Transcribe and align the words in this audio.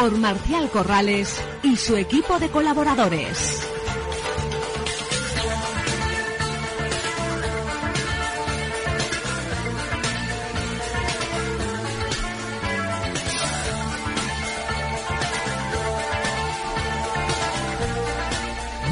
por 0.00 0.16
Marcial 0.16 0.70
Corrales 0.70 1.42
y 1.64 1.74
su 1.74 1.96
equipo 1.96 2.38
de 2.38 2.48
colaboradores. 2.50 3.68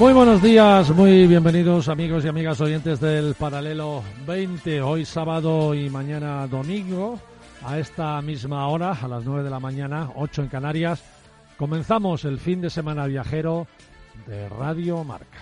Muy 0.01 0.13
buenos 0.13 0.43
días, 0.43 0.91
muy 0.91 1.29
bienvenidos 1.29 1.89
amigos 1.89 2.25
y 2.25 2.29
amigas 2.29 2.61
oyentes 2.61 2.99
del 2.99 3.35
Paralelo 3.35 4.03
20, 4.27 4.83
hoy 4.83 5.05
sábado 5.05 5.73
y 5.73 5.89
mañana 5.89 6.49
domingo, 6.49 7.21
a 7.67 7.81
esta 7.81 8.23
misma 8.23 8.69
hora, 8.69 8.93
a 8.93 9.09
las 9.09 9.25
9 9.25 9.43
de 9.43 9.51
la 9.51 9.59
mañana, 9.59 10.11
8 10.15 10.43
en 10.43 10.49
Canarias, 10.49 11.03
comenzamos 11.59 12.25
el 12.25 12.39
fin 12.39 12.61
de 12.61 12.71
semana 12.71 13.07
viajero 13.07 13.67
de 14.29 14.49
Radio 14.49 15.03
Marca. 15.03 15.41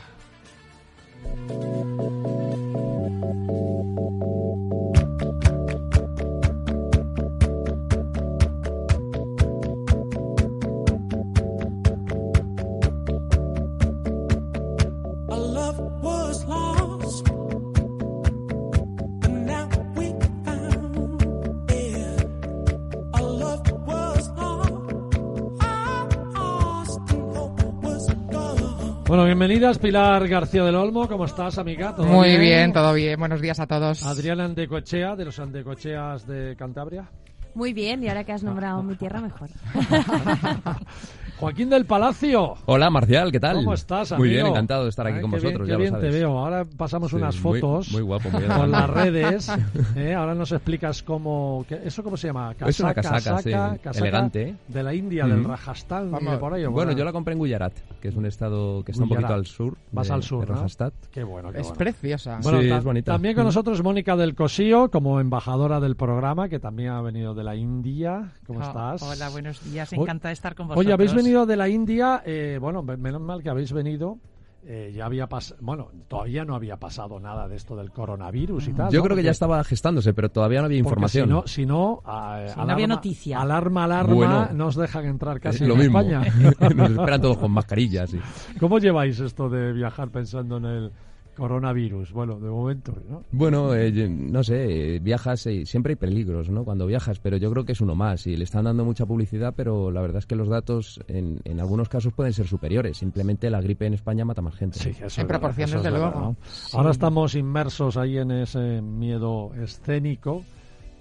Bueno, 29.14 29.26
bienvenidas 29.26 29.78
Pilar 29.78 30.26
García 30.26 30.64
del 30.64 30.74
Olmo, 30.74 31.06
¿cómo 31.06 31.26
estás, 31.26 31.56
amiga? 31.58 31.94
¿Todo 31.94 32.04
Muy 32.04 32.36
bien? 32.36 32.72
todo 32.72 32.92
bien. 32.92 33.16
Buenos 33.16 33.40
días 33.40 33.60
a 33.60 33.66
todos. 33.68 34.04
Adriana 34.04 34.44
Andecochea, 34.44 35.14
de 35.14 35.24
los 35.24 35.38
Andecocheas 35.38 36.26
de 36.26 36.56
Cantabria. 36.56 37.08
Muy 37.54 37.72
bien, 37.72 38.02
y 38.02 38.08
ahora 38.08 38.24
que 38.24 38.32
has 38.32 38.42
nombrado 38.42 38.82
mi 38.82 38.96
tierra, 38.96 39.20
mejor. 39.20 39.50
Joaquín 41.38 41.68
del 41.68 41.84
Palacio. 41.84 42.54
Hola, 42.66 42.90
Marcial, 42.90 43.32
¿qué 43.32 43.40
tal? 43.40 43.56
¿Cómo 43.56 43.74
estás, 43.74 44.12
amigo? 44.12 44.24
Muy 44.24 44.28
bien, 44.28 44.46
encantado 44.46 44.84
de 44.84 44.90
estar 44.90 45.06
aquí 45.06 45.20
con 45.20 45.32
vosotros, 45.32 45.66
bien, 45.66 45.68
ya 45.68 45.77
bien 45.77 46.00
te 46.00 46.10
veo. 46.10 46.38
Ahora 46.38 46.64
pasamos 46.64 47.12
unas 47.12 47.36
fotos 47.36 47.90
muy, 47.90 48.02
guapo, 48.02 48.30
muy 48.30 48.44
con 48.44 48.70
las 48.70 48.88
redes. 48.88 49.50
¿eh? 49.96 50.14
Ahora 50.14 50.34
nos 50.34 50.52
explicas 50.52 51.02
cómo... 51.02 51.66
¿Eso 51.68 52.05
cómo 52.05 52.16
se 52.16 52.28
llama? 52.28 52.55
Casaca, 52.55 52.70
es 52.70 52.80
una 52.80 52.95
casaca, 52.95 53.39
sí, 53.42 53.98
elegante. 53.98 54.56
De 54.68 54.83
la 54.83 54.95
India, 54.95 55.27
del 55.27 55.45
Rajasthan, 55.45 56.12
por 56.39 56.55
ahí. 56.55 56.67
Bueno, 56.67 56.92
yo 56.92 57.05
la 57.05 57.12
compré 57.12 57.33
en 57.33 57.39
Gujarat, 57.39 57.74
que 58.01 58.08
es 58.08 58.16
un 58.16 58.27
estado 58.27 58.84
que 58.84 58.92
está 58.92 59.02
un 59.02 59.08
poquito 59.08 59.34
al 59.34 59.46
sur. 59.46 59.77
Vas 59.90 60.11
al 60.11 60.22
sur, 60.22 60.48
¿no? 60.48 60.55
Rajasthan. 60.55 60.92
Qué 61.11 61.24
bueno, 61.24 61.51
qué 61.51 61.61
Es 61.61 61.72
preciosa. 61.72 62.39
Bueno, 62.42 62.61
sí, 62.61 62.70
es 62.70 62.84
bonita. 62.84 63.12
También 63.12 63.34
con 63.34 63.45
nosotros 63.45 63.83
Mónica 63.83 64.16
del 64.16 64.34
Cosío, 64.34 64.90
como 64.90 65.20
embajadora 65.20 65.80
del 65.80 65.96
programa, 65.96 66.48
que 66.48 66.61
también 66.61 66.90
ha 66.90 67.01
venido 67.01 67.34
de 67.34 67.42
la 67.42 67.56
India. 67.56 68.33
¿Cómo 68.46 68.61
oh, 68.61 68.62
estás? 68.62 69.02
Hola, 69.02 69.28
buenos 69.30 69.64
días. 69.64 69.92
Encantada 69.92 70.28
de 70.28 70.34
estar 70.34 70.55
con 70.55 70.68
vosotros. 70.68 70.86
Oye, 70.86 70.92
habéis 70.92 71.14
venido 71.24 71.46
de 71.46 71.57
la 71.57 71.68
India, 71.68 72.23
eh, 72.24 72.58
bueno, 72.61 72.83
menos 72.83 73.20
mal 73.20 73.42
que 73.42 73.51
habéis 73.51 73.73
venido. 73.73 74.18
Eh, 74.67 74.95
ya 74.96 75.05
había 75.05 75.27
pasado, 75.27 75.61
bueno, 75.61 75.90
todavía 76.08 76.42
no 76.46 76.55
había 76.55 76.79
pasado 76.79 77.20
nada 77.20 77.46
de 77.48 77.57
esto 77.57 77.77
del 77.77 77.90
coronavirus 77.90 78.68
y 78.68 78.73
tal. 78.73 78.90
Yo 78.90 79.01
¿no? 79.01 79.02
creo 79.02 79.02
que 79.02 79.08
Porque- 79.08 79.23
ya 79.24 79.30
estaba 79.33 79.63
gestándose, 79.63 80.14
pero 80.14 80.30
todavía 80.30 80.61
no 80.61 80.64
había 80.67 80.79
porque 80.83 80.89
información. 80.89 81.27
Si 81.27 81.30
no, 81.34 81.46
si 81.46 81.67
no, 81.67 82.02
ah, 82.07 82.46
Si 82.48 82.58
no 82.61 82.73
había 82.73 82.86
noticia. 82.86 83.40
Alarma, 83.42 83.84
alarma, 83.84 84.14
Bueno. 84.14 84.48
no 84.55 84.68
os 84.68 84.77
dejan 84.77 85.05
entrar 85.05 85.39
casi 85.39 85.64
Es 85.64 85.68
lo 85.68 85.74
en 85.74 85.80
mismo. 85.80 86.01
España. 86.01 86.23
Nos 86.77 86.90
esperan 86.92 87.20
todos 87.20 87.36
con 87.36 87.51
mascarillas. 87.51 88.08
sí. 88.08 88.18
¿Cómo 88.58 88.79
lleváis 88.79 89.20
esto 89.20 89.51
de 89.51 89.74
viajar 89.74 90.08
pensando 90.08 90.57
en 90.57 90.64
el 90.64 90.92
coronavirus? 91.34 92.12
Bueno, 92.12 92.39
de 92.40 92.48
momento, 92.48 92.95
¿no? 93.08 93.22
Bueno, 93.33 93.74
eh, 93.74 94.08
no 94.08 94.42
sé, 94.42 94.96
eh, 94.96 94.98
viajas 95.00 95.46
y 95.46 95.67
siempre 95.67 95.92
hay 95.92 95.96
peligros, 95.96 96.48
¿no? 96.48 96.64
Cuando 96.64 96.86
viajas, 96.86 97.18
pero 97.18 97.36
yo 97.36 97.50
creo 97.50 97.64
que 97.64 97.72
es 97.72 97.80
uno 97.80 97.95
más 97.95 98.27
y 98.27 98.36
le 98.36 98.45
están 98.45 98.64
dando 98.64 98.84
mucha 98.84 99.06
publicidad, 99.06 99.55
pero 99.56 99.90
la 99.90 100.00
verdad 100.00 100.18
es 100.18 100.27
que 100.27 100.36
los 100.36 100.48
datos 100.48 101.00
en, 101.08 101.40
en 101.45 101.61
algunos 101.61 101.89
casos 101.89 102.12
pueden 102.12 102.33
ser 102.33 102.46
superiores. 102.46 102.98
Simplemente 102.98 103.50
la 103.50 103.61
gripe 103.61 103.86
en 103.86 103.95
España 103.95 104.24
mata 104.24 104.42
más 104.42 104.55
gente. 104.55 104.78
Sí, 104.78 104.90
eso 104.90 104.98
En 105.00 105.06
es 105.06 105.17
verdad, 105.17 105.28
proporción, 105.28 105.68
eso 105.68 105.77
es 105.78 105.83
desde 105.84 105.98
verdad, 105.98 106.12
luego. 106.14 106.36
¿no? 106.72 106.78
Ahora 106.78 106.90
estamos 106.90 107.34
inmersos 107.34 107.96
ahí 107.96 108.18
en 108.18 108.30
ese 108.30 108.80
miedo 108.80 109.52
escénico 109.55 110.42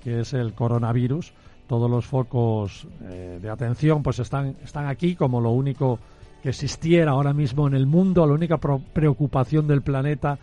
que 0.03 0.19
es 0.21 0.33
el 0.33 0.53
coronavirus. 0.53 1.33
Todos 1.67 1.89
los 1.89 2.05
focos 2.05 2.85
eh, 3.03 3.39
de 3.41 3.49
atención 3.49 4.03
pues 4.03 4.19
están, 4.19 4.55
están 4.63 4.85
aquí 4.87 5.15
como 5.15 5.39
lo 5.39 5.51
único 5.51 5.97
que 6.43 6.49
existiera 6.49 7.11
ahora 7.11 7.31
mismo 7.31 7.67
en 7.67 7.73
el 7.73 7.87
mundo, 7.87 8.27
la 8.27 8.33
única 8.33 8.57
preocupación 8.57 9.65
del 9.65 9.81
planeta 9.81 10.37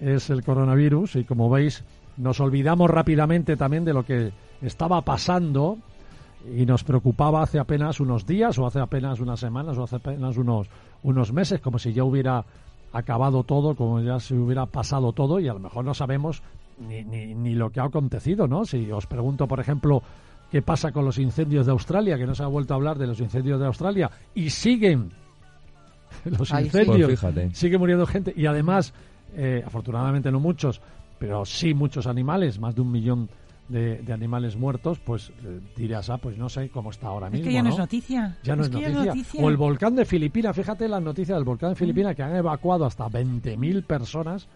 es 0.00 0.30
el 0.30 0.42
coronavirus 0.42 1.14
y 1.14 1.24
como 1.24 1.48
veis 1.48 1.84
nos 2.16 2.40
olvidamos 2.40 2.90
rápidamente 2.90 3.56
también 3.56 3.84
de 3.84 3.94
lo 3.94 4.04
que 4.04 4.32
estaba 4.60 5.00
pasando 5.02 5.78
y 6.52 6.66
nos 6.66 6.82
preocupaba 6.82 7.40
hace 7.40 7.60
apenas 7.60 8.00
unos 8.00 8.26
días 8.26 8.58
o 8.58 8.66
hace 8.66 8.80
apenas 8.80 9.20
unas 9.20 9.38
semanas 9.38 9.78
o 9.78 9.84
hace 9.84 9.96
apenas 9.96 10.36
unos, 10.36 10.66
unos 11.04 11.32
meses, 11.32 11.60
como 11.60 11.78
si 11.78 11.92
ya 11.92 12.02
hubiera 12.02 12.44
acabado 12.92 13.44
todo, 13.44 13.76
como 13.76 14.00
ya 14.00 14.18
se 14.18 14.34
hubiera 14.34 14.66
pasado 14.66 15.12
todo 15.12 15.38
y 15.38 15.46
a 15.46 15.54
lo 15.54 15.60
mejor 15.60 15.84
no 15.84 15.94
sabemos 15.94 16.42
ni, 16.80 17.04
ni, 17.04 17.32
ni 17.36 17.54
lo 17.54 17.70
que 17.70 17.78
ha 17.78 17.84
acontecido, 17.84 18.48
¿no? 18.48 18.64
Si 18.64 18.90
os 18.90 19.06
pregunto, 19.06 19.46
por 19.46 19.60
ejemplo, 19.60 20.02
qué 20.50 20.62
pasa 20.62 20.90
con 20.90 21.04
los 21.04 21.18
incendios 21.18 21.64
de 21.66 21.70
Australia, 21.70 22.18
que 22.18 22.26
no 22.26 22.34
se 22.34 22.42
ha 22.42 22.48
vuelto 22.48 22.74
a 22.74 22.76
hablar 22.76 22.98
de 22.98 23.06
los 23.06 23.20
incendios 23.20 23.60
de 23.60 23.66
Australia 23.66 24.10
y 24.34 24.50
siguen 24.50 25.12
los 26.24 26.52
Ahí 26.52 26.68
sí. 26.70 26.78
incendios, 26.78 27.08
Pues 27.08 27.20
fíjate. 27.20 27.54
sigue 27.54 27.78
muriendo 27.78 28.06
gente 28.06 28.32
y 28.36 28.46
además, 28.46 28.92
eh, 29.36 29.62
afortunadamente 29.66 30.30
no 30.30 30.40
muchos, 30.40 30.80
pero 31.18 31.44
sí 31.44 31.74
muchos 31.74 32.06
animales, 32.06 32.58
más 32.58 32.74
de 32.74 32.80
un 32.82 32.92
millón 32.92 33.28
de, 33.68 33.98
de 33.98 34.12
animales 34.14 34.56
muertos, 34.56 34.98
pues 34.98 35.30
eh, 35.44 35.60
dirás, 35.76 36.08
ah, 36.08 36.16
pues 36.18 36.38
no 36.38 36.48
sé 36.48 36.70
cómo 36.70 36.90
está 36.90 37.08
ahora 37.08 37.26
Es 37.26 37.32
mismo. 37.34 37.46
que 37.48 37.52
ya 37.52 37.62
no, 37.62 37.68
¿no? 37.68 37.74
es 37.74 37.78
noticia. 37.78 38.38
Ya 38.42 38.56
no 38.56 38.62
es, 38.62 38.70
que 38.70 38.88
noticia. 38.88 39.44
O 39.44 39.48
el 39.50 39.56
volcán 39.58 39.94
de 39.94 40.04
Filipinas, 40.06 40.56
fíjate 40.56 40.88
las 40.88 41.02
noticias 41.02 41.36
del 41.36 41.44
volcán 41.44 41.70
de 41.70 41.76
Filipinas 41.76 42.16
que 42.16 42.22
han 42.22 42.34
evacuado 42.36 42.86
hasta 42.86 43.06
20.000 43.08 43.84
personas. 43.84 44.48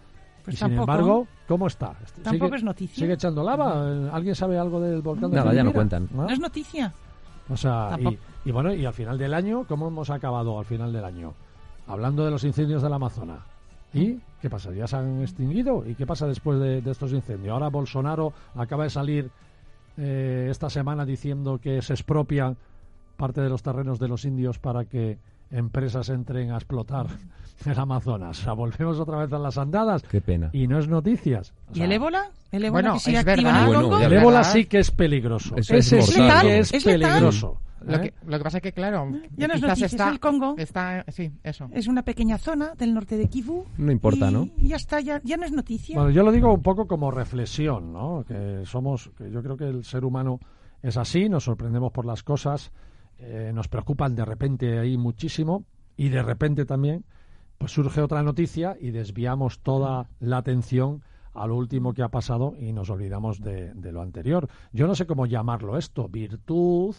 Pues 0.44 0.54
y 0.54 0.58
sin 0.58 0.68
tampoco. 0.70 0.90
embargo, 0.92 1.26
¿cómo 1.46 1.66
está? 1.68 1.94
Tampoco 2.22 2.46
¿Sigue- 2.46 2.56
es 2.56 2.64
noticia. 2.64 2.96
¿Sigue 2.96 3.12
echando 3.12 3.44
lava? 3.44 3.84
Eh, 3.86 4.10
¿Alguien 4.12 4.34
sabe 4.34 4.58
algo 4.58 4.80
del 4.80 5.00
volcán 5.02 5.30
de 5.30 5.36
Nada, 5.36 5.52
ya 5.54 5.62
no 5.62 5.72
cuentan. 5.72 6.08
¿No? 6.12 6.22
No 6.24 6.30
es 6.30 6.40
noticia. 6.40 6.92
O 7.48 7.56
sea, 7.56 7.90
y, 8.00 8.02
Tampoco. 8.04 8.16
y 8.46 8.50
bueno, 8.50 8.74
y 8.74 8.84
al 8.86 8.92
final 8.94 9.18
del 9.18 9.34
año, 9.34 9.64
¿cómo 9.68 9.86
hemos 9.88 10.10
acabado 10.10 10.58
al 10.58 10.64
final 10.64 10.92
del 10.92 11.04
año? 11.04 11.34
Hablando 11.86 12.24
de 12.24 12.30
los 12.30 12.44
incendios 12.44 12.82
del 12.82 12.92
Amazonas. 12.92 13.40
¿Y 13.94 14.18
qué 14.40 14.48
pasa? 14.48 14.72
¿Ya 14.72 14.86
se 14.86 14.96
han 14.96 15.20
extinguido? 15.20 15.84
¿Y 15.86 15.94
qué 15.94 16.06
pasa 16.06 16.26
después 16.26 16.58
de, 16.60 16.80
de 16.80 16.90
estos 16.90 17.12
incendios? 17.12 17.52
Ahora 17.52 17.68
Bolsonaro 17.68 18.32
acaba 18.54 18.84
de 18.84 18.90
salir 18.90 19.30
eh, 19.98 20.48
esta 20.50 20.70
semana 20.70 21.04
diciendo 21.04 21.58
que 21.58 21.82
se 21.82 21.92
expropian 21.92 22.56
parte 23.16 23.40
de 23.42 23.48
los 23.50 23.62
terrenos 23.62 23.98
de 23.98 24.08
los 24.08 24.24
indios 24.24 24.58
para 24.58 24.84
que 24.86 25.18
empresas 25.50 26.08
entren 26.08 26.50
a 26.52 26.56
explotar 26.56 27.06
el 27.66 27.78
Amazonas. 27.78 28.40
O 28.40 28.42
sea, 28.44 28.52
volvemos 28.54 28.98
otra 28.98 29.18
vez 29.18 29.32
a 29.34 29.38
las 29.38 29.58
andadas 29.58 30.02
Qué 30.04 30.22
pena. 30.22 30.48
y 30.54 30.66
no 30.66 30.78
es 30.78 30.88
noticias. 30.88 31.52
O 31.70 31.76
¿Y 31.76 31.82
el 31.82 31.92
ébola? 31.92 32.30
¿El 32.50 32.64
ébola 32.64 32.80
Bueno, 32.82 32.94
que 32.94 33.00
sigue 33.00 33.18
es 33.18 33.26
activo 33.26 33.48
en 33.50 33.90
verdad. 33.90 34.02
el 34.04 34.12
ébola 34.14 34.44
sí 34.44 34.64
que 34.64 34.78
es 34.78 34.90
peligroso. 34.90 35.54
Eso 35.56 35.74
es 35.74 35.86
sí 35.86 35.96
que 35.96 36.58
es 36.60 36.72
Es 36.72 36.86
letal. 36.86 37.00
peligroso. 37.10 37.58
Lo 37.84 37.96
¿eh? 37.96 38.00
que, 38.00 38.26
lo 38.30 38.38
que 38.38 38.44
pasa 38.44 38.58
es 38.58 38.62
que, 38.62 38.72
claro, 38.72 39.10
Ya 39.36 39.48
no 39.48 39.54
es 39.54 39.60
quizás 39.60 39.68
noticia, 39.68 39.86
está, 39.86 40.06
es 40.06 40.12
el 40.12 40.20
Congo. 40.20 40.54
está, 40.58 41.04
sí, 41.08 41.32
eso. 41.42 41.68
Es 41.72 41.86
una 41.86 42.02
pequeña 42.02 42.38
zona 42.38 42.74
del 42.74 42.94
norte 42.94 43.16
de 43.16 43.28
Kivu. 43.28 43.64
No 43.78 43.92
importa, 43.92 44.30
y, 44.30 44.32
¿no? 44.32 44.48
Y 44.56 44.68
ya 44.68 44.76
está, 44.76 45.00
ya, 45.00 45.20
ya 45.24 45.36
no 45.36 45.44
es 45.44 45.52
noticia. 45.52 45.96
Bueno, 45.96 46.10
yo 46.10 46.22
lo 46.22 46.32
digo 46.32 46.52
un 46.52 46.62
poco 46.62 46.86
como 46.86 47.10
reflexión, 47.10 47.92
¿no? 47.92 48.24
Que 48.26 48.62
somos, 48.64 49.10
que 49.16 49.30
yo 49.30 49.42
creo 49.42 49.56
que 49.56 49.68
el 49.68 49.84
ser 49.84 50.04
humano 50.04 50.40
es 50.82 50.96
así, 50.96 51.28
nos 51.28 51.44
sorprendemos 51.44 51.92
por 51.92 52.04
las 52.06 52.22
cosas, 52.22 52.72
eh, 53.18 53.52
nos 53.54 53.68
preocupan 53.68 54.14
de 54.14 54.24
repente 54.24 54.78
ahí 54.78 54.96
muchísimo 54.96 55.64
y 55.96 56.08
de 56.08 56.22
repente 56.22 56.64
también, 56.64 57.04
pues 57.58 57.72
surge 57.72 58.00
otra 58.00 58.22
noticia 58.22 58.76
y 58.80 58.90
desviamos 58.90 59.60
toda 59.60 60.08
la 60.18 60.38
atención 60.38 61.02
a 61.34 61.46
lo 61.46 61.56
último 61.56 61.94
que 61.94 62.02
ha 62.02 62.08
pasado 62.08 62.54
y 62.58 62.72
nos 62.72 62.90
olvidamos 62.90 63.40
de, 63.40 63.72
de 63.74 63.92
lo 63.92 64.02
anterior. 64.02 64.48
Yo 64.72 64.86
no 64.86 64.94
sé 64.94 65.06
cómo 65.06 65.26
llamarlo 65.26 65.78
esto, 65.78 66.08
virtud, 66.08 66.94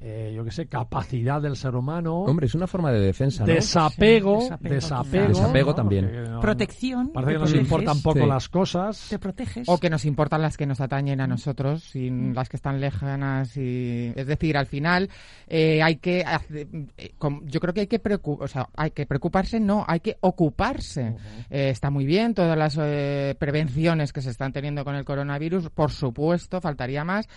eh, 0.00 0.32
yo 0.36 0.44
qué 0.44 0.50
sé, 0.50 0.66
capacidad 0.66 1.40
del 1.40 1.56
ser 1.56 1.74
humano, 1.74 2.20
Hombre, 2.22 2.46
es 2.46 2.54
una 2.54 2.66
forma 2.66 2.92
de 2.92 3.00
defensa, 3.00 3.46
¿no? 3.46 3.52
desapego, 3.52 4.40
Sí, 4.40 4.44
desapego, 4.44 4.74
desapego, 4.74 5.26
quizás. 5.26 5.38
Desapego 5.40 5.70
¿no? 5.70 5.74
también. 5.74 6.30
No- 6.30 6.40
Protección. 6.40 7.08
Parece 7.12 7.32
que 7.32 7.38
nos 7.38 7.50
proteges, 7.50 7.66
importan 7.72 8.02
poco 8.02 8.18
Sí. 8.20 8.26
las 8.26 8.48
cosas. 8.48 9.06
Te 9.08 9.18
proteges. 9.18 9.68
O 9.68 9.78
que 9.78 9.88
nos 9.90 10.04
importan 10.04 10.42
las 10.42 10.56
que 10.56 10.66
nos 10.66 10.80
atañen 10.80 11.20
a 11.20 11.26
nosotros, 11.26 11.82
sin 11.84 12.34
las 12.34 12.48
que 12.48 12.56
están 12.56 12.80
lejanas. 12.80 13.56
y 13.56 14.12
Es 14.14 14.26
decir, 14.26 14.56
al 14.56 14.66
final 14.66 15.08
eh, 15.48 15.82
hay 15.82 15.96
que. 15.96 16.24
eh, 16.50 17.12
yo 17.44 17.60
creo 17.60 17.74
que 17.74 17.80
hay 17.80 17.86
que, 17.86 18.02
preocu- 18.02 18.38
o 18.40 18.48
sea, 18.48 18.68
hay 18.76 18.90
que 18.90 19.06
preocuparse, 19.06 19.60
no, 19.60 19.84
hay 19.88 20.00
que 20.00 20.16
ocuparse. 20.20 21.16
Eh, 21.50 21.70
está 21.70 21.90
muy 21.90 22.04
bien 22.06 22.34
todas 22.34 22.56
las 22.56 22.76
eh, 22.80 23.34
prevenciones 23.38 24.12
que 24.12 24.20
se 24.22 24.30
están 24.30 24.52
teniendo 24.52 24.84
con 24.84 24.94
el 24.94 25.04
coronavirus, 25.04 25.70
por 25.70 25.90
supuesto, 25.90 26.60
faltaría 26.60 27.04
más, 27.04 27.28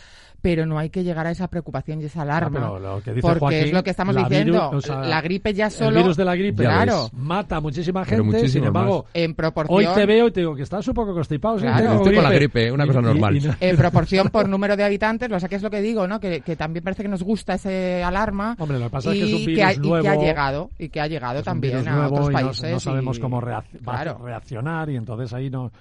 pero 0.42 0.66
no 0.66 0.78
hay 0.78 0.90
que 0.90 1.04
llegar 1.04 1.26
a 1.28 1.32
esa 1.32 1.48
preocupación 1.48 2.02
y 2.02 2.06
esa 2.06 2.22
Ah, 2.22 2.26
alarma. 2.58 2.78
pero 2.80 2.96
lo 2.96 3.02
que 3.04 3.12
dice 3.14 3.22
porque 3.22 3.40
Joaquín, 3.40 3.60
es 3.60 3.72
lo 3.74 3.84
que 3.84 3.90
estamos 3.92 4.16
la 4.16 4.24
diciendo. 4.24 4.72
viru- 4.72 4.76
o 4.78 4.82
sea, 4.82 4.96
la 5.02 5.22
gripe 5.22 5.54
ya 5.54 5.66
El 5.66 5.72
solo. 5.72 5.98
virus 5.98 6.18
de 6.18 6.26
la 6.26 6.36
gripe 6.36 6.64
Claro. 6.64 7.10
mata 7.14 7.58
a 7.58 7.62
muchísima 7.62 8.04
gente, 8.06 8.48
sin 8.50 8.64
embargo, 8.64 9.06
En 9.14 9.36
proporción. 9.36 9.78
hoy 9.78 9.88
te 9.96 10.06
veo 10.06 10.28
y 10.28 10.32
te 10.32 10.40
digo 10.42 10.56
que 10.56 10.64
estás 10.64 10.88
un 10.88 10.94
poco 10.94 11.14
constipado. 11.14 11.58
sí, 11.60 11.66
Claro. 11.66 11.94
Estoy 11.94 12.16
con 12.16 12.24
la 12.24 12.32
gripe, 12.32 12.72
una 12.72 12.84
Y- 12.84 12.88
cosa 12.88 13.00
y- 13.00 13.04
normal. 13.04 13.36
y 13.38 13.42
no- 13.42 13.56
en 13.60 13.78
proporción 13.78 14.30
por 14.30 14.50
número 14.50 14.76
de 14.76 14.84
habitantes, 14.84 15.32
o 15.32 15.40
sea 15.40 15.48
que 15.50 15.56
es 15.56 15.64
lo 15.64 15.70
que 15.70 15.82
digo, 15.82 16.08
¿no? 16.08 16.20
Que, 16.20 16.42
que 16.42 16.56
también 16.56 16.84
parece 16.84 17.04
que 17.04 17.10
nos 17.10 17.24
gusta 17.24 17.54
ese 17.56 18.04
alarma 18.04 18.56
Hombre, 18.60 18.80
lo 18.80 18.86
que 18.86 18.90
pasa 18.92 19.10
es 19.12 19.16
y, 19.16 19.20
que 19.20 19.26
es 19.26 19.34
un 19.34 19.46
virus 19.46 19.64
ha, 19.66 19.74
y 19.74 19.78
nuevo. 19.78 20.04
que 20.04 20.10
ha 20.10 20.16
llegado 20.16 20.70
y 20.80 20.90
que 20.90 21.02
ha 21.02 21.08
llegado 21.08 21.44
también 21.44 21.80
virus 21.84 21.88
a 21.88 22.08
otros 22.08 22.26
y 22.30 22.34
no- 22.34 22.40
países. 22.40 22.72
no, 22.72 22.80
sabemos 22.80 23.18
y- 23.18 23.22
cómo 23.22 23.42
reac- 23.42 23.64
va 23.88 23.94
a 24.00 24.04
Claro. 24.04 24.20
reaccionar 24.26 24.90
y 24.90 24.96
entonces 24.96 25.34
ahí 25.34 25.50
no, 25.50 25.72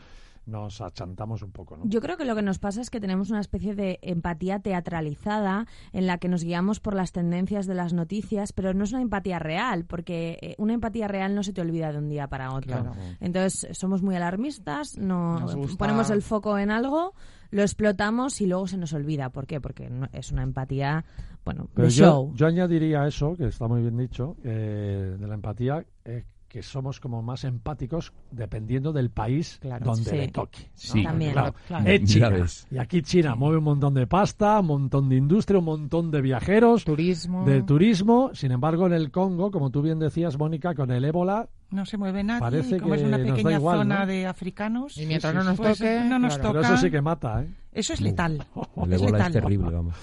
nos 0.48 0.80
achantamos 0.80 1.42
un 1.42 1.52
poco. 1.52 1.76
¿no? 1.76 1.84
Yo 1.86 2.00
creo 2.00 2.16
que 2.16 2.24
lo 2.24 2.34
que 2.34 2.42
nos 2.42 2.58
pasa 2.58 2.80
es 2.80 2.88
que 2.90 3.00
tenemos 3.00 3.30
una 3.30 3.40
especie 3.40 3.74
de 3.74 3.98
empatía 4.02 4.60
teatralizada 4.60 5.66
en 5.92 6.06
la 6.06 6.18
que 6.18 6.28
nos 6.28 6.42
guiamos 6.42 6.80
por 6.80 6.94
las 6.94 7.12
tendencias 7.12 7.66
de 7.66 7.74
las 7.74 7.92
noticias, 7.92 8.52
pero 8.52 8.72
no 8.74 8.84
es 8.84 8.92
una 8.92 9.02
empatía 9.02 9.38
real, 9.38 9.84
porque 9.84 10.38
eh, 10.40 10.54
una 10.58 10.74
empatía 10.74 11.06
real 11.06 11.34
no 11.34 11.42
se 11.42 11.52
te 11.52 11.60
olvida 11.60 11.92
de 11.92 11.98
un 11.98 12.08
día 12.08 12.28
para 12.28 12.52
otro. 12.54 12.72
Claro. 12.72 12.92
Entonces 13.20 13.68
somos 13.76 14.02
muy 14.02 14.16
alarmistas, 14.16 14.96
no 14.98 15.38
Nos 15.40 15.54
gusta- 15.54 15.76
ponemos 15.78 16.10
el 16.10 16.22
foco 16.22 16.58
en 16.58 16.70
algo, 16.70 17.12
lo 17.50 17.62
explotamos 17.62 18.40
y 18.40 18.46
luego 18.46 18.66
se 18.66 18.78
nos 18.78 18.92
olvida. 18.94 19.30
¿Por 19.30 19.46
qué? 19.46 19.60
Porque 19.60 19.90
no- 19.90 20.08
es 20.12 20.32
una 20.32 20.42
empatía, 20.42 21.04
bueno, 21.44 21.68
Pero 21.74 21.88
de 21.88 21.94
yo, 21.94 22.04
show. 22.06 22.32
yo 22.34 22.46
añadiría 22.46 23.06
eso, 23.06 23.36
que 23.36 23.46
está 23.48 23.68
muy 23.68 23.82
bien 23.82 23.96
dicho, 23.96 24.36
eh, 24.44 25.16
de 25.18 25.26
la 25.26 25.34
empatía, 25.34 25.84
eh, 26.04 26.24
que 26.48 26.62
somos 26.62 26.98
como 26.98 27.22
más 27.22 27.44
empáticos 27.44 28.12
dependiendo 28.30 28.92
del 28.92 29.10
país 29.10 29.58
Claro. 29.60 29.84
donde 29.84 30.10
Sí. 30.10 30.16
le 30.16 30.28
toque. 30.28 30.58
¿no? 30.62 30.68
Sí. 30.74 31.02
También. 31.04 31.32
Claro, 31.32 31.54
Claro. 31.66 31.86
es 31.86 32.00
Ya 32.00 32.06
China. 32.06 32.46
Y 32.70 32.78
aquí 32.78 33.02
China 33.02 33.34
mueve 33.34 33.58
un 33.58 33.64
montón 33.64 33.94
de 33.94 34.06
pasta, 34.06 34.60
un 34.60 34.66
montón 34.66 35.08
de 35.08 35.16
industria, 35.16 35.58
un 35.58 35.66
montón 35.66 36.10
de 36.10 36.22
viajeros, 36.22 36.84
Turismo. 36.84 37.44
de 37.44 37.62
turismo. 37.62 38.30
Sin 38.34 38.50
embargo, 38.52 38.86
en 38.86 38.94
el 38.94 39.10
Congo, 39.10 39.50
como 39.50 39.70
tú 39.70 39.82
bien 39.82 39.98
decías, 39.98 40.38
Mónica, 40.38 40.74
con 40.74 40.90
el 40.90 41.04
ébola, 41.04 41.48
No 41.70 41.84
se 41.84 41.96
mueve 41.98 42.24
nadie. 42.24 42.40
Parece 42.40 42.76
y 42.76 42.80
como 42.80 42.94
es 42.94 43.02
una 43.02 43.18
pequeña 43.18 43.52
igual, 43.52 43.78
zona 43.78 44.00
¿no? 44.00 44.06
de 44.06 44.26
africanos. 44.26 44.96
Y 44.96 45.06
mientras 45.06 45.32
sí, 45.32 45.38
no 45.38 45.44
nos 45.44 45.56
pues, 45.58 45.78
toque, 45.78 46.00
no 46.04 46.18
nos 46.18 46.34
claro. 46.38 46.52
pero 46.52 46.64
eso 46.64 46.76
sí 46.78 46.90
que 46.90 47.02
mata, 47.02 47.42
¿eh? 47.42 47.48
Eso 47.72 47.92
es 47.92 48.00
letal. 48.00 48.46
El 48.76 48.92
Es 48.92 49.02
letal. 49.02 49.32
terrible, 49.32 49.70
vamos. 49.70 49.94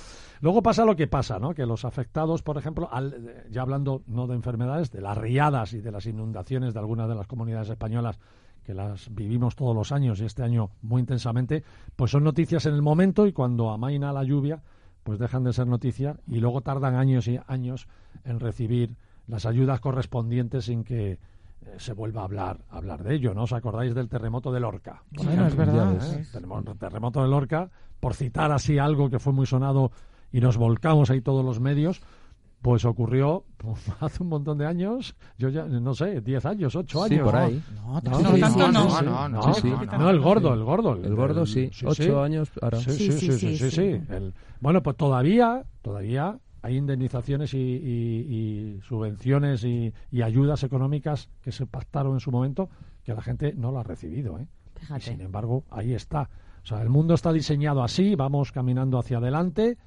Luego 0.41 0.61
pasa 0.61 0.85
lo 0.85 0.95
que 0.95 1.07
pasa, 1.07 1.39
¿no? 1.39 1.53
Que 1.55 1.65
los 1.65 1.85
afectados, 1.85 2.43
por 2.43 2.57
ejemplo, 2.57 2.87
al- 2.91 3.45
ya 3.49 3.61
hablando 3.63 4.03
no 4.05 4.27
de 4.27 4.35
enfermedades, 4.35 4.91
de 4.91 5.01
las 5.01 5.17
riadas 5.17 5.73
y 5.73 5.81
de 5.81 5.91
las 5.91 6.05
inundaciones 6.05 6.73
de 6.73 6.79
algunas 6.79 7.07
de 7.09 7.15
las 7.15 7.25
comunidades 7.25 7.69
españolas 7.69 8.19
que 8.63 8.73
las 8.73 9.13
vivimos 9.13 9.55
todos 9.55 9.75
los 9.75 9.91
años 9.91 10.19
y 10.21 10.25
este 10.25 10.43
año 10.43 10.69
muy 10.81 10.99
intensamente, 10.99 11.63
pues 11.95 12.11
son 12.11 12.23
noticias 12.23 12.65
en 12.65 12.73
el 12.75 12.81
momento 12.81 13.25
y 13.27 13.33
cuando 13.33 13.71
amaina 13.71 14.11
la 14.11 14.23
lluvia, 14.23 14.61
pues 15.03 15.19
dejan 15.19 15.43
de 15.43 15.53
ser 15.53 15.67
noticia 15.67 16.17
y 16.27 16.39
luego 16.39 16.61
tardan 16.61 16.95
años 16.95 17.27
y 17.27 17.39
años 17.47 17.87
en 18.23 18.39
recibir 18.39 18.95
las 19.27 19.45
ayudas 19.45 19.79
correspondientes 19.79 20.65
sin 20.65 20.83
que 20.83 21.17
se 21.77 21.93
vuelva 21.93 22.21
a 22.21 22.25
hablar, 22.25 22.59
a 22.69 22.77
hablar 22.77 23.03
de 23.03 23.15
ello, 23.15 23.33
¿no? 23.33 23.43
¿Os 23.43 23.53
acordáis 23.53 23.93
del 23.95 24.09
terremoto 24.09 24.51
de 24.51 24.59
Lorca? 24.59 25.03
por 25.15 25.25
Bueno, 25.25 25.45
es 25.47 25.55
verdad. 25.55 25.99
Sí. 26.01 26.15
El 26.17 26.77
terremoto 26.77 27.21
de 27.21 27.27
Lorca, 27.27 27.69
por 27.99 28.13
citar 28.13 28.51
así 28.51 28.77
algo 28.77 29.09
que 29.09 29.19
fue 29.19 29.33
muy 29.33 29.45
sonado 29.45 29.91
y 30.31 30.39
nos 30.41 30.57
volcamos 30.57 31.09
ahí 31.09 31.21
todos 31.21 31.43
los 31.45 31.59
medios, 31.59 32.01
pues 32.61 32.83
ocurrió 32.85 33.43
pues, 33.57 33.79
hace 33.99 34.23
un 34.23 34.29
montón 34.29 34.57
de 34.57 34.65
años, 34.65 35.15
yo 35.37 35.49
ya 35.49 35.65
no 35.65 35.93
sé, 35.93 36.21
10 36.21 36.45
años, 36.45 36.75
8 36.75 37.05
Sí, 37.07 37.13
años. 37.13 37.25
por 37.25 37.35
ahí. 37.35 37.63
No, 37.75 38.01
No, 38.01 38.19
no, 38.21 38.39
tanto 38.39 38.57
no. 38.59 38.71
no, 38.71 38.89
sí, 38.89 39.05
no, 39.05 39.29
no, 39.29 39.29
no, 39.29 39.53
sí, 39.53 39.61
sí. 39.61 39.69
no, 39.69 39.97
No, 39.99 40.09
el 40.09 40.19
gordo, 40.19 40.53
el 40.53 40.63
gordo. 40.63 40.93
El 40.95 41.15
gordo, 41.15 41.45
sí. 41.45 41.69
Ocho 41.85 42.23
años 42.23 42.49
ahora. 42.61 42.79
Sí, 42.79 42.91
Sí, 42.91 43.11
sí, 43.11 43.11
sí, 43.11 43.19
sí, 43.19 43.37
sí, 43.37 43.57
sí, 43.57 43.57
sí, 43.57 43.71
sí. 43.71 43.81
El- 44.13 44.33
bueno, 44.61 44.81
pues 44.81 44.97
todavía, 44.97 45.63
todavía 45.81 46.39
hay 46.65 46.77
indemnizaciones 46.77 47.53
y, 47.53 47.57
y- 47.59 48.77
y 48.77 48.81
subvenciones 48.81 49.63
y, 49.63 49.93
y 50.11 50.21
ayudas 50.23 50.63
económicas 50.63 51.29
que 51.41 51.51
se 51.51 51.65
pactaron 51.67 52.13
en 52.13 52.19
su 52.19 52.31
momento 52.31 52.69
que 53.03 53.13
la 53.13 53.21
gente 53.21 53.53
no 53.55 53.71
lo 53.71 53.79
ha 53.79 53.83
recibido, 53.83 54.39
¿eh? 54.39 54.47
Y 54.97 55.01
sin 55.01 55.21
embargo, 55.21 55.63
ahí 55.69 55.93
está. 55.93 56.29
O 56.63 56.67
sea, 56.67 56.81
el 56.81 56.89
mundo 56.89 57.13
está 57.13 57.31
diseñado 57.31 57.83
así, 57.83 58.15
vamos 58.15 58.51
caminando 58.51 58.97
hacia 58.97 59.17
adelante, 59.19 59.77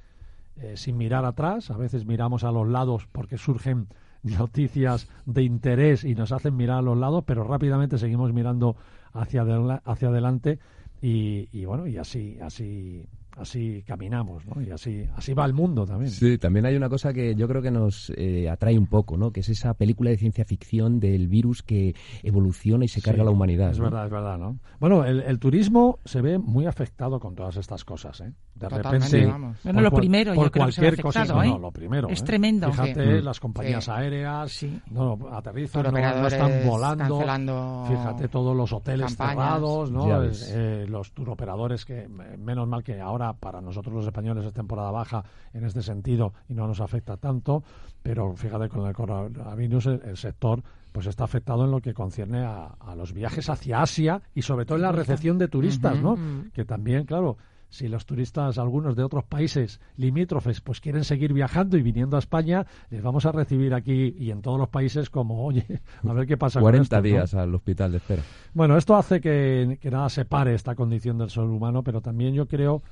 eh, 0.57 0.77
sin 0.77 0.97
mirar 0.97 1.25
atrás. 1.25 1.71
A 1.71 1.77
veces 1.77 2.07
miramos 2.07 2.45
a 2.45 2.53
los 2.53 2.69
lados 2.69 3.07
porque 3.11 3.37
surgen 3.39 3.89
noticias 4.23 5.09
de 5.27 5.43
interés 5.43 6.05
y 6.05 6.15
nos 6.15 6.31
hacen 6.33 6.57
mirar 6.57 6.79
a 6.79 6.83
los 6.83 6.97
lados, 6.97 7.25
pero 7.27 7.43
rápidamente 7.45 7.99
seguimos 7.99 8.33
mirando 8.33 8.77
hacia, 9.13 9.43
adela- 9.43 9.83
hacia 9.85 10.09
adelante 10.09 10.59
y, 11.01 11.49
y 11.53 11.65
bueno, 11.65 11.87
y 11.89 11.97
así, 11.99 12.39
así, 12.41 13.05
así 13.39 13.83
caminamos, 13.87 14.45
¿no? 14.47 14.61
Y 14.61 14.71
así, 14.71 15.05
así 15.17 15.35
va 15.35 15.45
el 15.47 15.53
mundo 15.55 15.87
también. 15.87 16.11
Sí, 16.11 16.39
también 16.39 16.67
hay 16.67 16.77
una 16.77 16.89
cosa 16.89 17.13
que 17.13 17.35
yo 17.35 17.49
creo 17.49 17.63
que 17.63 17.71
nos 17.71 18.11
eh, 18.17 18.49
atrae 18.51 18.79
un 18.79 18.87
poco, 18.87 19.17
¿no? 19.17 19.31
Que 19.33 19.41
es 19.41 19.49
esa 19.49 19.75
película 19.75 20.11
de 20.11 20.17
ciencia 20.17 20.45
ficción 20.45 21.01
del 21.01 21.29
virus 21.29 21.63
que 21.63 21.95
evoluciona 22.23 22.85
y 22.85 22.89
se 22.89 23.01
carga 23.01 23.19
Sí, 23.19 23.23
a 23.23 23.25
la 23.25 23.31
humanidad. 23.31 23.71
Es 23.71 23.79
¿no? 23.79 23.85
verdad, 23.85 24.05
es 24.07 24.11
verdad, 24.11 24.39
¿no? 24.39 24.59
Bueno, 24.81 25.05
el, 25.05 25.21
el 25.23 25.39
turismo 25.39 25.99
se 26.05 26.21
ve 26.21 26.39
muy 26.39 26.67
afectado 26.67 27.19
con 27.21 27.35
todas 27.35 27.57
estas 27.57 27.85
cosas, 27.85 28.21
¿eh? 28.21 28.33
De 28.55 28.67
Totalmente, 28.67 29.07
repente, 29.07 29.27
vamos. 29.27 29.59
Bueno, 29.63 29.81
lo 29.83 29.91
primero, 29.93 30.35
por 30.35 30.47
yo 30.47 30.51
creo 30.51 30.67
que 30.67 30.73
se 30.73 30.81
ve 30.81 30.87
cualquier 30.97 31.03
cosa, 31.27 31.45
¿eh? 31.45 31.49
no, 31.49 31.59
lo 31.59 31.71
primero, 31.71 32.09
Es 32.09 32.21
¿eh? 32.21 32.25
tremendo. 32.25 32.71
Fíjate, 32.73 33.19
Sí. 33.19 33.23
las 33.25 33.39
compañías 33.41 33.85
Sí. 33.85 33.91
aéreas, 33.93 34.51
Sí. 34.53 34.81
no, 34.91 35.17
aterrizan, 35.31 35.85
no, 35.85 35.91
no 35.93 36.27
están 36.27 36.51
volando. 36.67 37.05
cancelando 37.19 37.85
Fíjate 37.89 38.29
todos 38.29 38.57
los 38.57 38.73
hoteles 38.73 39.15
campañas. 39.15 39.35
cerrados, 39.35 39.91
¿no? 39.93 40.23
Eh, 40.25 40.31
eh, 40.51 40.87
los 40.89 41.13
turoperadores 41.13 41.85
que 41.85 42.01
eh, 42.03 42.09
menos 42.09 42.67
mal 42.67 42.83
que 42.83 43.01
ahora 43.01 43.28
para 43.35 43.61
nosotros 43.61 43.95
los 43.95 44.07
españoles 44.07 44.45
es 44.45 44.53
temporada 44.53 44.91
baja 44.91 45.25
en 45.53 45.65
este 45.65 45.83
sentido 45.83 46.33
y 46.49 46.55
no 46.55 46.67
nos 46.67 46.81
afecta 46.81 47.17
tanto, 47.17 47.63
pero 48.03 48.35
fíjate 48.37 48.69
con 48.69 48.87
el 48.87 48.95
coronavirus 48.95 49.87
el, 49.87 50.03
el 50.05 50.17
sector 50.17 50.63
pues 50.93 51.07
está 51.07 51.25
afectado 51.25 51.65
en 51.65 51.71
lo 51.71 51.81
que 51.81 51.95
concierne 51.95 52.45
a, 52.45 52.67
a 52.67 52.97
los 52.97 53.13
viajes 53.13 53.49
hacia 53.49 53.83
Asia 53.83 54.23
y 54.35 54.43
sobre 54.43 54.65
todo 54.65 54.77
en 54.77 54.83
la 54.83 54.93
recepción 54.93 55.39
de 55.39 55.49
turistas, 55.49 56.01
¿no? 56.01 56.17
Que 56.53 56.65
también, 56.65 57.05
claro, 57.05 57.37
si 57.69 57.89
los 57.89 58.07
turistas, 58.07 58.59
algunos 58.59 58.97
de 58.97 59.05
otros 59.05 59.25
países 59.25 59.81
limítrofes, 59.97 60.61
pues 60.61 60.81
quieren 60.81 61.05
seguir 61.05 61.33
viajando 61.33 61.77
y 61.77 61.83
viniendo 61.83 62.17
a 62.17 62.19
España, 62.19 62.67
les 62.91 63.03
vamos 63.03 63.27
a 63.27 63.33
recibir 63.33 63.75
aquí 63.75 64.15
y 64.19 64.31
en 64.31 64.41
todos 64.41 64.59
los 64.59 64.69
países 64.69 65.11
como, 65.11 65.45
oye, 65.45 65.81
a 66.07 66.13
ver 66.13 66.27
qué 66.27 66.37
pasa 66.37 66.61
con 66.61 66.65
40 66.65 66.83
esto, 66.83 66.97
¿no? 66.97 67.03
días 67.03 67.35
al 67.35 67.55
hospital 67.55 67.93
de 67.93 67.99
espera. 67.99 68.23
Bueno, 68.55 68.77
esto 68.77 68.97
hace 68.97 69.21
que, 69.21 69.79
que 69.81 69.91
nada 69.91 70.09
separe 70.09 70.55
esta 70.55 70.75
condición 70.75 71.19
del 71.19 71.31
ser 71.31 71.45
humano, 71.45 71.83
pero 71.83 72.01
también 72.01 72.35
yo 72.35 72.47
creo, 72.49 72.83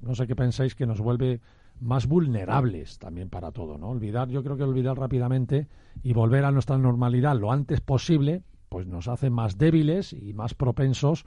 no 0.00 0.14
sé 0.14 0.26
qué 0.26 0.36
pensáis, 0.36 0.74
que 0.74 0.86
nos 0.86 1.00
vuelve 1.00 1.40
más 1.80 2.06
vulnerables 2.06 2.98
también 2.98 3.28
para 3.28 3.52
todo, 3.52 3.78
¿no? 3.78 3.90
Olvidar, 3.90 4.28
yo 4.28 4.42
creo 4.42 4.56
que 4.56 4.62
olvidar 4.62 4.98
rápidamente 4.98 5.68
y 6.02 6.12
volver 6.12 6.44
a 6.44 6.50
nuestra 6.50 6.78
normalidad 6.78 7.36
lo 7.36 7.52
antes 7.52 7.80
posible, 7.80 8.42
pues 8.68 8.86
nos 8.86 9.08
hace 9.08 9.30
más 9.30 9.58
débiles 9.58 10.12
y 10.12 10.32
más 10.32 10.54
propensos 10.54 11.24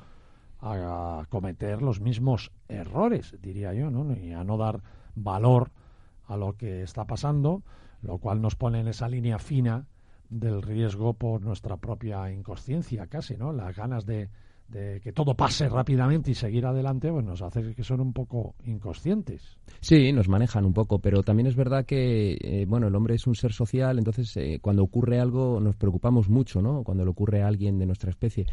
a 0.62 1.26
cometer 1.30 1.82
los 1.82 2.02
mismos 2.02 2.52
errores, 2.68 3.38
diría 3.42 3.74
yo, 3.74 3.90
¿no? 3.92 4.16
Y 4.18 4.34
a 4.34 4.44
no 4.44 4.58
dar 4.58 4.82
valor 5.16 5.72
a 6.26 6.38
lo 6.38 6.58
que 6.58 6.84
está 6.84 7.06
pasando, 7.06 7.64
lo 8.02 8.18
cual 8.18 8.42
nos 8.42 8.56
pone 8.56 8.80
en 8.80 8.88
esa 8.88 9.08
línea 9.08 9.40
fina 9.40 9.88
del 10.30 10.62
riesgo 10.62 11.14
por 11.14 11.42
nuestra 11.42 11.78
propia 11.78 12.32
inconsciencia, 12.32 13.08
casi, 13.08 13.38
¿no? 13.38 13.54
Las 13.54 13.76
ganas 13.76 14.06
de, 14.06 14.30
de 14.70 15.00
que 15.02 15.12
todo 15.12 15.34
pase 15.34 15.68
rápidamente 15.68 16.32
y 16.32 16.36
seguir 16.36 16.66
adelante, 16.66 17.12
pues 17.12 17.26
nos 17.26 17.42
hace 17.42 17.74
que 17.74 17.84
son 17.84 18.02
un 18.02 18.14
poco 18.14 18.56
inconscientes. 18.66 19.58
Sí, 19.82 20.12
nos 20.12 20.28
manejan 20.28 20.66
un 20.66 20.74
poco, 20.74 21.00
pero 21.00 21.24
también 21.24 21.48
es 21.48 21.56
verdad 21.56 21.86
que, 21.86 22.38
eh, 22.40 22.66
bueno, 22.68 22.88
el 22.88 22.96
hombre 22.96 23.16
es 23.16 23.26
un 23.28 23.36
ser 23.36 23.54
social, 23.54 23.98
entonces 23.98 24.36
eh, 24.38 24.60
cuando 24.62 24.84
ocurre 24.84 25.20
algo 25.20 25.60
nos 25.60 25.76
preocupamos 25.76 26.30
mucho, 26.30 26.62
¿no? 26.62 26.84
Cuando 26.84 27.04
le 27.04 27.10
ocurre 27.12 27.42
a 27.42 27.48
alguien 27.48 27.80
de 27.80 27.86
nuestra 27.86 28.10
especie, 28.10 28.46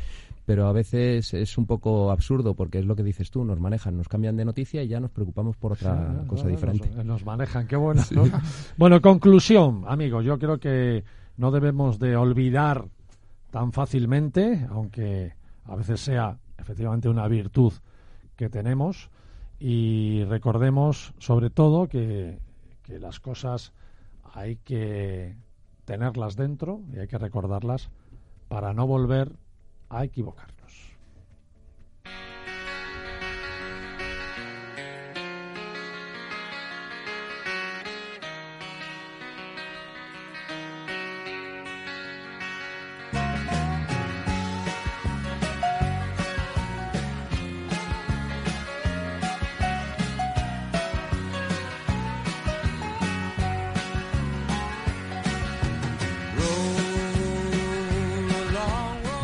pero 0.45 0.67
a 0.67 0.73
veces 0.73 1.35
es 1.35 1.59
un 1.59 1.67
poco 1.67 2.11
absurdo 2.11 2.55
porque 2.55 2.79
es 2.79 2.87
lo 2.87 2.97
que 2.97 3.03
dices 3.03 3.31
tú, 3.31 3.45
nos 3.45 3.61
manejan, 3.61 3.97
nos 3.97 4.09
cambian 4.09 4.37
de 4.37 4.45
noticia 4.45 4.83
y 4.83 4.89
ya 4.89 5.01
nos 5.01 5.11
preocupamos 5.11 5.57
por 5.57 5.73
otra 5.73 6.21
Sí, 6.23 6.29
cosa 6.29 6.49
diferente. 6.49 6.89
Nos, 6.97 7.05
nos 7.05 7.25
manejan, 7.25 7.67
qué 7.67 7.77
bueno. 7.77 8.03
¿no? 8.13 8.25
Bueno, 8.77 9.01
conclusión, 9.01 9.85
amigos, 9.87 10.25
yo 10.25 10.39
creo 10.39 10.59
que 10.59 11.05
no 11.37 11.51
debemos 11.51 11.99
de 11.99 12.17
olvidar 12.17 12.87
tan 13.51 13.73
fácilmente, 13.73 14.67
aunque 14.71 15.33
a 15.69 15.77
veces 15.77 16.01
sea 16.01 16.39
efectivamente 16.59 17.09
una 17.09 17.29
virtud 17.29 17.73
que 18.37 18.49
tenemos, 18.49 19.11
y 19.59 20.25
recordemos 20.25 21.15
sobre 21.19 21.51
todo 21.51 21.89
que, 21.89 22.39
que 22.83 22.99
las 22.99 23.21
cosas 23.21 23.73
hay 24.35 24.57
que 24.57 25.37
tenerlas 25.85 26.37
dentro 26.37 26.83
y 26.93 26.99
hay 26.99 27.09
que 27.09 27.19
recordarlas 27.19 27.91
para 28.49 28.75
no 28.75 28.87
volver 28.87 29.33
a 29.89 30.05
equivocarnos. 30.05 30.56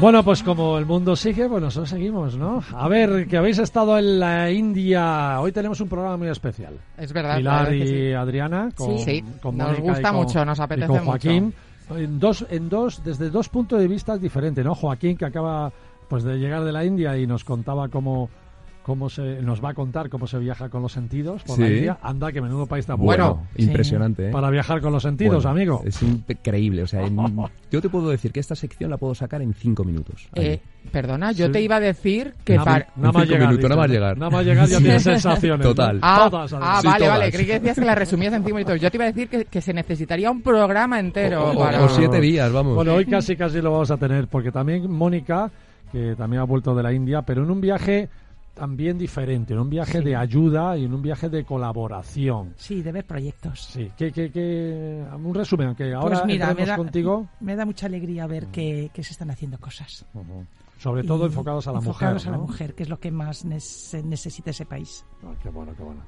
Bueno, 0.03 0.25
pues 0.25 0.43
como 0.43 0.79
el 0.79 0.85
mundo 0.85 1.15
sigue, 1.15 1.49
pues 1.49 1.63
nosotros 1.63 1.89
seguimos, 1.91 2.37
¿no? 2.37 2.61
A 2.75 2.89
ver, 2.89 3.29
que 3.29 3.37
habéis 3.37 3.61
estado 3.61 3.97
en 3.97 4.19
la 4.19 4.51
India. 4.51 5.41
Hoy 5.41 5.53
tenemos 5.53 5.81
un 5.81 5.89
programa 5.89 6.17
muy 6.17 6.27
especial. 6.27 6.75
Es 6.99 7.13
verdad. 7.13 7.35
la 7.35 7.37
Pilar 7.39 7.71
verdad 7.71 7.85
y 7.87 7.89
sí. 7.89 8.13
Adriana, 8.13 8.69
con, 8.75 8.99
Sí, 8.99 9.25
con 9.41 9.57
nos 9.57 9.79
y 9.79 9.81
gusta 9.81 10.09
con- 10.11 10.17
mucho, 10.17 10.45
nos 10.45 10.59
y 10.59 10.63
apetece 10.63 10.87
con 10.89 10.97
mucho. 10.97 11.07
Joaquín. 11.07 11.55
En 11.91 12.19
dos, 12.19 12.45
en 12.51 12.69
dos, 12.69 13.05
desde 13.05 13.31
dos 13.31 13.49
puntos 13.49 13.79
de 13.79 13.87
vista 13.87 14.19
diferentes, 14.19 14.65
¿no? 14.65 14.75
Joaquín, 14.75 15.17
que 15.17 15.25
acaba 15.25 15.73
pues 16.09 16.25
de 16.25 16.37
llegar 16.37 16.65
de 16.65 16.73
la 16.73 16.85
India 16.85 17.17
y 17.17 17.27
nos 17.29 17.45
contaba 17.45 17.89
cómo, 17.89 18.29
cómo 18.83 19.09
se, 19.09 19.41
nos 19.43 19.63
va 19.65 19.71
a 19.71 19.75
contar 19.75 20.09
cómo 20.09 20.27
se 20.27 20.39
viaja 20.39 20.69
con 20.69 20.83
los 20.83 20.93
sentidos 20.93 21.43
por 21.45 21.59
la 21.59 21.67
Sí. 21.69 21.73
India. 21.75 21.99
Anda, 22.03 22.33
que 22.33 22.41
menudo 22.41 22.67
país 22.67 22.85
tan 22.87 22.97
Bueno, 22.99 23.35
bueno. 23.35 23.49
impresionante, 23.57 24.29
¿eh? 24.29 24.33
Para 24.33 24.51
viajar 24.51 24.81
con 24.81 24.93
los 24.93 25.03
sentidos, 25.03 25.45
Bueno, 25.45 25.51
amigo. 25.51 25.83
Es 25.85 26.03
increíble. 26.03 26.83
O 26.83 26.87
sea, 26.87 27.03
en- 27.07 27.17
yo 27.71 27.81
te 27.81 27.89
puedo 27.89 28.11
decir 28.11 28.33
que 28.33 28.41
esta 28.41 28.55
sección 28.55 28.91
la 28.91 28.97
puedo 28.97 29.15
sacar 29.15 29.41
en 29.43 29.55
cinco 29.55 29.85
minutos. 29.85 30.29
Eh, 30.35 30.61
perdona, 30.91 31.33
yo 31.33 31.47
Sí. 31.47 31.53
te 31.53 31.63
iba 31.63 31.77
a 31.77 31.81
decir 31.81 32.35
que 32.45 32.55
Nada, 32.57 32.65
para... 32.65 32.87
nada 32.97 33.13
más 33.13 33.23
cinco 33.23 33.35
llegar, 33.35 33.49
minutos, 33.49 33.69
nada 33.71 33.81
más 33.81 33.89
dice. 33.89 33.99
llegar. 34.01 34.19
Nada 34.19 34.31
más 34.31 34.45
llegar 34.47 34.69
ya 34.69 34.79
tienes 34.79 35.03
sensaciones. 35.03 35.67
¿no? 35.67 35.71
Total. 35.75 35.99
Ah, 36.03 36.29
Todas, 36.31 36.53
ah. 36.55 36.79
Sí, 36.81 36.87
vale, 36.89 36.99
todas. 37.05 37.19
vale, 37.19 37.33
creí 37.33 37.47
que 37.47 37.53
decías 37.55 37.79
que 37.79 37.85
la 37.85 37.95
resumías 37.95 38.33
en 38.35 38.43
cinco 38.45 38.57
minutos. 38.57 38.81
Yo 38.81 38.91
te 38.91 38.97
iba 38.97 39.05
a 39.05 39.09
decir 39.13 39.29
que, 39.29 39.45
que 39.45 39.61
se 39.61 39.73
necesitaría 39.73 40.31
un 40.31 40.43
programa 40.43 40.99
entero 40.99 41.53
o, 41.53 41.59
para... 41.59 41.83
o 41.85 41.89
siete 41.89 42.21
días, 42.21 42.51
vamos. 42.53 42.75
Bueno, 42.75 42.95
hoy 42.95 43.07
casi 43.07 43.37
casi 43.37 43.61
lo 43.61 43.71
vamos 43.71 43.91
a 43.91 43.97
tener, 43.97 44.27
porque 44.27 44.51
también 44.51 44.91
Mónica, 44.91 45.51
que 45.93 46.15
también 46.17 46.41
ha 46.43 46.45
vuelto 46.45 46.75
de 46.75 46.83
la 46.83 46.93
India, 46.93 47.23
pero 47.23 47.45
en 47.45 47.51
un 47.51 47.61
viaje 47.61 48.09
también 48.55 48.99
diferente, 48.99 49.55
en 49.55 49.61
un 49.61 49.71
viaje 49.71 49.99
Sí. 49.99 50.05
de 50.05 50.17
ayuda 50.17 50.77
y 50.77 50.85
en 50.85 50.93
un 50.95 51.03
viaje 51.03 51.29
de 51.29 51.45
colaboración. 51.45 52.55
Sí, 52.57 52.83
de 52.83 52.93
ver 52.93 53.05
proyectos. 53.07 53.61
Sí, 53.65 53.91
que, 53.97 54.13
que, 54.13 54.31
que 54.31 55.05
un 55.15 55.35
resumen, 55.35 55.69
aunque 55.69 55.93
ahora 55.95 56.17
pues 56.17 56.27
mira, 56.27 56.53
me 56.55 56.67
da, 56.67 56.77
contigo, 56.77 57.29
me 57.41 57.57
da 57.57 57.65
mucha 57.65 57.87
alegría 57.87 58.27
ver 58.27 58.47
que, 58.49 58.91
que 58.93 59.03
se 59.03 59.13
están 59.13 59.31
haciendo 59.31 59.59
cosas. 59.59 60.05
Sobre 60.83 61.05
todo 61.05 61.27
enfocados 61.27 61.69
a 61.69 61.73
la 61.73 61.79
enfocados 61.79 62.25
mujer. 62.25 62.29
a 62.29 62.31
la 62.33 62.37
¿no? 62.39 62.43
mujer, 62.49 62.75
que 62.75 62.83
es 62.83 62.89
lo 62.89 62.99
que 62.99 63.13
más 63.13 63.45
nes- 63.47 64.03
necesita 64.03 64.51
ese 64.51 64.67
país. 64.67 65.05
Ah, 65.23 65.33
qué 65.41 65.49
bueno, 65.49 65.73
qué 65.77 65.83
bueno. 65.85 66.01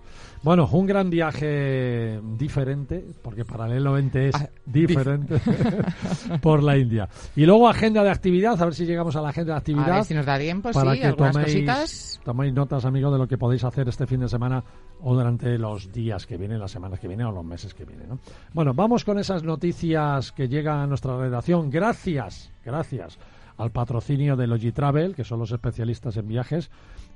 Bueno, 0.43 0.69
un 0.73 0.85
gran 0.87 1.09
viaje 1.11 2.21
diferente, 2.37 3.05
porque 3.23 3.45
paralelamente 3.45 4.31
es 4.31 4.35
Ah, 4.35 4.49
diferente 4.67 5.41
por 6.43 6.63
la 6.63 6.77
India. 6.77 7.09
Y 7.37 7.47
luego 7.47 7.69
agenda 7.69 8.03
de 8.03 8.11
actividad, 8.11 8.61
a 8.61 8.65
ver 8.65 8.75
si 8.75 8.85
llegamos 8.85 9.15
a 9.15 9.23
la 9.23 9.29
agenda 9.29 9.53
de 9.53 9.55
A 9.55 9.59
actividad. 9.59 9.95
ver 9.95 10.05
si 10.05 10.15
nos 10.15 10.27
da 10.27 10.39
tiempo, 10.39 10.71
para 10.73 10.93
sí, 10.93 10.99
que 11.01 11.07
algunas 11.07 11.33
toméis, 11.33 11.53
cositas. 11.55 12.21
toméis 12.25 12.53
notas, 12.53 12.85
amigos, 12.85 13.13
de 13.13 13.19
lo 13.19 13.29
que 13.29 13.39
podéis 13.39 13.63
hacer 13.63 13.89
este 13.89 14.07
fin 14.09 14.21
de 14.21 14.29
semana 14.29 14.65
o 15.03 15.15
durante 15.15 15.57
los 15.57 15.93
días 15.93 16.27
que 16.27 16.37
vienen, 16.37 16.59
las 16.59 16.73
semanas 16.73 16.99
que 16.99 17.07
vienen 17.07 17.27
o 17.27 17.33
los 17.33 17.45
meses 17.45 17.73
que 17.75 17.85
vienen. 17.85 18.09
¿no? 18.09 18.19
Bueno, 18.53 18.75
vamos 18.75 19.05
con 19.05 19.19
esas 19.21 19.45
noticias 19.45 20.33
que 20.33 20.49
llegan 20.49 20.79
a 20.81 20.87
nuestra 20.89 21.17
redacción. 21.17 21.71
Gracias, 21.71 22.51
gracias 22.65 23.19
al 23.57 23.71
patrocinio 23.71 24.37
de 24.37 24.47
Logitravel, 24.47 25.15
que 25.15 25.25
son 25.25 25.39
los 25.39 25.53
especialistas 25.53 26.17
en 26.17 26.27
viajes. 26.29 26.71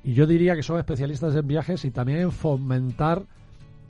Y 0.05 0.15
yo 0.15 0.27
diría 0.27 0.55
que 0.55 0.63
son 0.63 0.79
especialistas 0.79 1.35
en 1.35 1.47
viajes 1.47 1.85
y 1.85 1.91
también 1.91 2.21
en 2.21 2.33
fomentar 2.33 3.23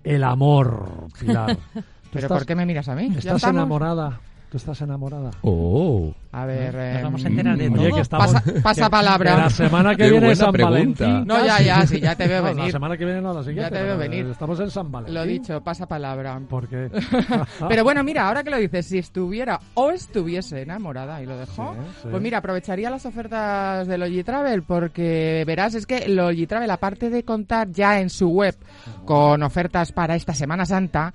el 0.04 0.24
amor, 0.24 1.08
Pilar. 1.18 1.56
¿Tú 1.74 1.82
¿Pero 2.12 2.26
estás- 2.26 2.38
por 2.38 2.46
qué 2.46 2.54
me 2.54 2.64
miras 2.64 2.88
a 2.88 2.94
mí? 2.94 3.10
¿Ya 3.10 3.18
¿Estás 3.18 3.44
enamorada? 3.44 4.20
¿Tú 4.50 4.56
estás 4.56 4.80
enamorada? 4.80 5.30
Oh, 5.42 6.10
A 6.32 6.46
ver... 6.46 6.74
Nos 6.74 6.82
eh, 6.82 7.00
vamos 7.02 7.22
a 7.24 7.28
enterar 7.28 7.58
de 7.58 7.68
Oye, 7.68 7.76
todo. 7.88 7.94
que 7.96 8.00
estamos... 8.00 8.32
Pasa, 8.32 8.52
pasa 8.62 8.84
que- 8.86 8.90
palabra. 8.90 9.30
que 9.34 9.40
la 9.42 9.50
semana 9.50 9.90
que 9.90 10.04
Qué 10.04 10.10
viene 10.10 10.16
es 10.32 10.38
buena 10.38 10.44
San 10.46 10.52
pregunta. 10.52 11.04
Valentín. 11.04 11.26
No, 11.28 11.44
ya, 11.44 11.52
casi. 11.52 11.64
ya, 11.66 11.86
sí, 11.86 12.00
ya 12.00 12.14
te 12.16 12.26
veo 12.28 12.40
No, 12.40 12.48
La 12.48 12.54
venir. 12.54 12.72
semana 12.72 12.96
que 12.96 13.04
viene 13.04 13.20
no, 13.20 13.34
la 13.34 13.42
siguiente. 13.44 13.70
te 13.70 13.82
veo 13.82 13.98
pero, 13.98 14.10
venir. 14.10 14.26
eh, 14.26 14.30
Estamos 14.30 14.58
en 14.60 14.70
San 14.70 14.90
Valentín. 14.90 15.14
Lo 15.14 15.24
dicho, 15.26 15.60
pasa 15.62 15.86
palabra. 15.86 16.40
¿Por 16.48 16.66
qué? 16.66 16.90
Pero 17.68 17.84
bueno, 17.84 18.02
mira, 18.02 18.26
ahora 18.26 18.42
que 18.42 18.48
lo 18.50 18.56
dices, 18.56 18.86
si 18.86 18.96
estuviera 18.96 19.60
o 19.74 19.90
estuviese 19.90 20.62
enamorada 20.62 21.20
y 21.22 21.26
lo 21.26 21.36
dejó, 21.36 21.74
Sí, 21.74 21.80
sí. 22.04 22.08
pues 22.10 22.22
mira, 22.22 22.38
aprovecharía 22.38 22.88
las 22.88 23.04
ofertas 23.04 23.86
de 23.86 23.98
Logitravel 23.98 24.62
porque 24.62 25.44
verás, 25.46 25.74
es 25.74 25.84
que 25.86 26.08
Logitravel, 26.08 26.70
aparte 26.70 27.10
de 27.10 27.22
contar 27.22 27.70
ya 27.70 28.00
en 28.00 28.08
su 28.08 28.28
web 28.30 28.56
con 29.04 29.42
ofertas 29.42 29.92
para 29.92 30.14
esta 30.16 30.32
Semana 30.32 30.64
Santa, 30.64 31.12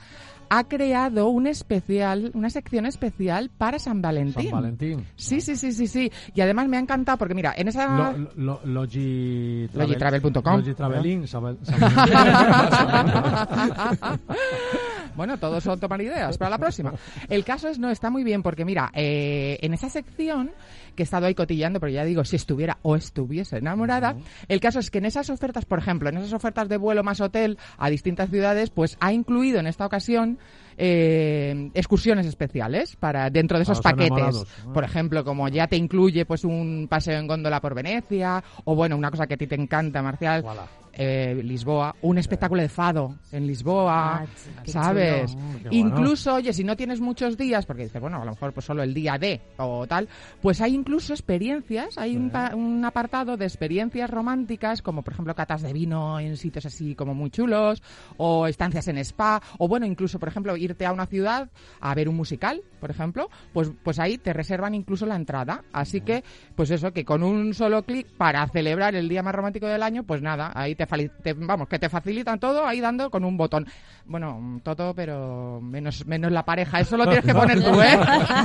ha 0.58 0.64
creado 0.66 1.30
un 1.30 1.48
especial, 1.48 2.30
una 2.36 2.50
sección 2.52 2.86
especial 2.86 3.50
para 3.58 3.80
San 3.80 4.02
Valentín. 4.02 4.44
San 4.44 4.52
Valentín. 4.52 5.06
Sí, 5.16 5.42
sí, 5.42 5.56
sí, 5.56 5.74
sí, 5.74 5.88
sí. 5.88 6.12
Y 6.36 6.42
además 6.42 6.68
me 6.68 6.78
ha 6.78 6.80
encantado 6.80 7.18
porque 7.18 7.34
mira, 7.34 7.54
en 7.58 7.70
esa... 7.70 8.14
Lo, 8.36 8.36
lo, 8.36 8.62
logi- 8.64 9.68
Logitravel.com. 9.74 10.58
Logitravelín, 10.58 11.28
San- 11.28 11.58
San- 11.64 11.80
bueno, 15.16 15.38
todos 15.38 15.64
son 15.64 15.80
tomar 15.80 16.02
ideas 16.02 16.38
para 16.38 16.50
la 16.50 16.58
próxima. 16.58 16.94
El 17.30 17.44
caso 17.44 17.68
es, 17.70 17.80
no, 17.80 17.90
está 17.90 18.10
muy 18.10 18.24
bien 18.24 18.44
porque 18.44 18.66
mira, 18.66 18.92
eh, 18.94 19.58
en 19.62 19.74
esa 19.74 19.90
sección 19.90 20.52
que 20.96 21.04
he 21.04 21.06
estado 21.06 21.26
ahí 21.26 21.36
cotillando, 21.36 21.80
pero 21.80 21.92
ya 21.92 22.06
digo, 22.06 22.24
si 22.24 22.36
estuviera 22.36 22.78
o 22.82 22.96
estuviese 22.96 23.58
enamorada, 23.58 24.16
el 24.48 24.60
caso 24.60 24.80
es 24.80 24.92
que 24.92 25.00
en 25.00 25.06
esas 25.06 25.30
ofertas, 25.30 25.66
por 25.66 25.80
ejemplo, 25.80 26.10
en 26.10 26.18
esas 26.18 26.34
ofertas 26.34 26.70
de 26.70 26.78
vuelo 26.78 27.04
más 27.04 27.22
hotel 27.22 27.58
a 27.78 27.90
distintas 27.90 28.30
ciudades, 28.30 28.70
pues 28.70 28.98
ha 29.00 29.12
incluido 29.12 29.60
en 29.60 29.68
esta 29.68 29.86
ocasión 29.86 30.38
eh, 30.78 31.72
excursiones 31.74 32.26
especiales 32.26 32.96
para 32.96 33.30
dentro 33.30 33.58
de 33.58 33.64
esos 33.64 33.82
paquetes. 33.82 34.46
Por 34.74 34.84
ejemplo, 34.84 35.24
como 35.24 35.48
ya 35.48 35.68
te 35.68 35.78
incluye 35.78 36.26
pues 36.26 36.44
un 36.44 36.88
paseo 36.90 37.20
en 37.20 37.28
góndola 37.28 37.62
por 37.62 37.74
Venecia, 37.74 38.44
o 38.66 38.76
bueno, 38.76 38.98
una 38.98 39.12
cosa 39.12 39.28
que 39.28 39.36
a 39.36 39.38
ti 39.38 39.48
te 39.48 39.56
encanta, 39.56 40.02
Marcial, 40.02 40.44
Voilà. 40.44 40.83
Eh, 40.94 41.40
Lisboa, 41.44 41.96
un 42.02 42.18
espectáculo 42.18 42.62
de 42.62 42.70
fado 42.70 43.16
en 43.32 43.48
Lisboa, 43.48 44.22
Ah, 44.24 44.26
¿sabes? 44.66 45.32
chulo. 45.34 45.70
Incluso, 45.72 46.36
oye, 46.36 46.54
si 46.54 46.64
no 46.64 46.76
tienes 46.76 47.02
muchos 47.02 47.36
días, 47.38 47.66
porque 47.66 47.84
dices, 47.84 48.00
bueno, 48.02 48.22
a 48.22 48.26
lo 48.26 48.32
mejor 48.32 48.54
pues 48.54 48.66
solo 48.66 48.84
el 48.84 48.94
día 48.94 49.18
de 49.18 49.42
o 49.58 49.88
tal, 49.88 50.08
pues 50.42 50.62
hay 50.62 50.76
incluso 50.76 51.14
experiencias, 51.14 51.98
hay 51.98 52.16
un, 52.16 52.32
un 52.54 52.86
apartado 52.86 53.38
de 53.38 53.46
experiencias 53.46 54.10
románticas, 54.10 54.82
como 54.82 55.02
por 55.02 55.14
ejemplo 55.14 55.34
catas 55.36 55.62
de 55.64 55.74
vino 55.74 56.20
en 56.20 56.38
sitios 56.38 56.66
así 56.66 56.96
como 56.96 57.14
muy 57.14 57.30
chulos, 57.32 57.82
o 58.18 58.48
estancias 58.48 58.88
en 58.88 58.98
spa, 59.00 59.42
o 59.58 59.68
bueno, 59.68 59.86
incluso, 59.86 60.20
por 60.20 60.30
ejemplo, 60.30 60.56
irte 60.58 60.86
a 60.86 60.92
una 60.92 61.06
ciudad 61.08 61.50
a 61.80 61.96
ver 61.96 62.08
un 62.08 62.16
musical, 62.16 62.62
por 62.80 62.92
ejemplo, 62.92 63.30
pues, 63.54 63.72
pues 63.84 63.98
ahí 64.00 64.18
te 64.18 64.34
reservan 64.34 64.76
incluso 64.76 65.06
la 65.06 65.16
entrada. 65.16 65.64
Así 65.74 66.02
que, 66.02 66.24
pues 66.56 66.70
eso, 66.72 66.92
que 66.94 67.06
con 67.06 67.24
un 67.24 67.54
solo 67.54 67.84
clic 67.84 68.08
para 68.18 68.48
celebrar 68.48 68.96
el 68.96 69.10
día 69.10 69.24
más 69.24 69.34
romántico 69.34 69.68
del 69.68 69.82
año, 69.84 70.04
pues 70.04 70.22
nada, 70.22 70.52
ahí 70.54 70.76
te, 70.76 70.83
te- 70.86 71.34
vamos, 71.34 71.68
que 71.68 71.80
te 71.80 71.90
facilitan 71.90 72.40
todo 72.40 72.66
ahí 72.66 72.80
dando 72.80 73.10
con 73.10 73.24
un 73.26 73.38
botón. 73.38 73.66
Bueno, 74.06 74.60
todo, 74.64 74.94
pero 74.94 75.60
menos, 75.62 76.06
menos 76.06 76.32
la 76.32 76.44
pareja. 76.44 76.80
Eso 76.80 76.98
lo 76.98 77.06
tienes 77.06 77.26
que 77.26 77.34
poner 77.40 77.64
tú, 77.64 77.82
¿eh? 77.82 78.00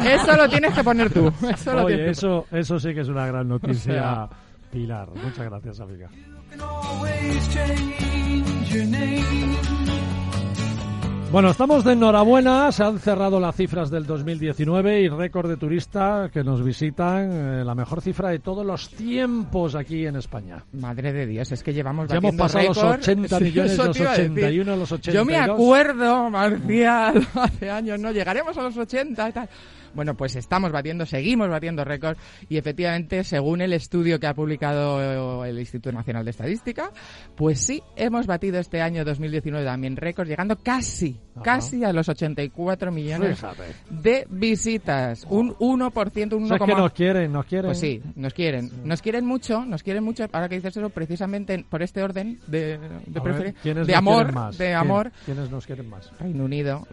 Eso 0.04 0.36
lo 0.36 0.48
tienes 0.48 0.74
que 0.74 0.84
poner 0.84 1.12
tú. 1.12 1.32
Eso 1.52 1.74
lo 1.74 1.84
Oye, 1.84 2.10
eso, 2.10 2.46
eso 2.50 2.78
sí 2.78 2.94
que 2.94 3.00
es 3.00 3.08
una 3.08 3.26
gran 3.26 3.48
noticia, 3.48 3.92
sea. 3.92 4.28
Pilar. 4.70 5.08
Muchas 5.14 5.44
gracias, 5.46 5.80
amiga. 5.80 6.08
Bueno, 11.30 11.50
estamos 11.50 11.84
de 11.84 11.92
enhorabuena. 11.92 12.72
Se 12.72 12.82
han 12.82 12.98
cerrado 12.98 13.38
las 13.38 13.54
cifras 13.54 13.90
del 13.90 14.06
2019 14.06 15.02
y 15.02 15.08
récord 15.10 15.46
de 15.50 15.58
turistas 15.58 16.30
que 16.30 16.42
nos 16.42 16.64
visitan. 16.64 17.30
eh, 17.30 17.64
la 17.66 17.74
mejor 17.74 18.00
cifra 18.00 18.30
de 18.30 18.38
todos 18.38 18.64
los 18.64 18.88
tiempos 18.90 19.74
aquí 19.74 20.06
en 20.06 20.16
España. 20.16 20.64
Madre 20.72 21.12
de 21.12 21.26
Dios, 21.26 21.52
es 21.52 21.62
que 21.62 21.74
llevamos 21.74 22.08
Ya 22.08 22.16
hemos 22.16 22.34
pasado 22.34 22.68
los 22.68 22.76
récord. 22.78 23.00
80 23.00 23.38
Sí, 23.38 23.44
millones, 23.44 23.72
eso 23.72 23.84
los 23.84 23.96
te 23.96 24.02
iba 24.02 24.12
a 24.12 24.16
decir. 24.16 24.30
81, 24.32 24.76
los 24.76 24.92
82. 24.92 25.14
Yo 25.14 25.24
me 25.26 25.36
acuerdo, 25.36 26.30
Marcial, 26.30 27.28
hace 27.34 27.70
años, 27.70 28.00
¿no? 28.00 28.10
Llegaremos 28.10 28.56
a 28.56 28.62
los 28.62 28.76
80 28.78 29.28
y 29.28 29.32
tal. 29.32 29.48
Bueno, 29.94 30.14
pues 30.16 30.36
estamos 30.36 30.72
batiendo, 30.72 31.06
seguimos 31.06 31.48
batiendo 31.48 31.84
récords 31.84 32.20
y 32.48 32.56
efectivamente, 32.56 33.24
según 33.24 33.60
el 33.60 33.72
estudio 33.72 34.18
que 34.20 34.26
ha 34.26 34.34
publicado 34.34 35.44
el 35.44 35.58
Instituto 35.58 35.92
Nacional 35.92 36.24
de 36.24 36.30
Estadística, 36.30 36.90
pues 37.36 37.60
sí, 37.60 37.82
hemos 37.96 38.26
batido 38.26 38.58
este 38.58 38.80
año 38.82 39.04
2019 39.04 39.64
también 39.64 39.96
récords, 39.96 40.28
llegando 40.28 40.56
casi, 40.56 41.18
Ajá. 41.34 41.42
casi 41.42 41.84
a 41.84 41.92
los 41.92 42.08
84 42.08 42.92
millones 42.92 43.38
Fíjate. 43.38 43.62
de 43.90 44.26
visitas. 44.30 45.26
Un 45.28 45.54
1%, 45.56 46.36
un 46.36 46.44
O 46.44 46.46
sea, 46.46 46.56
es 46.56 46.62
que 46.62 46.72
1,1%. 46.72 46.76
nos 46.78 46.92
quieren, 46.92 47.32
nos 47.32 47.46
quieren. 47.46 47.66
Pues 47.68 47.80
sí, 47.80 48.02
nos 48.16 48.34
quieren. 48.34 48.70
Nos 48.84 49.02
quieren 49.02 49.24
mucho, 49.26 49.64
nos 49.64 49.82
quieren 49.82 50.04
mucho. 50.04 50.26
Ahora 50.32 50.48
que 50.48 50.56
dices 50.56 50.76
eso, 50.76 50.90
precisamente 50.90 51.64
por 51.68 51.82
este 51.82 52.02
orden 52.02 52.38
de, 52.46 52.78
de, 52.78 52.86
A 53.18 53.22
ver, 53.22 53.34
preferen- 53.34 53.54
¿quiénes 53.62 53.86
de 53.86 53.94
amor, 53.94 54.32
más? 54.32 54.58
de 54.58 54.66
¿Quién- 54.66 54.76
amor. 54.76 55.12
¿Quiénes 55.24 55.50
nos 55.50 55.66
quieren 55.66 55.88
más? 55.88 56.10
Reino 56.18 56.44
Unido, 56.44 56.86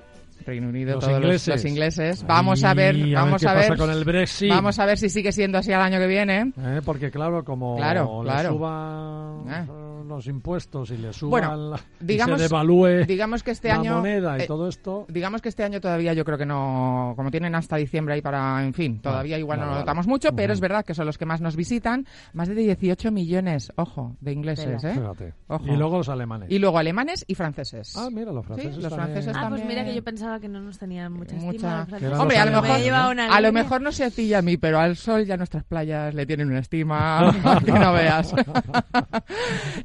Reino 0.45 0.69
Unido, 0.69 0.95
Los 0.95 0.99
todos 1.05 1.13
los- 1.19 1.23
ingleses. 1.23 1.47
Los, 1.55 1.65
ingleses. 1.65 2.23
Vamos 2.27 2.63
a 2.63 2.73
ver, 2.73 2.95
a 2.95 2.97
ver 2.99 3.13
vamos 3.15 3.41
qué 3.41 3.47
a 3.47 3.53
ver, 3.53 3.67
pasa 3.69 3.77
con 3.77 3.89
el 3.89 4.03
Brexit. 4.03 4.49
vamos 4.49 4.77
a 4.79 4.85
ver 4.85 4.97
si 4.97 5.09
sigue 5.09 5.31
siendo 5.31 5.57
así 5.57 5.71
al 5.73 5.81
año 5.81 5.99
que 5.99 6.07
viene. 6.07 6.53
Eh, 6.57 6.81
porque 6.85 7.09
claro, 7.11 7.43
como 7.43 7.75
Claro, 7.77 8.21
le 8.23 8.29
claro. 8.29 8.49
suban 8.53 9.47
Eh. 9.49 9.65
eh, 9.67 10.03
los 10.07 10.27
impuestos 10.27 10.91
y 10.91 10.97
le 10.97 11.11
suban 11.13 11.31
Bueno, 11.31 11.69
la- 11.71 11.79
y 11.99 12.05
digamos- 12.05 12.37
se 12.37 12.43
devalúe 12.43 13.05
Digamos 13.07 13.41
que 13.41 13.51
este 13.51 13.69
la 13.69 13.75
año 13.75 13.95
moneda 13.95 14.37
y 14.37 14.43
eh, 14.43 14.47
todo 14.47 14.67
esto. 14.67 15.05
Digamos 15.09 15.41
que 15.41 15.49
este 15.49 15.63
año 15.63 15.81
todavía 15.81 16.13
yo 16.13 16.23
creo 16.23 16.37
que 16.37 16.45
no, 16.45 17.13
como 17.15 17.31
tienen 17.31 17.55
hasta 17.55 17.75
diciembre 17.77 18.13
ahí 18.13 18.21
para, 18.21 18.63
en 18.63 18.73
fin, 18.73 18.99
todavía 18.99 19.39
igual 19.39 19.57
vale, 19.57 19.61
no 19.61 19.65
lo 19.67 19.71
vale. 19.77 19.81
notamos 19.85 20.07
mucho, 20.07 20.35
pero 20.35 20.53
es 20.53 20.59
verdad 20.59 20.85
que 20.85 20.93
son 20.93 21.05
los 21.07 21.17
que 21.17 21.25
más 21.25 21.41
nos 21.41 21.55
visitan, 21.55 22.05
más 22.33 22.47
de 22.49 22.55
18 22.55 23.11
millones, 23.11 23.71
ojo, 23.77 24.15
de 24.21 24.31
ingleses, 24.31 24.83
¿eh? 24.83 24.93
Fíjate. 24.93 25.33
Ojo. 25.47 25.65
Y 25.65 25.75
luego 25.75 25.97
los 25.97 26.09
alemanes. 26.09 26.51
Y 26.51 26.59
luego 26.59 26.77
alemanes 26.77 27.25
y 27.27 27.33
franceses. 27.35 27.95
Ah, 27.97 28.09
mira, 28.11 28.31
los 28.31 28.45
franceses. 28.45 28.75
Sí, 28.75 28.81
los 28.81 28.89
también. 28.91 29.07
franceses 29.13 29.35
Ah, 29.35 29.47
pues 29.49 29.61
también. 29.61 29.67
mira 29.67 29.83
que 29.89 29.95
yo 29.95 30.03
pensaba 30.03 30.34
que 30.39 30.47
no 30.47 30.61
nos 30.61 30.77
tenían 30.77 31.13
mucha 31.13 31.35
estima. 31.35 31.85
Mucha- 31.85 31.97
Que 31.97 32.05
eran 32.05 32.19
Hombre, 32.19 32.37
a 32.37 32.45
lo 32.45 32.61
mejor, 32.61 32.77
me 32.77 32.83
lleva 32.83 33.09
una 33.09 33.25
a 33.25 33.41
lo 33.41 33.47
línea. 33.49 33.63
mejor 33.63 33.81
no 33.81 33.91
se 33.91 34.03
atilla 34.05 34.39
a 34.39 34.41
mí, 34.41 34.57
pero 34.57 34.79
al 34.79 34.95
sol 34.95 35.25
ya 35.25 35.37
nuestras 35.37 35.63
playas 35.63 36.13
le 36.13 36.25
tienen 36.25 36.47
una 36.49 36.59
estima 36.59 37.33
que 37.65 37.71
no 37.71 37.93
veas. 37.93 38.33
A 38.33 39.23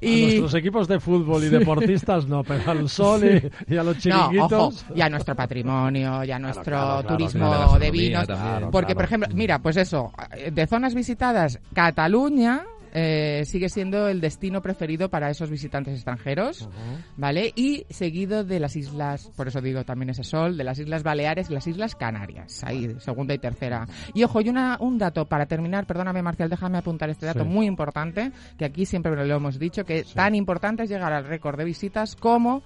y 0.00 0.22
nuestros 0.26 0.54
equipos 0.54 0.88
de 0.88 1.00
fútbol 1.00 1.44
y 1.44 1.48
deportistas 1.48 2.26
no, 2.26 2.42
pero 2.44 2.70
al 2.70 2.88
sol 2.88 3.22
y, 3.24 3.72
y 3.74 3.76
a 3.76 3.82
los 3.82 3.96
no, 3.96 4.00
chiringuitos. 4.00 4.52
ojo, 4.84 4.94
y 4.94 5.00
a 5.00 5.08
nuestro 5.08 5.34
patrimonio, 5.34 6.24
y 6.24 6.30
a 6.30 6.38
nuestro 6.38 6.64
claro, 6.64 7.00
claro, 7.02 7.16
turismo 7.16 7.48
claro, 7.50 7.78
de 7.78 7.90
vinos. 7.90 8.26
Porque, 8.70 8.94
claro. 8.94 8.94
por 8.94 9.04
ejemplo, 9.04 9.28
mira, 9.34 9.58
pues 9.60 9.76
eso, 9.76 10.12
de 10.52 10.66
zonas 10.66 10.94
visitadas, 10.94 11.58
Cataluña 11.72 12.62
eh, 12.92 13.42
sigue 13.46 13.68
siendo 13.68 14.08
el 14.08 14.20
destino 14.20 14.62
preferido 14.62 15.08
para 15.08 15.30
esos 15.30 15.50
visitantes 15.50 15.94
extranjeros, 15.94 16.68
¿vale? 17.16 17.52
Y 17.56 17.84
seguido 17.90 18.44
de 18.44 18.60
las 18.60 18.76
islas, 18.76 19.30
por 19.36 19.48
eso 19.48 19.60
digo 19.60 19.84
también 19.84 20.10
ese 20.10 20.24
sol, 20.24 20.56
de 20.56 20.64
las 20.64 20.78
Islas 20.78 21.02
Baleares 21.02 21.50
y 21.50 21.54
las 21.54 21.66
Islas 21.66 21.94
Canarias, 21.94 22.62
ahí, 22.64 22.94
segunda 22.98 23.34
y 23.34 23.38
tercera. 23.38 23.86
Y 24.14 24.24
ojo, 24.24 24.40
y 24.40 24.48
una, 24.48 24.76
un 24.80 24.98
dato 24.98 25.26
para 25.26 25.46
terminar, 25.46 25.86
perdóname 25.86 26.22
Marcial, 26.22 26.48
déjame 26.50 26.78
apuntar 26.78 27.10
este 27.10 27.26
dato 27.26 27.44
Sí. 27.44 27.48
muy 27.48 27.66
importante, 27.66 28.32
que 28.58 28.64
aquí 28.64 28.84
siempre 28.86 29.14
lo 29.14 29.34
hemos 29.36 29.58
dicho, 29.58 29.84
que 29.84 30.04
tan 30.14 30.34
importante 30.34 30.82
es 30.82 30.90
llegar 30.90 31.12
al 31.12 31.24
récord 31.24 31.56
de 31.58 31.64
visitas 31.64 32.16
como 32.16 32.62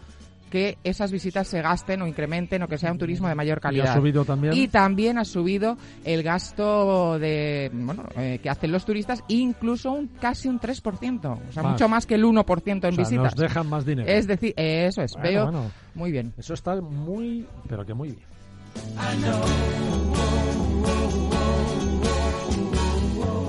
que 0.51 0.79
esas 0.85 1.11
visitas 1.11 1.49
se 1.49 1.61
gasten 1.63 2.03
o 2.03 2.07
incrementen 2.07 2.63
o 2.63 2.69
que 2.69 2.79
sea 2.79 2.93
un 2.93 2.99
turismo 2.99 3.27
de 3.29 3.35
mayor 3.35 3.59
Y 3.59 3.61
calidad. 3.61 3.89
ha 3.89 3.95
subido 3.95 4.25
también. 4.25 4.55
Y 4.55 4.69
también 4.69 5.19
ha 5.19 5.25
subido 5.25 5.77
el 6.05 6.23
gasto 6.23 7.19
de 7.19 7.71
bueno 7.73 8.05
eh, 8.17 8.39
que 8.43 8.49
hacen 8.51 8.71
los 8.71 8.85
turistas, 8.85 9.23
incluso 9.29 9.93
un 9.93 10.07
casi 10.21 10.49
un 10.49 10.61
3%, 10.61 11.25
o 11.49 11.53
sea, 11.53 11.63
Más. 11.63 11.73
mucho 11.73 11.89
más 11.89 12.07
que 12.07 12.15
el 12.15 12.25
1% 12.25 12.63
en 12.67 12.77
o 12.79 12.81
sea, 12.81 12.91
visitas. 12.91 13.25
nos 13.33 13.37
dejan 13.37 13.69
más 13.69 13.85
dinero. 13.85 14.09
Es 14.09 14.27
decir, 14.27 14.55
eh, 14.57 14.87
eso 14.89 15.03
es, 15.03 15.13
Bueno, 15.15 15.29
veo 15.29 15.43
bueno. 15.45 15.71
muy 15.95 16.13
bien. 16.13 16.33
Eso 16.39 16.55
está 16.55 16.81
muy, 16.81 17.47
pero 17.69 17.85
que 17.85 17.95
muy 17.95 18.11
bien. 18.13 18.23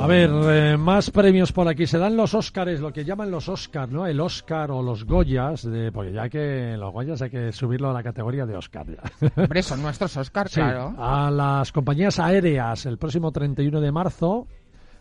A 0.06 0.08
ver, 0.08 0.30
eh, 0.32 0.78
más 0.78 1.10
premios 1.10 1.52
por 1.52 1.68
aquí. 1.68 1.88
Se 1.88 1.98
dan 1.98 2.16
los 2.16 2.36
Óscares, 2.36 2.80
lo 2.80 2.94
que 2.94 3.04
llaman 3.04 3.32
los 3.32 3.50
Óscar, 3.50 3.92
¿no? 3.92 4.06
El 4.06 4.20
Óscar 4.20 4.70
o 4.70 4.84
los 4.84 5.04
Goyas, 5.04 5.64
de, 5.64 5.92
porque 5.92 6.14
ya 6.14 6.30
que 6.30 6.76
los 6.78 6.94
Goyas 6.94 7.24
hay 7.24 7.32
que 7.32 7.52
subirlo 7.52 7.90
a 7.90 7.94
la 7.94 8.04
categoría 8.04 8.46
de 8.46 8.56
Óscar. 8.56 8.86
Hombre, 9.36 9.64
son 9.64 9.82
nuestros 9.82 10.16
Oscar, 10.16 10.48
Sí, 10.48 10.62
claro. 10.62 10.94
a 11.00 11.32
las 11.32 11.72
compañías 11.72 12.20
aéreas 12.20 12.86
el 12.86 13.00
próximo 13.00 13.32
31 13.32 13.82
de 13.82 13.92
marzo 13.92 14.46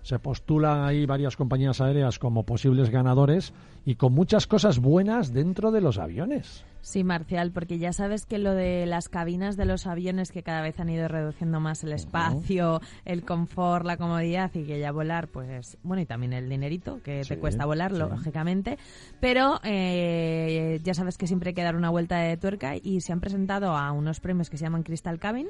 se 0.01 0.19
postulan 0.19 0.85
ahí 0.85 1.05
varias 1.05 1.37
compañías 1.37 1.83
aéreas 1.83 2.19
como 2.19 2.45
posibles 2.45 2.89
ganadores 2.89 3.53
y 3.85 3.97
con 3.97 4.13
muchas 4.15 4.47
cosas 4.47 4.79
buenas 4.79 5.33
dentro 5.33 5.71
de 5.71 5.81
los 5.81 5.99
aviones. 5.99 6.65
Sí, 6.81 7.03
Marcial, 7.03 7.51
porque 7.51 7.79
ya 7.79 7.95
sabes 7.95 8.27
que 8.27 8.37
lo 8.39 8.53
de 8.53 8.85
las 8.85 9.09
cabinas 9.09 9.57
de 9.57 9.65
los 9.65 9.87
aviones 9.87 10.31
que 10.33 10.43
cada 10.43 10.61
vez 10.61 10.79
han 10.81 10.91
ido 10.91 11.09
reduciendo 11.09 11.59
más 11.59 11.83
el 11.83 11.93
espacio, 11.95 12.81
el 13.07 13.25
confort, 13.25 13.87
la 13.87 13.97
comodidad 13.97 14.51
y 14.55 14.65
que 14.65 14.79
ya 14.79 14.93
volar, 14.93 15.29
pues 15.29 15.79
bueno, 15.83 16.03
y 16.03 16.07
también 16.07 16.35
el 16.35 16.47
dinerito 16.51 17.01
que 17.03 17.25
Sí, 17.25 17.31
te 17.31 17.39
cuesta 17.39 17.65
volar, 17.65 17.93
sí. 17.93 17.99
lógicamente. 17.99 18.77
Pero 19.19 19.61
eh, 19.65 20.79
ya 20.85 20.93
sabes 20.93 21.17
que 21.17 21.27
siempre 21.27 21.49
hay 21.51 21.55
que 21.55 21.63
dar 21.63 21.75
una 21.77 21.89
vuelta 21.89 22.19
de 22.19 22.37
tuerca 22.37 22.75
y 22.77 23.01
se 23.01 23.13
han 23.15 23.21
presentado 23.21 23.75
a 23.77 23.91
unos 23.93 24.21
premios 24.21 24.51
que 24.51 24.59
se 24.59 24.65
llaman 24.65 24.83
Crystal 24.83 25.19
Cabin, 25.19 25.49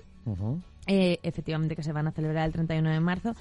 eh, 0.86 1.18
efectivamente 1.24 1.74
que 1.74 1.82
se 1.82 1.92
van 1.92 2.06
a 2.06 2.12
celebrar 2.12 2.46
el 2.46 2.52
31 2.52 2.90
de 2.90 3.00
marzo. 3.00 3.34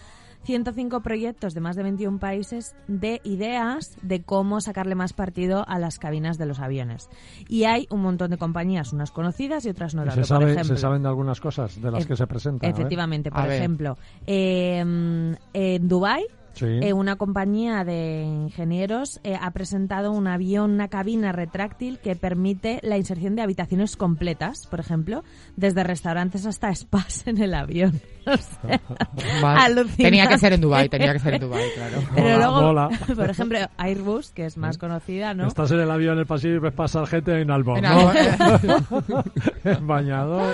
105 0.44 1.02
proyectos 1.02 1.54
de 1.54 1.62
más 1.62 1.76
de 1.76 1.84
21 1.84 2.20
países 2.20 2.76
de 2.88 3.22
ideas 3.24 3.96
de 4.02 4.24
cómo 4.24 4.62
sacarle 4.62 4.96
más 4.96 5.14
partido 5.14 5.64
a 5.68 5.80
las 5.80 6.00
cabinas 6.00 6.38
de 6.38 6.46
los 6.46 6.60
aviones. 6.60 7.10
Y 7.48 7.64
hay 7.64 7.88
un 7.90 8.02
montón 8.02 8.32
de 8.32 8.38
compañías, 8.38 8.94
unas 8.94 9.12
conocidas 9.12 9.66
y 9.66 9.70
otras 9.70 9.96
no 9.96 10.04
Y 10.04 10.08
tanto. 10.08 10.22
se, 10.22 10.28
sabe, 10.28 10.46
por 10.46 10.52
ejemplo, 10.52 10.76
se 10.76 10.82
saben 10.82 11.02
de 11.04 11.08
algunas 11.10 11.40
cosas 11.42 11.82
de 11.82 11.92
las 11.92 12.04
Ef- 12.04 12.08
que 12.08 12.16
se 12.16 12.28
presentan. 12.28 12.70
Efectivamente, 12.70 13.32
por 13.32 13.50
ejemplo, 13.50 13.98
eh, 14.28 14.80
en 14.80 15.88
Dubai 15.88 16.24
Sí. 16.56 16.68
eh, 16.68 16.94
una 16.94 17.16
compañía 17.16 17.84
de 17.84 18.22
ingenieros 18.22 19.20
eh, 19.24 19.36
ha 19.42 19.50
presentado 19.52 20.12
un 20.12 20.28
avión, 20.28 20.70
una 20.70 20.88
cabina 20.88 21.32
retráctil 21.32 21.98
que 21.98 22.16
permite 22.16 22.80
la 22.84 22.96
inserción 22.98 23.36
de 23.36 23.42
habitaciones 23.42 23.98
completas, 23.98 24.68
por 24.68 24.80
ejemplo, 24.80 25.24
desde 25.56 25.84
restaurantes 25.84 26.46
hasta 26.46 26.70
spas 26.76 27.26
en 27.28 27.42
el 27.42 27.56
avión. 27.56 28.00
O 28.34 28.38
sea. 28.38 29.86
Tenía 29.98 30.28
que 30.28 30.38
ser 30.38 30.54
en 30.54 30.62
Dubai, 30.62 30.90
tenía 30.90 31.14
que 31.14 31.20
ser 31.20 31.36
en 31.36 31.42
Dubai, 31.42 31.64
claro. 31.76 31.98
Pero 32.16 32.28
Mola, 32.28 32.38
luego, 32.38 32.62
mola. 32.62 32.90
por 33.16 33.30
ejemplo, 33.30 33.60
Airbus, 33.78 34.32
que 34.32 34.46
es 34.46 34.58
más 34.58 34.78
conocida, 34.78 35.34
¿no? 35.34 35.48
Estás 35.48 35.72
en 35.72 35.80
el 35.82 35.92
avión 35.92 36.14
en 36.14 36.20
el 36.20 36.26
pasillo 36.26 36.56
y 36.56 36.60
ves 36.60 36.74
pasar 36.74 37.06
gente 37.08 37.40
en 37.42 37.52
albor, 37.52 37.78
En 37.80 37.84
¿no? 37.84 38.12
en 39.64 39.88
bañador. 39.88 40.54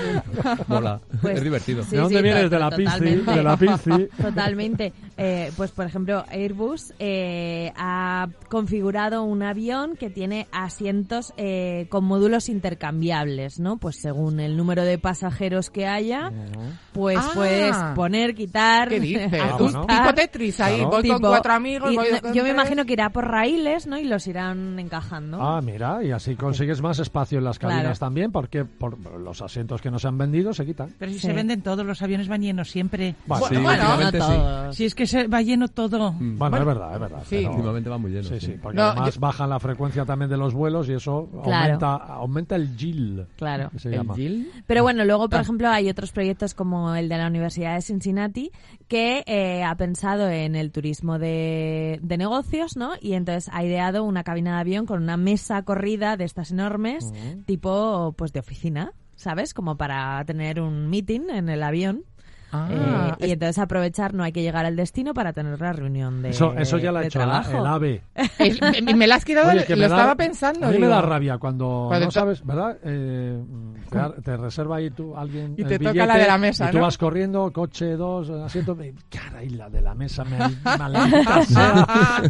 Mola. 0.67 0.99
Pues, 1.21 1.37
es 1.37 1.43
divertido. 1.43 1.83
sí, 1.83 1.91
¿De 1.91 1.97
dónde 2.01 2.17
sí, 2.17 2.23
vienes? 2.23 2.49
De 2.49 2.59
la 2.59 2.69
totalmente. 2.69 3.31
de 3.31 3.43
la 3.43 3.57
Pizzi. 3.57 4.07
Totalmente. 4.21 4.93
Eh, 5.17 5.51
pues, 5.57 5.71
por 5.71 5.85
ejemplo, 5.85 6.23
Airbus 6.29 6.93
eh, 6.99 7.71
ha 7.75 8.27
configurado 8.49 9.23
un 9.23 9.43
avión 9.43 9.95
que 9.95 10.09
tiene 10.09 10.47
asientos 10.51 11.33
eh, 11.37 11.87
con 11.89 12.05
módulos 12.05 12.49
intercambiables, 12.49 13.59
¿no? 13.59 13.77
Pues 13.77 13.97
según 14.01 14.39
el 14.39 14.57
número 14.57 14.83
de 14.83 14.97
pasajeros 14.97 15.69
que 15.69 15.87
haya, 15.87 16.31
pues 16.93 17.17
Ah. 17.19 17.31
Puedes 17.59 17.95
poner, 17.95 18.35
quitar, 18.35 18.89
¿Qué 18.89 18.99
dices? 18.99 19.31
Ah, 19.41 19.55
Un 19.59 19.71
bueno. 19.71 19.85
tipo 19.87 20.13
Tetris 20.13 20.59
ahí, 20.59 20.75
Claro. 20.77 20.89
voy 20.91 21.07
con 21.09 21.19
cuatro 21.21 21.53
amigos. 21.53 21.91
y 21.91 21.95
voy 21.95 22.07
no- 22.11 22.21
con 22.21 22.33
yo 22.33 22.43
me 22.43 22.49
tres. 22.49 22.53
imagino 22.53 22.85
que 22.85 22.93
irá 22.93 23.09
por 23.09 23.27
raíles, 23.27 23.87
¿no? 23.87 23.97
Y 23.97 24.05
los 24.05 24.27
irán 24.27 24.77
encajando. 24.79 25.41
Ah, 25.41 25.61
mira, 25.61 26.03
y 26.03 26.11
así 26.11 26.35
consigues 26.35 26.81
más 26.81 26.99
espacio 26.99 27.37
en 27.39 27.43
las 27.45 27.59
cabinas 27.59 27.81
Claro. 27.83 27.97
también, 27.99 28.31
porque 28.31 28.65
por 28.65 28.97
los 29.19 29.41
asientos 29.41 29.81
que 29.81 29.89
no 29.91 29.99
se 29.99 30.07
han 30.07 30.17
vendido 30.17 30.53
se 30.53 30.65
quitan. 30.65 30.93
Pero 30.97 31.11
si 31.11 31.19
Sí. 31.19 31.27
se 31.27 31.33
venden 31.33 31.61
todos, 31.61 31.85
los 31.85 32.01
aviones 32.01 32.27
van 32.27 32.41
llenos 32.41 32.69
siempre. 32.69 33.15
Bueno, 33.25 33.47
Sí, 33.47 33.55
bueno, 33.57 33.83
no 33.97 34.11
sí. 34.71 34.77
Si 34.77 34.85
es 34.85 34.95
que 34.95 35.05
se 35.07 35.27
va 35.27 35.41
lleno 35.41 35.67
todo. 35.67 36.13
Bueno, 36.19 36.57
es 36.57 36.65
verdad, 36.65 36.93
es 36.93 36.99
verdad. 36.99 37.19
Sí. 37.25 37.37
pero- 37.37 37.51
Últimamente 37.51 37.89
va 37.89 37.97
muy 37.97 38.11
lleno. 38.11 38.23
Sí, 38.29 38.39
sí. 38.39 38.45
sí, 38.47 38.55
porque 38.61 38.77
No, 38.77 38.83
además 38.85 39.15
yo- 39.15 39.19
bajan 39.21 39.49
la 39.49 39.59
frecuencia 39.59 40.05
también 40.05 40.29
de 40.29 40.37
los 40.37 40.53
vuelos 40.53 40.87
y 40.89 40.93
eso 40.93 41.27
Claro. 41.43 41.63
aumenta, 41.63 41.95
aumenta 41.95 42.55
el 42.55 42.75
GIL. 42.75 43.25
Claro. 43.37 43.69
que 43.71 43.79
se 43.79 43.89
¿El 43.89 43.95
llama. 43.95 44.15
Gil? 44.15 44.51
Pero 44.67 44.83
bueno, 44.83 45.03
luego, 45.05 45.27
por 45.29 45.39
Ah. 45.39 45.41
ejemplo, 45.41 45.69
hay 45.69 45.89
otros 45.89 46.11
proyectos 46.11 46.53
como 46.53 46.93
el 46.95 47.09
de 47.09 47.17
la 47.17 47.27
Universidad 47.27 47.48
de 47.55 47.81
Cincinnati 47.81 48.51
que 48.87 49.23
eh, 49.27 49.63
ha 49.63 49.75
pensado 49.75 50.29
en 50.29 50.55
el 50.55 50.71
turismo 50.71 51.19
de, 51.19 51.99
de 52.01 52.17
negocios, 52.17 52.75
¿no? 52.75 52.93
Y 52.99 53.13
entonces 53.13 53.49
ha 53.53 53.63
ideado 53.63 54.03
una 54.03 54.23
cabina 54.23 54.55
de 54.55 54.61
avión 54.61 54.85
con 54.85 55.01
una 55.01 55.17
mesa 55.17 55.61
corrida 55.63 56.17
de 56.17 56.25
estas 56.25 56.51
enormes, 56.51 57.11
tipo, 57.45 58.13
pues, 58.17 58.33
de 58.33 58.39
oficina, 58.39 58.93
¿sabes? 59.15 59.53
Como 59.53 59.77
para 59.77 60.23
tener 60.25 60.61
un 60.61 60.89
meeting 60.89 61.29
en 61.29 61.49
el 61.49 61.63
avión. 61.63 62.03
Ah, 62.51 63.15
Eh, 63.19 63.27
y 63.27 63.31
entonces 63.31 63.59
aprovechar, 63.59 64.13
no 64.13 64.23
hay 64.23 64.31
que 64.31 64.41
llegar 64.41 64.65
al 64.65 64.75
destino 64.75 65.13
para 65.13 65.33
tener 65.33 65.59
la 65.61 65.71
reunión 65.73 66.21
de 66.21 66.29
Eso, 66.29 66.53
eso 66.57 66.77
ya 66.77 66.91
lo 66.91 66.97
ha 66.97 67.01
de 67.01 67.07
hecho 67.07 67.19
el, 67.21 67.25
trabajo. 67.27 67.57
el 67.59 67.65
AVE. 67.65 68.01
es- 68.39 68.83
me, 68.83 68.93
me 68.95 69.07
la 69.07 69.15
has 69.15 69.25
quitado, 69.25 69.49
Oye, 69.51 69.65
que 69.65 69.75
lo 69.75 69.83
me 69.83 69.87
da- 69.89 69.95
estaba 69.95 70.15
pensando. 70.15 70.65
A 70.65 70.69
mí 70.69 70.75
me 70.75 70.87
digo. 70.87 70.89
da 70.89 71.01
rabia 71.01 71.37
cuando, 71.37 71.85
Cuando 71.89 72.05
no 72.07 72.11
to- 72.11 72.19
sabes, 72.19 72.45
¿verdad? 72.45 72.77
Eh, 72.83 73.39
te, 74.23 74.37
reserva 74.37 74.77
ahí 74.77 74.89
tú, 74.91 75.15
alguien 75.15 75.53
Y 75.57 75.61
el 75.63 75.67
te 75.67 75.77
toca 75.79 75.91
billete 75.91 76.07
la 76.07 76.17
de 76.17 76.27
la 76.27 76.37
mesa, 76.37 76.67
y 76.67 76.71
tú 76.71 76.77
¿no? 76.77 76.83
vas 76.83 76.97
corriendo, 76.97 77.51
coche, 77.51 77.95
dos, 77.95 78.29
asiento, 78.29 78.77
y, 78.83 78.93
caray, 79.15 79.49
la 79.49 79.69
de 79.69 79.81
la 79.81 79.93
mesa, 79.95 80.23
me 80.23 80.37
maldita 80.77 81.43
sea. 81.43 82.21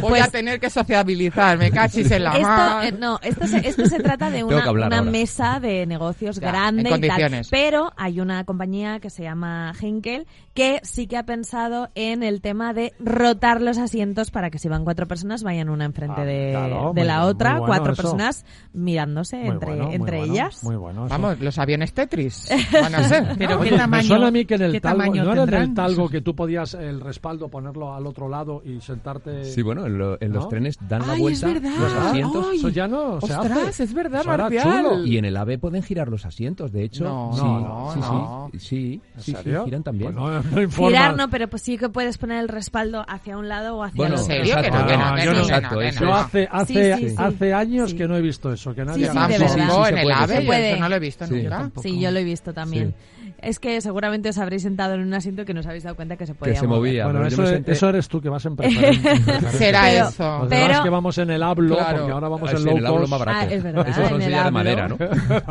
Voy 0.00 0.10
Pues- 0.10 0.22
a 0.22 0.28
tener 0.30 0.60
que 0.60 0.70
sociabilizar, 0.70 1.56
me 1.58 1.70
cachis 1.70 2.10
en 2.10 2.24
la 2.24 2.32
Esto, 2.36 2.46
mar. 2.48 2.84
eh, 2.84 2.92
no, 2.92 3.18
esto 3.22 3.46
se, 3.46 3.66
esto 3.68 3.86
se 3.86 4.00
trata 4.00 4.30
de 4.30 4.44
una, 4.44 4.70
una 4.70 5.02
mesa 5.02 5.60
de 5.60 5.86
negocios 5.86 6.40
Ya, 6.40 6.48
grande 6.50 6.88
en 6.90 7.04
y 7.04 7.08
tal. 7.08 7.42
Pero 7.50 7.92
hay 7.96 8.20
una 8.20 8.44
compañía 8.44 9.00
que 9.00 9.10
se 9.10 9.22
llama 9.22 9.61
Henkel, 9.70 10.26
que 10.54 10.80
sí 10.82 11.06
que 11.06 11.16
ha 11.16 11.24
pensado 11.24 11.88
en 11.94 12.22
el 12.22 12.40
tema 12.40 12.74
de 12.74 12.92
rotar 12.98 13.60
los 13.62 13.78
asientos 13.78 14.30
para 14.30 14.50
que 14.50 14.58
si 14.58 14.68
van 14.68 14.82
cuatro 14.84 15.06
personas 15.06 15.42
vayan 15.44 15.68
una 15.68 15.84
enfrente 15.84 16.20
Ah, 16.20 16.24
de, 16.24 16.50
claro, 16.50 16.92
de 16.94 17.00
muy- 17.00 17.04
la 17.08 17.26
otra, 17.26 17.50
bueno 17.52 17.66
cuatro 17.66 17.92
eso. 17.92 18.02
personas 18.02 18.44
mirándose 18.72 19.36
Muy 19.38 19.48
entre, 19.48 19.68
bueno, 19.70 19.86
muy 19.86 19.94
entre 19.94 20.18
bueno, 20.18 20.32
ellas. 20.34 20.64
Muy 20.64 20.76
bueno. 20.76 21.06
eso. 21.06 21.14
Vamos, 21.14 21.40
los 21.40 21.58
aviones 21.58 21.92
Tetris 21.94 22.48
van 22.72 22.94
a 22.94 23.04
ser. 23.08 23.34
Pero 23.38 23.60
Oye, 23.60 23.70
qué 23.70 23.76
tamaño. 23.76 24.02
me 24.02 24.08
suena 24.08 24.26
a 24.26 24.30
mí 24.30 24.44
que 24.44 24.54
en 24.54 24.62
el 24.62 24.80
talgo, 24.80 24.98
tamaño 24.98 25.24
¿no 25.24 25.32
era 25.32 25.42
en 25.42 25.48
el 25.48 25.54
tendrán? 25.54 25.74
talgo 25.74 26.08
que 26.08 26.20
tú 26.20 26.34
podías 26.34 26.74
el 26.74 27.00
respaldo 27.00 27.48
ponerlo 27.48 27.94
al 27.94 28.06
otro 28.06 28.28
lado 28.28 28.62
y 28.64 28.80
sentarte? 28.80 29.44
Sí, 29.44 29.62
bueno, 29.62 29.86
en, 29.86 29.98
lo- 29.98 30.20
en 30.20 30.32
los 30.32 30.48
trenes 30.48 30.76
dan 30.88 31.06
la 31.06 31.12
Ay, 31.14 31.20
vuelta 31.20 31.48
los 31.48 31.92
asientos 31.94 32.46
Ay. 32.50 32.58
Eso 32.58 32.68
ya 32.70 32.88
no 32.88 33.20
se 33.20 33.32
Ostras, 33.32 33.58
hace. 33.68 33.84
es 33.84 33.94
verdad, 33.94 34.24
Marcial. 34.24 35.06
y 35.06 35.16
en 35.18 35.24
el 35.24 35.36
AVE 35.36 35.58
pueden 35.58 35.82
girar 35.82 36.08
los 36.08 36.24
asientos. 36.26 36.72
De 36.72 36.84
hecho, 36.84 37.04
No, 37.04 37.30
sí, 37.32 37.40
no, 37.42 37.90
sí, 37.92 38.00
no. 38.00 38.50
sí, 38.52 38.58
sí, 38.58 39.00
¿En 39.16 39.20
sí, 39.22 39.34
sí, 39.42 39.50
serio? 39.52 39.64
giran 39.64 39.82
también. 39.82 40.14
Pues 40.14 40.78
no. 40.78 40.88
Girar 40.88 41.16
no, 41.16 41.28
pero 41.30 41.48
pues 41.48 41.62
sí 41.62 41.78
que 41.78 41.88
puedes 41.88 42.18
poner 42.18 42.38
el 42.40 42.48
respaldo 42.48 43.04
hacia 43.08 43.36
un 43.36 43.48
lado 43.48 43.76
o 43.76 43.84
hacia 43.84 43.96
Bueno, 43.96 44.14
el 44.16 44.20
¿En 44.20 44.24
otro. 44.24 44.34
serio? 44.34 44.54
Que 44.62 44.70
no, 44.70 44.76
Exacto, 44.78 44.86
que 44.86 44.96
no, 44.96 45.14
que 45.16 45.24
yo 45.24 45.32
no, 45.32 45.38
no. 45.38 45.44
que 45.46 45.50
no, 45.50 45.56
Exacto, 45.56 45.78
que 45.78 45.92
no. 45.92 46.00
Yo 46.00 46.14
hace, 46.14 46.48
hace, 46.50 46.94
Sí, 46.96 47.02
sí, 47.02 47.08
sí. 47.10 47.16
hace 47.18 47.54
años 47.54 47.90
Sí. 47.90 47.96
que 47.96 48.08
no 48.08 48.16
he 48.16 48.20
visto 48.22 48.52
eso. 48.52 48.74
Que 48.74 48.84
nadie 48.84 49.06
Sí, 49.06 49.10
sí, 49.12 49.18
de 49.18 49.38
verdad. 49.38 49.88
en 49.88 49.98
el 49.98 50.12
AVE, 50.12 50.70
yo 50.74 50.80
no 50.80 50.88
lo 50.88 50.96
he 50.96 51.00
visto 51.00 51.26
Sí, 51.26 51.34
nunca. 51.34 51.70
Sí, 51.82 52.00
yo 52.00 52.10
lo 52.10 52.18
he 52.18 52.24
visto 52.24 52.52
también. 52.52 52.94
Es 53.42 53.58
que 53.58 53.80
seguramente 53.80 54.28
os 54.28 54.38
habréis 54.38 54.62
sentado 54.62 54.94
en 54.94 55.00
un 55.00 55.12
asiento 55.14 55.44
que 55.44 55.52
no 55.52 55.60
os 55.60 55.66
habéis 55.66 55.82
dado 55.82 55.96
cuenta 55.96 56.16
que 56.16 56.26
se 56.26 56.34
podía 56.34 56.54
que 56.54 56.60
se 56.60 56.66
mover. 56.66 56.78
movía. 56.80 57.04
Bueno, 57.04 57.18
pero 57.20 57.28
yo 57.30 57.34
eso, 57.34 57.42
me 57.42 57.48
es- 57.48 57.54
senté- 57.54 57.72
eso 57.72 57.88
eres 57.88 58.08
tú 58.08 58.20
que 58.20 58.28
vas 58.28 58.44
en 58.46 58.56
preferencia. 58.56 59.16
Será 59.50 59.82
Pero- 59.82 60.08
eso. 60.08 60.38
Los 60.38 60.48
pero- 60.48 60.82
que 60.84 60.88
vamos 60.88 61.18
en 61.18 61.30
el 61.30 61.42
hablo, 61.42 61.76
Claro. 61.76 61.98
porque 61.98 62.12
ahora 62.12 62.28
vamos 62.28 62.48
Ah, 62.48 62.52
en 62.52 62.58
sí, 62.58 62.64
low 62.64 62.76
el 62.78 62.86
hablo 62.86 63.00
cost. 63.00 63.10
más 63.10 63.18
barato. 63.20 63.38
Ah, 63.40 63.44
es 63.54 63.62
verdad, 63.62 63.94
son 63.94 64.02
el 64.04 64.08
sillas 64.10 64.28
de 64.28 64.36
hablo. 64.36 64.52
madera, 64.52 64.88
¿no? 64.88 64.96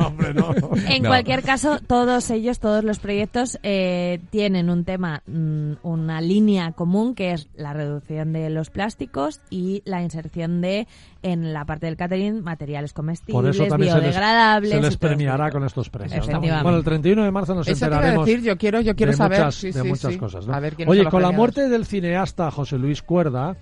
Hombre, 0.08 0.34
no. 0.34 0.56
En 0.88 1.04
No. 1.04 1.10
cualquier 1.10 1.44
caso, 1.44 1.80
todos 1.86 2.30
ellos, 2.32 2.60
todos 2.60 2.84
los 2.84 3.00
proyectos 3.00 3.60
eh, 3.64 4.20
tienen 4.30 4.70
un 4.70 4.86
tema, 4.86 5.22
mm, 5.28 5.74
una 5.84 6.22
línea 6.22 6.72
común 6.72 7.14
que 7.14 7.34
es 7.34 7.50
la 7.56 7.74
reducción 7.74 8.32
de 8.34 8.50
los 8.50 8.70
plásticos 8.70 9.42
y 9.50 9.82
la 9.86 10.02
inserción 10.02 10.62
de, 10.62 10.88
en 11.24 11.54
la 11.54 11.66
parte 11.66 11.88
del 11.88 11.98
catering, 11.98 12.42
materiales 12.44 12.94
Por 12.94 13.02
comestibles, 13.04 13.56
eso 13.56 13.66
también 13.68 13.92
se 13.92 13.98
les, 14.00 14.06
biodegradables. 14.06 14.70
se 14.72 14.82
les 14.82 14.94
y 14.94 14.98
todo 14.98 15.10
premiará 15.10 15.48
esto. 15.48 15.58
con 15.58 15.68
estos 15.68 15.90
premios. 15.90 16.14
Efectivamente. 16.14 16.64
Bueno, 16.64 16.78
el 16.78 16.84
31 16.84 17.24
de 17.26 17.32
marzo 17.32 17.54
nos 17.54 17.68
Eso 17.68 17.81
te 17.82 17.88
iba 17.88 17.96
a 17.96 18.00
enteraremos 18.00 18.26
decir, 18.26 18.44
yo 18.44 18.58
quiero, 18.58 18.82
yo 18.82 18.96
quiero 18.96 19.12
de 19.12 19.18
saber. 19.18 19.40
muchas, 19.40 19.56
sí, 19.56 19.72
de 19.72 19.82
sí, 19.82 19.88
muchas 19.88 20.14
sí. 20.14 20.20
cosas. 20.20 20.48
¿no? 20.48 20.54
A 20.54 20.60
ver 20.60 20.76
quiénes 20.76 20.92
Oye, 20.92 21.06
con 21.10 21.22
la 21.22 21.32
muerte 21.32 21.68
del 21.70 21.86
cineasta 21.86 22.50
José 22.52 22.78
Luis 22.78 23.02
Cuerda, 23.02 23.56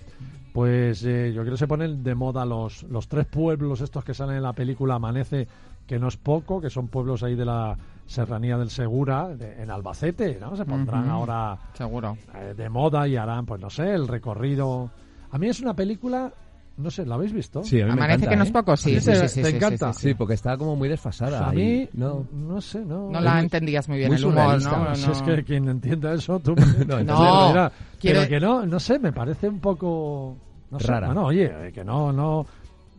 pues 0.52 1.04
eh, 1.04 1.32
yo 1.34 1.42
creo 1.42 1.54
que 1.54 1.58
se 1.58 1.68
ponen 1.68 2.02
de 2.02 2.14
moda 2.14 2.44
los, 2.44 2.82
los 2.84 3.06
tres 3.08 3.26
pueblos 3.26 3.80
estos 3.80 4.04
que 4.04 4.14
salen 4.14 4.36
en 4.36 4.42
la 4.42 4.52
película 4.52 4.96
Amanece, 4.96 5.46
que 5.86 5.98
no 5.98 6.08
es 6.08 6.16
poco, 6.16 6.60
que 6.60 6.70
son 6.70 6.88
pueblos 6.88 7.22
ahí 7.22 7.34
de 7.36 7.44
la 7.44 7.76
serranía 8.06 8.58
del 8.58 8.70
Segura, 8.70 9.28
de- 9.28 9.62
en 9.62 9.70
Albacete, 9.70 10.38
¿no? 10.40 10.56
Se 10.56 10.64
pondrán 10.64 11.08
ahora 11.08 11.56
Seguro. 11.74 12.16
eh, 12.34 12.54
de 12.56 12.68
moda 12.68 13.06
y 13.06 13.16
harán, 13.16 13.46
pues 13.46 13.60
no 13.60 13.70
sé, 13.70 13.94
el 13.94 14.08
recorrido. 14.08 14.90
A 15.30 15.38
mí 15.38 15.48
es 15.48 15.60
una 15.60 15.74
película, 15.74 16.32
no 16.80 16.90
sé, 16.90 17.06
¿la 17.06 17.14
habéis 17.14 17.32
visto? 17.32 17.62
Sí, 17.62 17.80
a 17.80 17.84
mí 17.84 17.90
me 17.90 17.92
Amanece 17.92 18.24
encanta, 18.24 18.30
que 18.30 18.36
no 18.36 18.42
¿eh? 18.42 18.46
es 18.46 18.52
poco, 18.52 18.76
sí, 18.76 18.90
¿A 18.90 18.94
ti 18.94 19.00
sí, 19.00 19.06
te- 19.06 19.16
sí, 19.16 19.28
sí, 19.28 19.42
te 19.42 19.50
sí, 19.50 19.56
encanta? 19.56 19.92
sí, 19.92 20.00
sí. 20.00 20.08
Sí, 20.08 20.14
porque 20.14 20.34
está 20.34 20.56
como 20.56 20.76
muy 20.76 20.88
desfasada. 20.88 21.46
a 21.48 21.52
mí, 21.52 21.88
no, 21.92 22.26
no 22.32 22.60
sé, 22.60 22.84
no. 22.84 23.10
No 23.10 23.20
la 23.20 23.40
entendías 23.40 23.88
muy 23.88 23.98
bien 23.98 24.10
muy 24.10 24.18
el 24.18 24.24
humor. 24.26 24.60
¿no? 24.62 24.94
Si 24.96 25.06
No. 25.06 25.12
es 25.12 25.22
que 25.22 25.44
quien 25.44 25.68
entienda 25.68 26.12
eso, 26.14 26.40
tú 26.40 26.54
No, 26.86 26.96
me 26.96 27.04
no. 27.04 27.70
Pero 28.00 28.26
que 28.28 28.40
no, 28.40 28.66
no 28.66 28.80
sé, 28.80 28.98
me 28.98 29.12
parece 29.12 29.48
un 29.48 29.60
poco 29.60 30.36
no 30.70 30.78
sé, 30.80 30.86
Rara. 30.86 31.08
Bueno, 31.08 31.26
oye, 31.26 31.50
eh, 31.68 31.72
que 31.72 31.84
no, 31.84 32.12
no, 32.12 32.46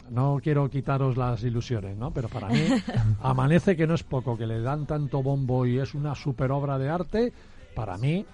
no 0.10 0.40
quiero 0.44 0.70
quitaros 0.70 1.16
las 1.18 1.42
ilusiones, 1.44 1.96
¿no? 1.98 2.12
Pero 2.12 2.28
para 2.28 2.48
mí 2.50 2.56
amanece 3.24 3.76
que 3.76 3.88
no 3.88 3.96
es 3.96 4.04
poco, 4.04 4.38
que 4.38 4.46
le 4.46 4.60
dan 4.62 4.86
tanto 4.86 5.24
bombo 5.24 5.66
y 5.66 5.80
es 5.80 5.94
una 5.96 6.14
super 6.16 6.52
obra 6.52 6.78
de 6.78 6.90
arte. 6.90 7.34
Para 7.74 7.98
mí, 7.98 8.26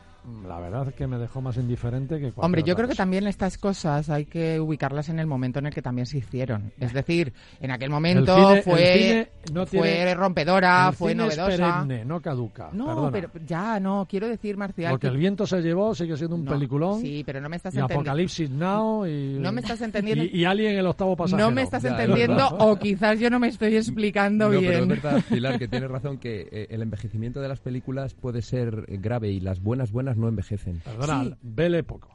la 0.47 0.59
verdad 0.59 0.87
es 0.89 0.93
que 0.95 1.07
me 1.07 1.17
dejó 1.17 1.41
más 1.41 1.57
indiferente 1.57 2.19
que 2.19 2.31
Hombre, 2.35 2.63
yo 2.63 2.75
creo 2.75 2.87
que 2.87 2.93
cosa. 2.93 3.03
también 3.03 3.27
estas 3.27 3.57
cosas 3.57 4.09
hay 4.09 4.25
que 4.25 4.59
ubicarlas 4.59 5.09
en 5.09 5.19
el 5.19 5.27
momento 5.27 5.59
en 5.59 5.67
el 5.67 5.73
que 5.73 5.81
también 5.81 6.05
se 6.05 6.17
hicieron. 6.17 6.71
Es 6.79 6.93
decir, 6.93 7.33
en 7.61 7.71
aquel 7.71 7.89
momento 7.89 8.35
El 8.37 8.43
cine- 8.43 8.61
fue, 8.63 8.93
el 8.93 8.99
cine 8.99 9.29
no 9.53 9.65
fue 9.65 9.79
tiene- 9.93 10.15
rompedora, 10.15 10.87
El 10.89 10.95
fue 10.95 11.11
cine 11.11 11.27
es 11.27 11.37
novedosa. 11.37 11.81
perenne, 11.85 12.05
no 12.05 12.21
caduca. 12.21 12.69
No, 12.73 12.85
perdona. 12.87 13.11
pero 13.11 13.45
ya, 13.45 13.79
no, 13.79 14.05
quiero 14.09 14.27
decir, 14.27 14.57
Marcial. 14.57 14.91
Lo 14.93 14.99
que 14.99 15.07
que- 15.07 15.13
el 15.13 15.17
viento 15.17 15.47
se 15.47 15.61
llevó 15.61 15.95
sigue 15.95 16.17
siendo 16.17 16.35
un 16.35 16.45
No, 16.45 16.51
peliculón. 16.51 16.99
Sí, 17.01 17.23
pero 17.25 17.39
no 17.41 17.47
me 17.49 17.55
estás 17.55 17.73
y 17.73 17.77
entendiendo. 17.77 18.01
Apocalipsis 18.11 18.49
Now 18.49 19.05
y... 19.05 19.37
No 19.39 19.51
me 19.51 19.61
estás 19.61 19.81
entendiendo. 19.81 20.23
Y, 20.25 20.29
y 20.41 20.45
Alien 20.45 20.77
el 20.77 20.87
octavo 20.87 21.15
pasajero. 21.15 21.47
No 21.49 21.55
me 21.55 21.61
estás 21.61 21.83
Ya, 21.83 21.89
entendiendo 21.89 22.45
es 22.47 22.53
o 22.59 22.75
quizás 22.77 23.19
yo 23.19 23.29
no 23.29 23.39
me 23.39 23.47
estoy 23.47 23.75
explicando 23.77 24.45
No, 24.49 24.59
pero 24.59 24.61
bien. 24.61 24.81
es 24.81 24.87
verdad, 24.87 25.23
Pilar, 25.29 25.57
que 25.59 25.67
tienes 25.67 25.89
razón 25.89 26.17
que 26.17 26.47
eh, 26.51 26.67
el 26.69 26.81
envejecimiento 26.81 27.39
de 27.39 27.47
las 27.47 27.59
películas 27.59 28.13
puede 28.13 28.41
ser 28.41 28.85
eh, 28.87 28.97
grave 29.01 29.29
y 29.29 29.39
las 29.39 29.61
buenas 29.61 29.91
buenas 29.91 30.16
no 30.17 30.27
envejecen. 30.27 30.79
Perdona, 30.81 31.23
Sí. 31.23 31.33
vele 31.41 31.83
poco. 31.83 32.13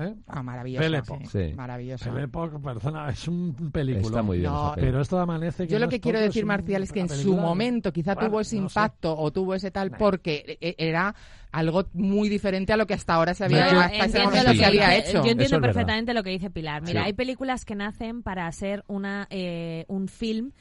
¿Eh? 0.00 0.14
Ah, 0.28 0.44
maravilloso. 0.44 0.80
Belle 0.84 0.98
Époque. 0.98 1.26
Sí. 1.26 1.54
Maravilloso. 1.56 2.12
Belle 2.12 2.26
Époque, 2.26 2.58
perdona, 2.60 3.08
es 3.10 3.26
un 3.26 3.52
película. 3.72 4.06
Está 4.06 4.22
muy 4.22 4.38
bien. 4.38 4.52
No. 4.52 4.72
Pero 4.76 5.00
esto 5.00 5.18
amanece 5.18 5.66
que 5.66 5.72
Yo 5.72 5.80
lo 5.80 5.88
que 5.88 5.98
quiero 5.98 6.20
decir, 6.20 6.46
Marcial, 6.46 6.84
es 6.84 6.92
que 6.92 7.00
en 7.00 7.08
su 7.08 7.36
momento 7.36 7.92
quizá 7.92 8.14
Bueno, 8.14 8.28
tuvo 8.30 8.40
ese 8.40 8.60
no 8.60 8.68
sé. 8.68 8.78
impacto 8.78 9.16
o 9.18 9.32
tuvo 9.32 9.54
ese 9.56 9.72
tal 9.72 9.90
porque 9.90 10.56
e- 10.60 10.76
era 10.78 11.16
algo 11.50 11.86
muy 11.94 12.28
diferente 12.28 12.72
a 12.72 12.76
lo 12.76 12.86
que 12.86 12.94
hasta 12.94 13.14
ahora 13.14 13.34
se 13.34 13.44
había, 13.46 13.66
hasta 13.86 14.04
ese 14.04 14.18
lo 14.24 14.30
que 14.52 14.98
hecho. 14.98 15.12
Yo 15.14 15.18
entiendo 15.18 15.42
es 15.42 15.50
verdad. 15.50 15.60
perfectamente 15.68 16.14
lo 16.14 16.22
que 16.22 16.30
dice 16.30 16.50
Pilar. 16.50 16.82
Mira, 16.82 17.00
Sí. 17.02 17.06
hay 17.08 17.12
películas 17.14 17.64
que 17.64 17.74
nacen 17.74 18.22
para 18.22 18.52
ser 18.52 18.84
una 18.86 19.26
eh, 19.30 19.84
un 19.88 20.06
film 20.06 20.52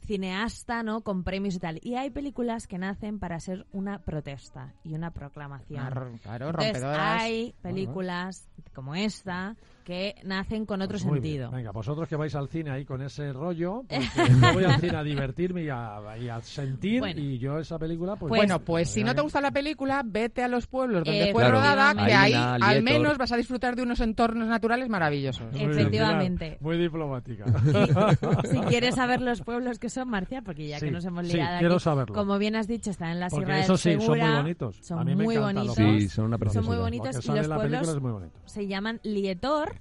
cineasta, 0.00 0.82
¿no? 0.82 1.02
Con 1.02 1.24
premios 1.24 1.54
y 1.56 1.58
tal. 1.58 1.78
Y 1.82 1.94
hay 1.96 2.10
películas 2.10 2.66
que 2.66 2.78
nacen 2.78 3.18
para 3.18 3.38
ser 3.40 3.66
una 3.72 3.98
protesta 4.00 4.74
y 4.84 4.94
una 4.94 5.10
proclamación. 5.12 5.90
Ro- 5.90 6.12
Claro, 6.22 6.46
Entonces, 6.48 6.72
rompedoras. 6.74 7.22
hay 7.22 7.54
películas 7.62 8.48
como 8.74 8.94
esta 8.94 9.56
que 9.84 10.14
nacen 10.24 10.64
con 10.66 10.80
otro 10.82 10.92
Pues 10.94 11.04
muy 11.04 11.20
bien. 11.20 11.34
sentido. 11.34 11.50
Venga, 11.50 11.70
vosotros 11.72 12.08
que 12.08 12.16
vais 12.16 12.34
al 12.34 12.48
cine 12.48 12.70
ahí 12.70 12.84
con 12.84 13.02
ese 13.02 13.32
rollo, 13.32 13.84
porque 13.88 14.32
yo 14.40 14.52
voy 14.54 14.64
al 14.64 14.80
cine 14.80 14.96
a 14.96 15.02
divertirme 15.02 15.64
y 15.64 15.68
a, 15.68 16.00
y 16.20 16.28
a 16.28 16.40
sentir, 16.42 17.00
Bueno. 17.00 17.20
y 17.20 17.38
yo 17.38 17.58
esa 17.58 17.78
película, 17.78 18.16
pues... 18.16 18.28
bueno, 18.28 18.58
pues 18.60 18.88
si 18.90 19.02
no 19.04 19.14
te 19.14 19.20
gusta 19.22 19.40
la 19.40 19.50
película, 19.50 20.02
vete 20.04 20.42
a 20.42 20.48
los 20.48 20.66
pueblos 20.66 21.04
donde 21.04 21.28
Eh, 21.28 21.32
fue 21.32 21.42
Claro. 21.42 21.56
rodada, 21.58 21.94
que 22.06 22.12
ahí 22.12 22.32
al 22.34 22.60
Lietor. 22.60 22.82
menos 22.82 23.18
vas 23.18 23.32
a 23.32 23.36
disfrutar 23.36 23.76
de 23.76 23.82
unos 23.82 24.00
entornos 24.00 24.46
naturales 24.48 24.88
maravillosos. 24.88 25.50
Muy 25.52 25.62
Efectivamente. 25.62 26.58
Muy 26.60 26.78
diplomática. 26.78 27.44
si 28.50 28.58
quieres 28.68 28.94
saber 28.94 29.20
los 29.20 29.42
pueblos 29.42 29.78
que 29.78 29.88
son, 29.90 30.08
Marcia, 30.08 30.42
porque 30.42 30.68
ya 30.68 30.78
Sí, 30.78 30.86
que 30.86 30.90
nos 30.92 31.04
hemos 31.04 31.26
sí, 31.26 31.34
liado 31.34 31.58
quiero 31.58 31.74
aquí, 31.74 31.84
saberlo. 31.84 32.14
como 32.14 32.38
bien 32.38 32.56
has 32.56 32.66
dicho, 32.66 32.90
está 32.90 33.10
en 33.10 33.20
la 33.20 33.28
Porque 33.28 33.46
Sierra 33.46 33.60
eso 33.60 33.72
del 33.72 33.78
sí, 34.00 34.06
son 34.06 34.18
muy 34.18 34.28
bonitos. 34.36 34.76
Son 34.82 34.98
A 34.98 35.04
mí 35.04 35.14
me 35.14 35.24
muy 35.24 35.36
bonitos. 35.36 35.74
Sí, 35.74 36.08
son 36.08 36.24
una 36.26 36.34
Son 36.36 36.40
preciosidad. 36.40 36.72
muy 36.72 36.76
bonitos 36.82 37.24
y 37.24 37.28
los 37.32 37.48
pueblos 37.48 38.00
muy 38.00 38.12
se 38.46 38.66
llaman 38.66 39.00
Lietor 39.02 39.74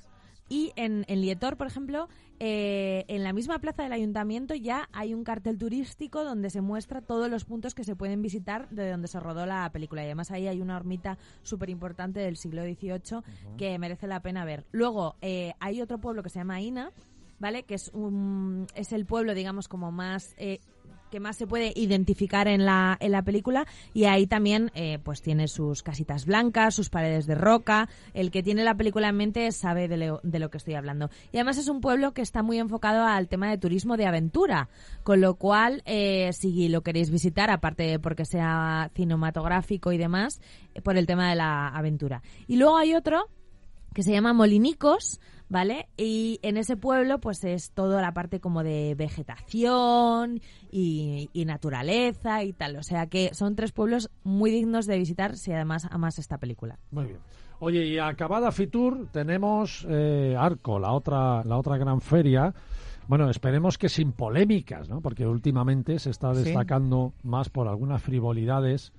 y 0.51 0.73
en, 0.75 1.05
en 1.07 1.21
Lietor, 1.21 1.55
por 1.55 1.67
ejemplo, 1.67 2.09
eh, 2.37 3.05
en 3.07 3.23
la 3.23 3.31
misma 3.31 3.59
plaza 3.59 3.83
del 3.83 3.93
ayuntamiento 3.93 4.53
ya 4.53 4.89
hay 4.91 5.13
un 5.13 5.23
cartel 5.23 5.57
turístico 5.57 6.25
donde 6.25 6.49
se 6.49 6.59
muestra 6.59 6.99
todos 6.99 7.29
los 7.29 7.45
puntos 7.45 7.73
que 7.73 7.85
se 7.85 7.95
pueden 7.95 8.21
visitar 8.21 8.67
de 8.69 8.91
donde 8.91 9.07
se 9.07 9.21
rodó 9.21 9.45
la 9.45 9.71
película. 9.71 10.01
Y 10.01 10.07
además 10.07 10.29
ahí 10.29 10.47
hay 10.47 10.59
una 10.59 10.75
ermita 10.75 11.17
súper 11.41 11.69
importante 11.69 12.19
del 12.19 12.35
siglo 12.35 12.63
XVIII 12.63 13.21
que 13.57 13.79
merece 13.79 14.07
la 14.07 14.21
pena 14.21 14.43
ver. 14.43 14.65
Luego 14.73 15.15
eh, 15.21 15.53
hay 15.61 15.81
otro 15.81 15.99
pueblo 15.99 16.21
que 16.21 16.29
se 16.29 16.39
llama 16.39 16.59
Ina, 16.59 16.91
¿vale? 17.39 17.63
Que 17.63 17.75
es, 17.75 17.89
un, 17.93 18.67
es 18.75 18.91
el 18.91 19.05
pueblo, 19.05 19.33
digamos, 19.33 19.69
como 19.69 19.93
más... 19.93 20.35
eh, 20.37 20.59
que 21.11 21.19
más 21.19 21.35
se 21.35 21.45
puede 21.45 21.73
identificar 21.75 22.47
en 22.47 22.65
la, 22.65 22.97
en 22.99 23.11
la 23.11 23.21
película 23.21 23.67
y 23.93 24.05
ahí 24.05 24.25
también 24.25 24.71
eh, 24.73 24.97
pues 25.03 25.21
tiene 25.21 25.47
sus 25.47 25.83
casitas 25.83 26.25
blancas, 26.25 26.73
sus 26.73 26.89
paredes 26.89 27.27
de 27.27 27.35
roca. 27.35 27.89
El 28.13 28.31
que 28.31 28.41
tiene 28.41 28.63
la 28.63 28.75
película 28.75 29.09
en 29.09 29.17
mente 29.17 29.51
sabe 29.51 29.87
de 29.87 29.97
lo, 29.97 30.21
de 30.23 30.39
lo 30.39 30.49
que 30.49 30.57
estoy 30.57 30.75
hablando. 30.75 31.09
Y 31.31 31.37
además 31.37 31.57
es 31.57 31.67
un 31.67 31.81
pueblo 31.81 32.13
que 32.13 32.21
está 32.21 32.41
muy 32.41 32.57
enfocado 32.57 33.05
al 33.05 33.27
tema 33.27 33.49
de 33.49 33.57
turismo 33.57 33.97
de 33.97 34.07
aventura, 34.07 34.69
con 35.03 35.21
lo 35.21 35.35
cual 35.35 35.83
eh, 35.85 36.31
si 36.33 36.69
lo 36.69 36.81
queréis 36.81 37.11
visitar, 37.11 37.51
aparte 37.51 37.99
porque 37.99 38.25
sea 38.25 38.89
cinematográfico 38.95 39.91
y 39.91 39.97
demás, 39.97 40.39
eh, 40.73 40.81
por 40.81 40.97
el 40.97 41.05
tema 41.05 41.29
de 41.29 41.35
la 41.35 41.67
aventura. 41.67 42.23
Y 42.47 42.55
luego 42.55 42.77
hay 42.77 42.95
otro 42.95 43.27
que 43.93 44.03
se 44.03 44.13
llama 44.13 44.31
Molinicos, 44.31 45.19
¿vale? 45.51 45.89
Y 45.97 46.39
en 46.43 46.55
ese 46.57 46.77
pueblo 46.77 47.19
pues 47.19 47.43
es 47.43 47.71
toda 47.71 48.01
la 48.01 48.13
parte 48.13 48.39
como 48.39 48.63
de 48.63 48.95
vegetación 48.95 50.41
y, 50.71 51.29
y 51.33 51.45
naturaleza 51.45 52.43
y 52.43 52.53
tal. 52.53 52.77
O 52.77 52.83
sea 52.83 53.07
que 53.07 53.33
son 53.33 53.55
tres 53.55 53.71
pueblos 53.73 54.09
muy 54.23 54.49
dignos 54.49 54.87
de 54.87 54.97
visitar 54.97 55.35
si 55.37 55.51
además 55.51 55.87
amas 55.91 56.17
esta 56.19 56.37
película. 56.37 56.79
Muy 56.91 57.05
bien. 57.05 57.19
Oye, 57.59 57.85
y 57.85 57.99
acabada 57.99 58.51
Fitur 58.51 59.09
tenemos 59.11 59.85
eh, 59.89 60.35
Arco, 60.39 60.79
la 60.79 60.93
otra, 60.93 61.43
la 61.43 61.57
otra 61.57 61.77
gran 61.77 62.01
feria. 62.01 62.53
Bueno, 63.07 63.29
esperemos 63.29 63.77
que 63.77 63.89
sin 63.89 64.13
polémicas, 64.13 64.87
¿no? 64.89 65.01
Porque 65.01 65.27
últimamente 65.27 65.99
se 65.99 66.09
está 66.11 66.33
Sí. 66.33 66.43
destacando 66.43 67.13
más 67.23 67.49
por 67.49 67.67
algunas 67.67 68.01
frivolidades 68.01 68.93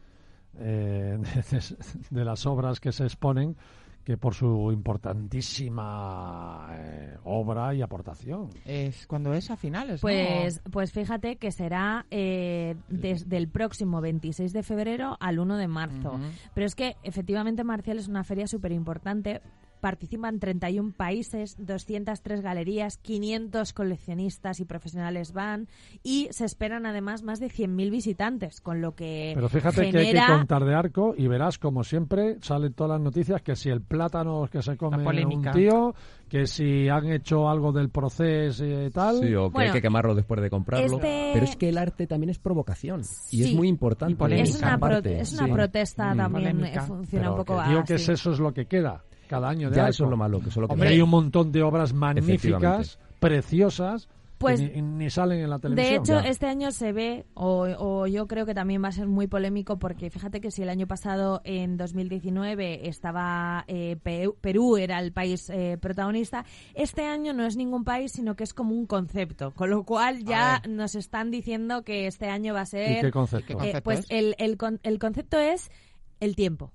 eh, 0.58 1.18
de, 1.50 1.76
de 2.10 2.24
las 2.24 2.44
obras 2.46 2.78
que 2.78 2.92
se 2.92 3.04
exponen 3.04 3.56
que 4.04 4.16
por 4.16 4.34
su 4.34 4.70
importantísima 4.72 6.68
eh, 6.72 7.16
obra 7.24 7.74
y 7.74 7.82
aportación. 7.82 8.50
Es 8.64 9.06
cuando 9.06 9.32
es 9.34 9.50
a 9.50 9.56
finales, 9.56 10.02
¿no? 10.02 10.08
Pues, 10.08 10.60
pues 10.70 10.92
fíjate 10.92 11.36
que 11.36 11.52
será 11.52 12.06
eh, 12.10 12.74
desde 12.88 13.36
el 13.36 13.48
próximo 13.48 14.00
26 14.00 14.52
de 14.52 14.62
febrero 14.62 15.16
al 15.20 15.38
1 15.38 15.56
de 15.56 15.68
marzo. 15.68 16.18
Pero 16.54 16.66
es 16.66 16.74
que 16.74 16.96
efectivamente 17.02 17.64
Marcial 17.64 17.98
es 17.98 18.08
una 18.08 18.24
feria 18.24 18.46
súper 18.46 18.72
importante. 18.72 19.40
Participan 19.82 20.38
31 20.38 20.92
países, 20.96 21.56
203 21.58 22.40
galerías, 22.40 22.98
500 22.98 23.72
coleccionistas 23.72 24.60
y 24.60 24.64
profesionales 24.64 25.32
van 25.32 25.66
y 26.04 26.28
se 26.30 26.44
esperan 26.44 26.86
además 26.86 27.24
más 27.24 27.40
de 27.40 27.48
100.000 27.48 27.90
visitantes, 27.90 28.60
con 28.60 28.80
lo 28.80 28.94
que 28.94 29.32
Pero 29.34 29.48
fíjate 29.48 29.90
que 29.90 29.98
hay 29.98 30.06
genera... 30.06 30.26
que 30.28 30.32
contar 30.34 30.64
de 30.64 30.74
arco 30.76 31.14
y 31.18 31.26
verás, 31.26 31.58
como 31.58 31.82
siempre, 31.82 32.36
salen 32.42 32.74
todas 32.74 32.92
las 32.92 33.00
noticias 33.00 33.42
que 33.42 33.56
si 33.56 33.70
el 33.70 33.82
plátano 33.82 34.48
que 34.52 34.62
se 34.62 34.76
come 34.76 35.02
un 35.24 35.50
tío, 35.50 35.96
que 36.28 36.46
si 36.46 36.88
han 36.88 37.10
hecho 37.10 37.48
algo 37.48 37.72
del 37.72 37.90
proceso 37.90 38.64
y 38.64 38.88
tal. 38.90 39.18
Sí, 39.18 39.34
o 39.34 39.48
que 39.48 39.52
Bueno, 39.54 39.70
hay 39.70 39.72
que 39.72 39.82
quemarlo 39.82 40.14
después 40.14 40.40
de 40.42 40.48
comprarlo. 40.48 40.94
este- 40.98 41.30
Pero 41.34 41.44
es 41.44 41.56
que 41.56 41.68
el 41.70 41.76
arte 41.78 42.06
también 42.06 42.30
es 42.30 42.38
provocación. 42.38 43.00
Y 43.00 43.42
Sí. 43.42 43.44
es 43.50 43.54
muy 43.56 43.66
importante. 43.66 44.12
Y 44.12 44.14
polémica. 44.14 44.48
es 44.48 44.62
una, 44.62 44.78
pro- 44.78 44.98
es 44.98 45.32
una 45.32 45.46
Sí. 45.46 45.50
protesta 45.52 46.14
Mm. 46.14 46.16
también, 46.18 46.46
eh, 46.46 46.52
Polémica. 46.52 46.82
funciona 46.82 47.22
Pero 47.24 47.32
un 47.32 47.44
poco 47.44 47.60
que 47.60 47.68
digo 47.68 47.84
que 47.84 47.94
así. 47.94 48.02
es 48.04 48.08
eso 48.20 48.30
es 48.30 48.38
lo 48.38 48.54
que 48.54 48.66
queda 48.66 49.02
cada 49.32 49.48
año 49.48 49.70
de 49.70 49.76
Ya, 49.76 49.82
arco. 49.82 49.90
eso 49.90 50.04
es 50.04 50.10
lo 50.10 50.16
malo, 50.16 50.40
que 50.40 50.50
Hombre, 50.68 50.88
hay 50.90 51.00
un 51.00 51.10
montón 51.10 51.50
de 51.52 51.62
obras 51.62 51.92
magníficas, 51.92 52.98
preciosas, 53.18 54.08
Pues, 54.38 54.60
que 54.60 54.82
ni, 54.82 55.04
ni 55.04 55.08
salen 55.10 55.38
en 55.40 55.50
la 55.50 55.56
De 55.58 55.62
televisión. 55.62 56.02
hecho, 56.02 56.20
Ya. 56.24 56.28
este 56.28 56.46
año 56.46 56.72
se 56.72 56.92
ve, 56.92 57.26
o, 57.34 57.68
o 57.78 58.06
yo 58.08 58.26
creo 58.26 58.44
que 58.44 58.54
también 58.54 58.82
va 58.82 58.88
a 58.88 58.92
ser 58.92 59.06
muy 59.06 59.28
polémico, 59.28 59.78
porque 59.78 60.10
fíjate 60.10 60.40
que 60.40 60.50
si 60.50 60.62
el 60.62 60.68
año 60.68 60.88
pasado, 60.88 61.40
en 61.44 61.76
2019, 61.76 62.88
estaba 62.88 63.64
eh, 63.68 63.96
Pe- 64.02 64.30
Perú, 64.40 64.76
era 64.78 64.98
el 64.98 65.12
país 65.12 65.48
eh, 65.50 65.78
protagonista, 65.80 66.44
este 66.74 67.06
año 67.06 67.32
no 67.32 67.46
es 67.46 67.56
ningún 67.56 67.84
país, 67.84 68.10
sino 68.12 68.34
que 68.34 68.42
es 68.42 68.52
como 68.52 68.74
un 68.74 68.86
concepto. 68.86 69.52
Con 69.52 69.70
lo 69.70 69.84
cual 69.84 70.24
ya 70.24 70.60
nos 70.68 70.96
están 70.96 71.30
diciendo 71.30 71.84
que 71.84 72.08
este 72.08 72.28
año 72.28 72.52
va 72.52 72.60
a 72.62 72.64
¿Y 72.64 72.66
ser... 72.66 73.00
qué 73.00 73.10
concepto? 73.12 73.56
¿Qué 73.58 73.70
eh, 73.70 73.80
pues 73.82 74.00
es? 74.00 74.06
el, 74.10 74.34
el, 74.38 74.56
con- 74.56 74.80
el 74.82 74.98
concepto 74.98 75.38
es 75.38 75.70
el 76.18 76.34
tiempo. 76.34 76.72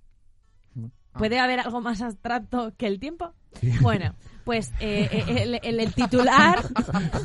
Ah. 1.18 1.20
¿Puede 1.20 1.40
haber 1.40 1.60
algo 1.60 1.82
más 1.82 2.02
abstracto 2.02 2.74
que 2.78 2.88
el 2.88 3.00
tiempo? 3.00 3.34
Bueno, 3.82 4.14
pues 4.46 4.72
eh, 4.80 5.10
eh, 5.12 5.24
el, 5.44 5.60
el- 5.64 5.80
el 5.80 5.94
titular, 5.94 6.60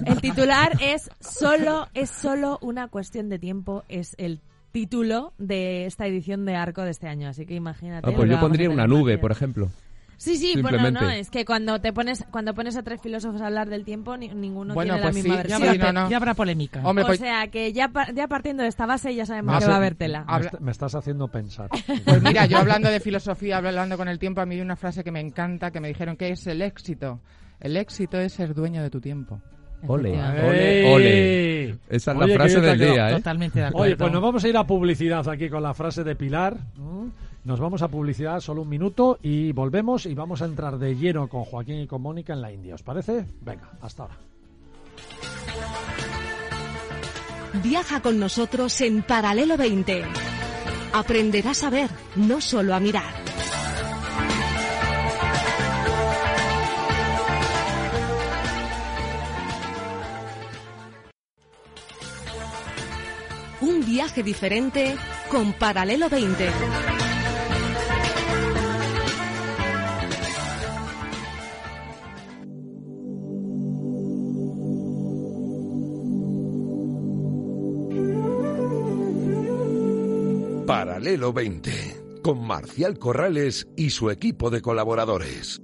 el 0.06 0.20
titular 0.20 0.72
es 0.80 1.10
solo 1.20 1.88
es 1.94 2.08
solo 2.10 2.58
una 2.62 2.88
cuestión 2.88 3.28
de 3.28 3.38
tiempo. 3.38 3.84
Es 3.88 4.14
el 4.18 4.40
título 4.72 5.34
de 5.38 5.84
esta 5.86 6.06
edición 6.06 6.46
de 6.46 6.56
Arco 6.56 6.82
de 6.82 6.90
este 6.90 7.06
año. 7.08 7.28
Así 7.28 7.44
que 7.44 7.54
imagínate. 7.54 8.08
Ah, 8.10 8.12
pues 8.16 8.30
yo 8.30 8.40
pondría 8.40 8.70
una 8.70 8.86
nube, 8.86 9.18
por 9.18 9.30
ejemplo. 9.30 9.68
Sí, 10.22 10.36
sí, 10.36 10.60
bueno, 10.62 10.88
no, 10.92 11.10
es 11.10 11.30
que 11.30 11.44
cuando 11.44 11.80
te 11.80 11.92
pones 11.92 12.24
cuando 12.30 12.54
pones 12.54 12.76
a 12.76 12.82
tres 12.84 13.00
filósofos 13.00 13.40
a 13.42 13.46
hablar 13.46 13.68
del 13.68 13.84
tiempo, 13.84 14.16
ni- 14.16 14.28
ninguno 14.28 14.72
Bueno, 14.72 14.94
tiene 14.94 15.02
pues 15.10 15.14
la 15.14 15.18
misma 15.22 15.42
sí, 15.42 15.48
ya 15.48 15.58
versión. 15.58 15.94
no, 15.94 16.02
no. 16.04 16.10
Ya 16.10 16.16
habrá 16.18 16.34
polémica. 16.34 16.80
Hombre, 16.84 17.02
O 17.02 17.06
pues, 17.08 17.18
sea 17.18 17.48
que 17.48 17.72
ya, 17.72 17.90
ya 18.14 18.28
partiendo 18.28 18.62
de 18.62 18.68
esta 18.68 18.86
base 18.86 19.12
ya 19.14 19.26
sabemos 19.26 19.52
Me 19.54 19.58
que 19.60 19.66
va 19.66 19.74
a 19.74 19.76
haber 19.78 19.96
tela. 19.96 20.24
me, 20.24 20.32
Habla- 20.32 20.50
est- 20.52 20.60
me 20.60 20.70
estás 20.70 20.94
haciendo 20.94 21.26
pensar. 21.26 21.70
pues 22.04 22.22
mira, 22.22 22.46
yo 22.46 22.58
hablando 22.58 22.88
de 22.88 23.00
filosofía, 23.00 23.56
hablando 23.56 23.96
con 23.96 24.06
el 24.08 24.20
tiempo, 24.20 24.40
a 24.40 24.46
mí 24.46 24.54
hay 24.54 24.60
una 24.60 24.76
frase 24.76 25.02
que 25.02 25.10
me 25.10 25.18
encanta, 25.20 25.72
que 25.72 25.80
me 25.80 25.88
dijeron 25.88 26.16
que 26.16 26.28
es 26.30 26.46
el 26.46 26.62
éxito. 26.62 27.18
El 27.58 27.76
éxito 27.76 28.18
es 28.20 28.32
ser 28.32 28.54
dueño 28.54 28.80
de 28.82 28.90
tu 28.90 29.00
tiempo. 29.00 29.40
Ole, 29.88 30.12
ole, 30.22 30.94
ole. 30.94 31.68
Esa 31.88 32.12
es 32.12 32.16
la 32.18 32.24
Oye, 32.26 32.34
frase 32.34 32.60
del 32.60 32.78
día, 32.78 33.10
¿eh? 33.10 33.14
Totalmente 33.14 33.58
de 33.58 33.64
acuerdo. 33.66 33.84
Oye, 33.86 33.96
pues 33.96 34.12
nos 34.12 34.22
vamos 34.22 34.44
a 34.44 34.48
ir 34.48 34.56
a 34.56 34.64
publicidad 34.64 35.28
aquí 35.28 35.48
con 35.50 35.62
la 35.64 35.74
frase 35.74 36.04
de 36.04 36.14
Pilar. 36.14 36.56
¿m? 36.78 37.10
Nos 37.44 37.58
vamos 37.58 37.82
a 37.82 37.88
publicidad 37.88 38.38
solo 38.38 38.62
un 38.62 38.68
minuto 38.68 39.18
y 39.20 39.50
volvemos 39.50 40.06
y 40.06 40.14
vamos 40.14 40.42
a 40.42 40.44
entrar 40.44 40.78
de 40.78 40.94
lleno 40.94 41.28
con 41.28 41.44
Joaquín 41.44 41.80
y 41.80 41.86
con 41.88 42.00
Mónica 42.00 42.32
en 42.34 42.40
la 42.40 42.52
India. 42.52 42.76
¿Os 42.76 42.84
parece? 42.84 43.26
Venga, 43.40 43.72
hasta 43.80 44.04
ahora. 44.04 44.18
Viaja 47.62 48.00
con 48.00 48.20
nosotros 48.20 48.80
en 48.80 49.02
Paralelo 49.02 49.56
20. 49.56 50.04
Aprenderás 50.94 51.64
a 51.64 51.70
ver, 51.70 51.90
no 52.14 52.40
solo 52.40 52.74
a 52.74 52.80
mirar. 52.80 53.12
Un 63.60 63.84
viaje 63.84 64.22
diferente 64.22 64.96
con 65.28 65.52
Paralelo 65.54 66.08
20. 66.08 67.01
Paralelo 81.02 81.32
20, 81.32 82.20
con 82.22 82.46
Marcial 82.46 82.96
Corrales 82.96 83.66
y 83.76 83.90
su 83.90 84.08
equipo 84.08 84.50
de 84.50 84.62
colaboradores. 84.62 85.60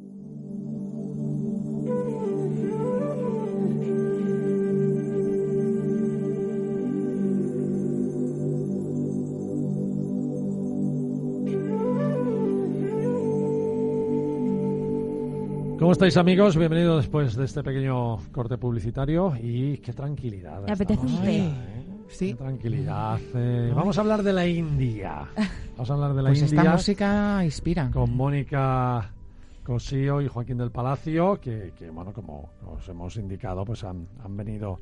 ¿Cómo 15.79 15.93
estáis 15.93 16.17
amigos? 16.17 16.57
Bienvenidos 16.57 17.03
después 17.03 17.37
de 17.37 17.45
este 17.45 17.63
pequeño 17.63 18.17
corte 18.33 18.59
publicitario 18.59 19.37
y 19.41 19.79
qué 19.79 19.93
tranquilidad. 19.93 20.65
Me 20.65 20.73
apetece 20.73 20.95
estamos, 20.95 21.13
un 21.13 21.25
té. 21.25 21.78
Tranquilidad. 22.37 23.19
Eh, 23.35 23.73
vamos 23.75 23.99
a 23.99 24.01
hablar 24.01 24.23
de 24.23 24.33
la 24.33 24.47
India. 24.47 25.29
Vamos 25.77 25.91
a 25.91 25.95
hablar 25.95 26.15
de 26.15 26.23
la 26.23 26.31
Pues 26.31 26.43
India 26.43 26.59
esta 26.61 26.73
música 26.73 27.45
inspira. 27.45 27.91
con 27.93 28.17
Mónica 28.17 29.13
Cosío 29.63 30.21
y 30.21 30.27
Joaquín 30.27 30.59
del 30.59 30.73
Palacio, 30.73 31.39
que, 31.41 31.73
que, 31.79 31.89
bueno, 31.91 32.13
como 32.13 32.51
os 32.75 32.89
hemos 32.89 33.17
indicado, 33.17 33.65
pues 33.65 33.85
han, 33.85 34.09
han 34.25 34.37
venido 34.37 34.81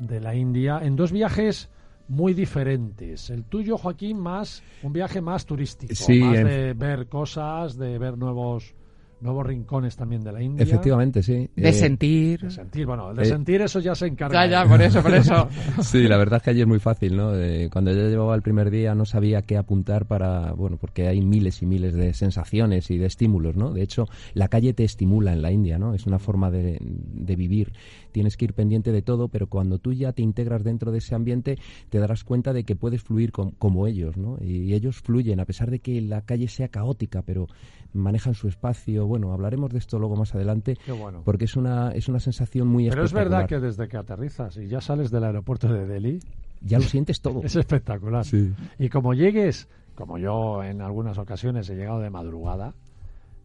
de 0.00 0.20
la 0.20 0.34
India 0.34 0.80
en 0.82 0.96
dos 0.96 1.12
viajes 1.12 1.68
muy 2.08 2.34
diferentes. 2.34 3.30
El 3.30 3.44
tuyo, 3.44 3.78
Joaquín, 3.78 4.18
más 4.18 4.64
un 4.82 4.92
viaje 4.92 5.20
más 5.20 5.46
turístico, 5.46 5.94
Sí, 5.94 6.18
más 6.18 6.38
en- 6.38 6.46
de 6.48 6.72
ver 6.74 7.06
cosas, 7.06 7.76
de 7.76 7.98
ver 7.98 8.18
nuevos 8.18 8.74
nuevos 9.22 9.46
rincones 9.46 9.96
también 9.96 10.22
de 10.22 10.32
la 10.32 10.42
India. 10.42 10.62
Efectivamente, 10.62 11.22
sí. 11.22 11.48
De 11.54 11.68
Eh, 11.68 11.72
sentir. 11.72 12.40
De 12.40 12.50
sentir, 12.50 12.86
bueno, 12.86 13.10
el 13.10 13.16
de 13.16 13.22
Eh, 13.22 13.26
sentir 13.26 13.60
eso 13.62 13.80
ya 13.80 13.94
se 13.94 14.06
encarga. 14.06 14.44
Ya, 14.46 14.62
ya, 14.64 14.68
por 14.68 14.82
eso, 14.82 15.02
por 15.02 15.14
eso. 15.14 15.48
Sí, 15.82 16.08
la 16.08 16.16
verdad 16.16 16.38
es 16.38 16.42
que 16.42 16.50
allí 16.50 16.60
es 16.62 16.66
muy 16.66 16.78
fácil, 16.80 17.16
¿no? 17.16 17.34
Eh, 17.36 17.68
cuando 17.72 17.92
yo 17.92 18.08
llevaba 18.08 18.34
el 18.34 18.42
primer 18.42 18.70
día 18.70 18.94
no 18.94 19.04
sabía 19.04 19.42
qué 19.42 19.56
apuntar 19.56 20.06
para, 20.06 20.52
bueno, 20.52 20.76
porque 20.76 21.06
hay 21.08 21.20
miles 21.22 21.62
y 21.62 21.66
miles 21.66 21.94
de 21.94 22.12
sensaciones 22.14 22.90
y 22.90 22.98
de 22.98 23.06
estímulos, 23.06 23.56
¿no? 23.56 23.72
De 23.72 23.82
hecho, 23.82 24.06
la 24.34 24.48
calle 24.48 24.74
te 24.74 24.84
estimula 24.84 25.32
en 25.32 25.42
la 25.42 25.52
India, 25.52 25.78
¿no? 25.78 25.94
Es 25.94 26.06
una 26.06 26.18
forma 26.18 26.50
de, 26.50 26.78
de 26.80 27.36
vivir. 27.36 27.72
Tienes 28.12 28.36
que 28.36 28.44
ir 28.46 28.54
pendiente 28.54 28.92
de 28.92 29.02
todo, 29.02 29.28
pero 29.28 29.46
cuando 29.48 29.78
tú 29.78 29.92
ya 29.92 30.12
te 30.12 30.22
integras 30.22 30.64
dentro 30.64 30.92
de 30.92 30.98
ese 30.98 31.14
ambiente, 31.14 31.58
te 31.88 31.98
darás 31.98 32.24
cuenta 32.24 32.52
de 32.52 32.64
que 32.64 32.76
puedes 32.76 33.02
fluir 33.02 33.32
com- 33.32 33.52
como 33.58 33.86
ellos, 33.86 34.16
¿no? 34.16 34.36
Y 34.42 34.74
ellos 34.74 35.00
fluyen, 35.00 35.40
a 35.40 35.44
pesar 35.44 35.70
de 35.70 35.78
que 35.78 36.00
la 36.00 36.22
calle 36.22 36.48
sea 36.48 36.68
caótica, 36.68 37.22
pero 37.22 37.46
manejan 37.92 38.34
su 38.34 38.48
espacio. 38.48 39.06
Bueno, 39.06 39.32
hablaremos 39.32 39.70
de 39.70 39.78
esto 39.78 39.98
luego 39.98 40.16
más 40.16 40.34
adelante, 40.34 40.76
Qué 40.84 40.92
bueno. 40.92 41.22
porque 41.24 41.44
es 41.44 41.56
una, 41.56 41.92
es 41.92 42.08
una 42.08 42.20
sensación 42.20 42.68
muy 42.68 42.88
Pero 42.88 43.04
es 43.04 43.12
verdad 43.12 43.46
que 43.46 43.60
desde 43.60 43.88
que 43.88 43.96
aterrizas 43.96 44.56
y 44.56 44.68
ya 44.68 44.80
sales 44.80 45.10
del 45.10 45.24
aeropuerto 45.24 45.68
de 45.72 45.86
Delhi, 45.86 46.18
Ya 46.62 46.78
lo 46.78 46.84
sientes 46.84 47.20
todo. 47.20 47.40
es 47.44 47.56
espectacular. 47.56 48.24
Sí. 48.24 48.52
Y 48.78 48.88
como 48.88 49.14
llegues, 49.14 49.68
como 49.94 50.18
yo 50.18 50.62
en 50.62 50.80
algunas 50.80 51.18
ocasiones 51.18 51.68
he 51.70 51.74
llegado 51.76 52.00
de 52.00 52.10
madrugada, 52.10 52.74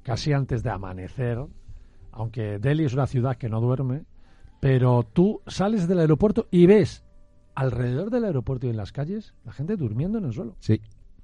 casi 0.03 0.33
antes 0.33 0.63
de 0.63 0.69
amanecer, 0.69 1.39
aunque 2.11 2.59
Delhi 2.59 2.85
es 2.85 2.93
una 2.93 3.07
ciudad 3.07 3.35
que 3.37 3.49
no 3.49 3.59
duerme, 3.59 4.05
pero 4.59 5.03
tú 5.03 5.41
sales 5.47 5.87
del 5.87 5.99
aeropuerto 5.99 6.47
y 6.51 6.65
ves 6.65 7.03
alrededor 7.55 8.09
del 8.11 8.25
aeropuerto 8.25 8.67
y 8.67 8.69
en 8.69 8.77
las 8.77 8.91
calles 8.91 9.33
la 9.43 9.51
gente 9.51 9.75
durmiendo 9.75 10.17
en 10.19 10.25
el 10.25 10.33
suelo. 10.33 10.55
Sí. 10.59 10.79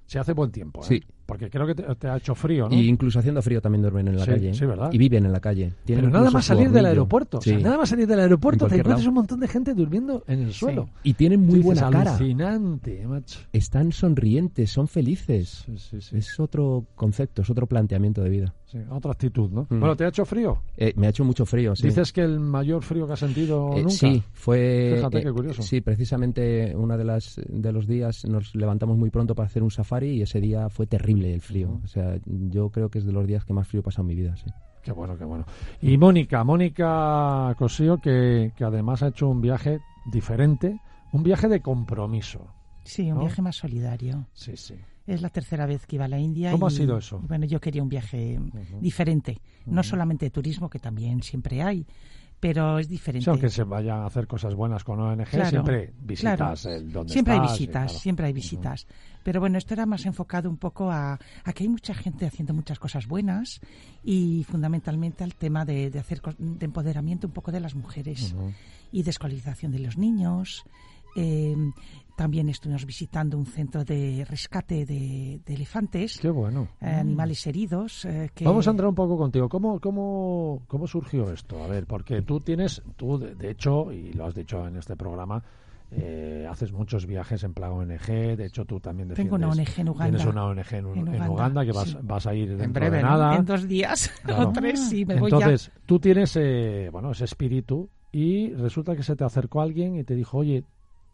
Se 0.05 0.19
hace 0.19 0.33
buen 0.33 0.51
tiempo, 0.51 0.81
¿eh? 0.81 0.85
Sí. 0.87 1.03
Porque 1.33 1.49
creo 1.49 1.65
que 1.65 1.75
te, 1.75 1.83
te 1.95 2.07
ha 2.07 2.17
hecho 2.17 2.35
frío, 2.35 2.69
¿no? 2.69 2.75
Y 2.75 2.87
incluso 2.87 3.19
haciendo 3.19 3.41
frío 3.41 3.59
también 3.61 3.81
duermen 3.81 4.07
en 4.09 4.17
la 4.17 4.25
Sí, 4.25 4.31
calle. 4.31 4.49
¿eh? 4.49 4.53
sí, 4.53 4.65
¿verdad? 4.65 4.89
Y 4.93 4.97
viven 4.97 5.25
en 5.25 5.31
la 5.31 5.39
calle. 5.39 5.73
Tienen 5.83 6.05
Pero 6.05 6.17
nada 6.19 6.29
más 6.31 6.45
salir 6.45 6.69
del 6.71 6.85
aeropuerto. 6.85 7.37
O 7.39 7.41
sea, 7.41 7.57
Sí. 7.57 7.63
nada 7.63 7.77
más 7.77 7.89
salir 7.89 8.07
del 8.07 8.19
aeropuerto 8.19 8.65
te 8.65 8.69
cualquier 8.69 8.79
encuentras 8.81 8.99
lado. 9.01 9.09
un 9.09 9.15
montón 9.15 9.39
de 9.39 9.47
gente 9.47 9.73
durmiendo 9.73 10.23
en 10.27 10.43
el 10.43 10.53
suelo. 10.53 10.89
Y 11.03 11.13
tienen 11.15 11.41
muy 11.41 11.55
dices, 11.59 11.65
buena 11.65 11.89
cara. 11.89 12.15
Alucinante, 12.15 13.07
macho. 13.07 13.39
Están 13.51 13.91
sonrientes, 13.91 14.69
son 14.71 14.87
felices. 14.87 15.63
Sí, 15.65 15.77
sí, 15.77 16.01
sí. 16.01 16.17
Es 16.17 16.39
otro 16.39 16.85
concepto, 16.95 17.41
es 17.41 17.49
otro 17.49 17.65
planteamiento 17.67 18.21
de 18.21 18.29
vida. 18.29 18.53
Sí, 18.65 18.79
otra 18.89 19.11
actitud, 19.11 19.51
¿no? 19.51 19.63
Mm. 19.69 19.79
Bueno, 19.79 19.95
¿te 19.95 20.03
ha 20.03 20.07
hecho 20.07 20.25
frío? 20.25 20.57
Eh, 20.77 20.93
me 20.95 21.05
ha 21.07 21.09
hecho 21.11 21.23
mucho 21.23 21.45
frío. 21.45 21.75
Sí. 21.75 21.87
Dices 21.87 22.11
que 22.11 22.21
el 22.21 22.39
mayor 22.39 22.81
frío 22.83 23.05
que 23.05 23.13
has 23.13 23.19
sentido 23.19 23.71
Eh, 23.73 23.77
nunca. 23.83 23.89
sí, 23.91 24.23
fue. 24.33 24.93
Fíjate 24.97 25.19
eh, 25.19 25.23
qué 25.23 25.31
curioso. 25.31 25.61
Sí, 25.61 25.81
precisamente 25.81 26.75
una 26.75 26.97
de 26.97 27.03
las 27.03 27.39
de 27.47 27.71
los 27.71 27.87
días 27.87 28.25
nos 28.25 28.53
levantamos 28.55 28.97
muy 28.97 29.09
pronto 29.11 29.35
para 29.35 29.45
hacer 29.47 29.61
un 29.63 29.71
safari 29.71 30.09
y 30.17 30.21
ese 30.23 30.41
día 30.41 30.69
fue 30.69 30.87
terrible 30.87 31.22
terrible 31.23 31.33
el 31.33 31.41
frío. 31.41 31.79
O 31.83 31.87
sea, 31.87 32.17
yo 32.25 32.69
creo 32.69 32.89
que 32.89 32.99
es 32.99 33.05
de 33.05 33.11
los 33.11 33.25
días 33.27 33.45
que 33.45 33.53
más 33.53 33.67
frío 33.67 33.81
he 33.81 33.83
pasado 33.83 34.03
en 34.03 34.07
mi 34.07 34.15
vida, 34.15 34.35
sí. 34.35 34.45
Qué 34.81 34.91
bueno, 34.91 35.17
qué 35.17 35.23
bueno. 35.23 35.45
Y 35.81 35.97
Mónica, 35.97 36.43
Mónica 36.43 37.55
Cosío, 37.57 37.99
que, 37.99 38.51
que 38.55 38.63
además 38.65 39.01
ha 39.01 39.07
hecho 39.07 39.29
un 39.29 39.39
viaje 39.39 39.79
diferente, 40.11 40.79
un 41.13 41.23
viaje 41.23 41.47
de 41.47 41.61
compromiso. 41.61 42.47
Sí, 42.83 43.03
un 43.09 43.15
¿no? 43.15 43.21
viaje 43.21 43.41
más 43.41 43.55
solidario. 43.55 44.27
Sí, 44.33 44.57
sí. 44.57 44.75
Es 45.07 45.21
la 45.21 45.29
tercera 45.29 45.65
vez 45.65 45.85
que 45.85 45.95
iba 45.95 46.05
a 46.05 46.09
la 46.09 46.19
India. 46.19 46.51
¿Cómo 46.51 46.67
ha 46.67 46.71
sido 46.71 46.97
eso? 46.97 47.19
Bueno, 47.19 47.45
yo 47.45 47.59
quería 47.61 47.81
un 47.81 47.89
viaje 47.89 48.39
diferente. 48.81 49.39
No 49.65 49.83
solamente 49.83 50.25
de 50.25 50.29
turismo, 50.31 50.69
que 50.69 50.79
también 50.79 51.21
siempre 51.23 51.61
hay, 51.61 51.85
pero 52.39 52.77
es 52.79 52.89
diferente. 52.89 53.23
Sí, 53.23 53.29
aunque 53.29 53.49
se 53.49 53.63
vayan 53.63 53.99
a 53.99 54.05
hacer 54.05 54.27
cosas 54.27 54.53
buenas 54.55 54.83
con 54.83 54.99
ONG, 54.99 55.25
Claro, 55.27 55.49
siempre 55.49 55.93
visitas 56.01 56.61
claro. 56.61 56.75
el 56.77 56.91
donde 56.91 57.13
siempre 57.13 57.33
hay 57.33 57.39
estás 57.39 57.51
visitas, 57.53 57.83
claro. 57.85 57.99
siempre 57.99 58.25
hay 58.25 58.33
visitas. 58.33 58.87
Pero 59.23 59.39
bueno, 59.39 59.57
esto 59.57 59.73
era 59.73 59.85
más 59.85 60.05
enfocado 60.05 60.49
un 60.49 60.57
poco 60.57 60.91
a, 60.91 61.13
a 61.43 61.53
que 61.53 61.63
hay 61.63 61.69
mucha 61.69 61.93
gente 61.93 62.25
haciendo 62.25 62.53
muchas 62.53 62.79
cosas 62.79 63.07
buenas 63.07 63.61
y 64.03 64.43
fundamentalmente 64.43 65.23
al 65.23 65.35
tema 65.35 65.65
de, 65.65 65.89
de 65.89 65.99
hacer 65.99 66.21
de 66.37 66.65
empoderamiento 66.65 67.27
un 67.27 67.33
poco 67.33 67.51
de 67.51 67.59
las 67.59 67.75
mujeres 67.75 68.35
y 68.91 69.03
de 69.03 69.09
escolarización 69.09 69.71
de 69.71 69.79
los 69.79 69.97
niños. 69.97 70.63
Eh, 71.15 71.55
también 72.15 72.49
estuvimos 72.49 72.85
visitando 72.85 73.37
un 73.37 73.45
centro 73.45 73.83
de 73.83 74.25
rescate 74.27 74.85
de, 74.85 75.41
de 75.45 75.53
elefantes, 75.53 76.19
Qué 76.19 76.29
bueno. 76.29 76.67
eh, 76.81 76.85
animales 76.87 77.45
heridos. 77.47 78.05
eh, 78.05 78.29
que... 78.33 78.45
Vamos 78.45 78.67
a 78.67 78.71
entrar 78.71 78.87
un 78.89 78.95
poco 78.95 79.17
contigo. 79.17 79.47
¿Cómo, 79.49 79.79
cómo, 79.79 80.61
¿Cómo 80.67 80.85
surgió 80.87 81.31
esto? 81.31 81.63
A 81.63 81.67
ver, 81.67 81.85
porque 81.87 82.21
tú 82.21 82.39
tienes, 82.39 82.81
tú 82.97 83.17
de, 83.17 83.33
de 83.35 83.51
hecho, 83.51 83.91
y 83.91 84.13
lo 84.13 84.25
has 84.25 84.33
dicho 84.35 84.67
en 84.67 84.77
este 84.77 84.95
programa, 84.95 85.43
eh, 85.95 86.47
haces 86.49 86.71
muchos 86.71 87.05
viajes 87.05 87.43
en 87.43 87.53
plan 87.53 87.71
ONG. 87.71 88.35
De 88.37 88.45
hecho, 88.45 88.65
tú 88.65 88.79
también 88.79 89.09
Tengo 89.13 89.35
una 89.35 89.47
defiendes- 89.47 89.69
ONG 89.77 89.79
en 89.81 89.89
Uganda. 89.89 90.17
Tienes 90.17 90.33
una 90.33 90.45
ONG 90.45 90.73
en, 90.73 90.85
En 91.07 91.15
en 91.15 91.29
Uganda, 91.29 91.65
que 91.65 91.71
vas, 91.71 91.89
sí. 91.89 91.97
vas 92.01 92.27
a 92.27 92.33
ir 92.33 92.49
dentro 92.57 92.79
breve, 92.81 92.97
de 92.97 93.03
nada. 93.03 93.35
En 93.35 93.45
dos 93.45 93.67
días 93.67 94.11
Claro. 94.23 94.49
o 94.49 94.51
tres, 94.53 94.79
sí, 94.89 95.05
me 95.05 95.19
voy 95.19 95.31
ya. 95.31 95.37
Entonces, 95.37 95.71
tú 95.85 95.99
tienes 95.99 96.35
eh, 96.35 96.89
bueno, 96.91 97.11
ese 97.11 97.25
espíritu 97.25 97.89
y 98.11 98.53
resulta 98.53 98.95
que 98.95 99.03
se 99.03 99.15
te 99.15 99.23
acercó 99.23 99.61
alguien 99.61 99.95
y 99.97 100.03
te 100.03 100.15
dijo, 100.15 100.37
oye, 100.37 100.63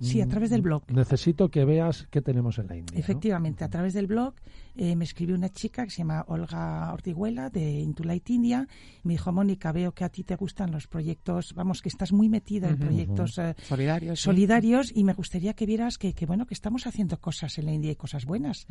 Sí, 0.02 0.22
a 0.22 0.28
través 0.28 0.50
del 0.50 0.62
blog. 0.62 0.84
Necesito 0.92 1.50
que 1.50 1.66
veas 1.66 2.08
qué 2.10 2.22
tenemos 2.22 2.58
en 2.60 2.68
la 2.68 2.78
India. 2.78 2.94
¿no? 2.94 3.00
Efectivamente, 3.00 3.64
a 3.64 3.70
través 3.70 3.94
del 3.94 4.08
blog 4.08 4.34
eh, 4.76 4.96
me 4.96 5.04
escribió 5.04 5.36
una 5.36 5.50
chica 5.50 5.84
que 5.84 5.90
se 5.90 6.00
llama 6.00 6.24
Olga 6.28 6.92
Ortiguela 6.94 7.50
de 7.50 7.80
Intulite 7.80 8.34
India. 8.34 8.68
Me 9.04 9.14
dijo, 9.14 9.32
Mónica, 9.32 9.72
veo 9.72 9.92
que 9.92 10.04
a 10.04 10.10
ti 10.10 10.24
te 10.24 10.36
gustan 10.36 10.72
los 10.72 10.88
proyectos, 10.88 11.54
vamos, 11.54 11.82
que 11.82 11.90
estás 11.90 12.14
muy 12.14 12.30
metida 12.30 12.70
en 12.70 12.78
proyectos 12.78 13.38
eh, 13.38 13.56
Solidarios. 13.62 14.20
sí. 14.20 14.26
solidarios 14.26 14.92
y 14.96 15.04
me 15.04 15.14
gustaría 15.14 15.54
que 15.54 15.66
vieras 15.66 15.98
que, 15.98 16.14
que, 16.14 16.26
bueno, 16.26 16.46
que 16.46 16.54
estamos 16.54 16.88
haciendo 16.88 17.20
cosas 17.20 17.58
en 17.58 17.66
la 17.66 17.74
India 17.74 17.92
y 17.92 17.96
cosas 17.96 18.26
buenas. 18.26 18.68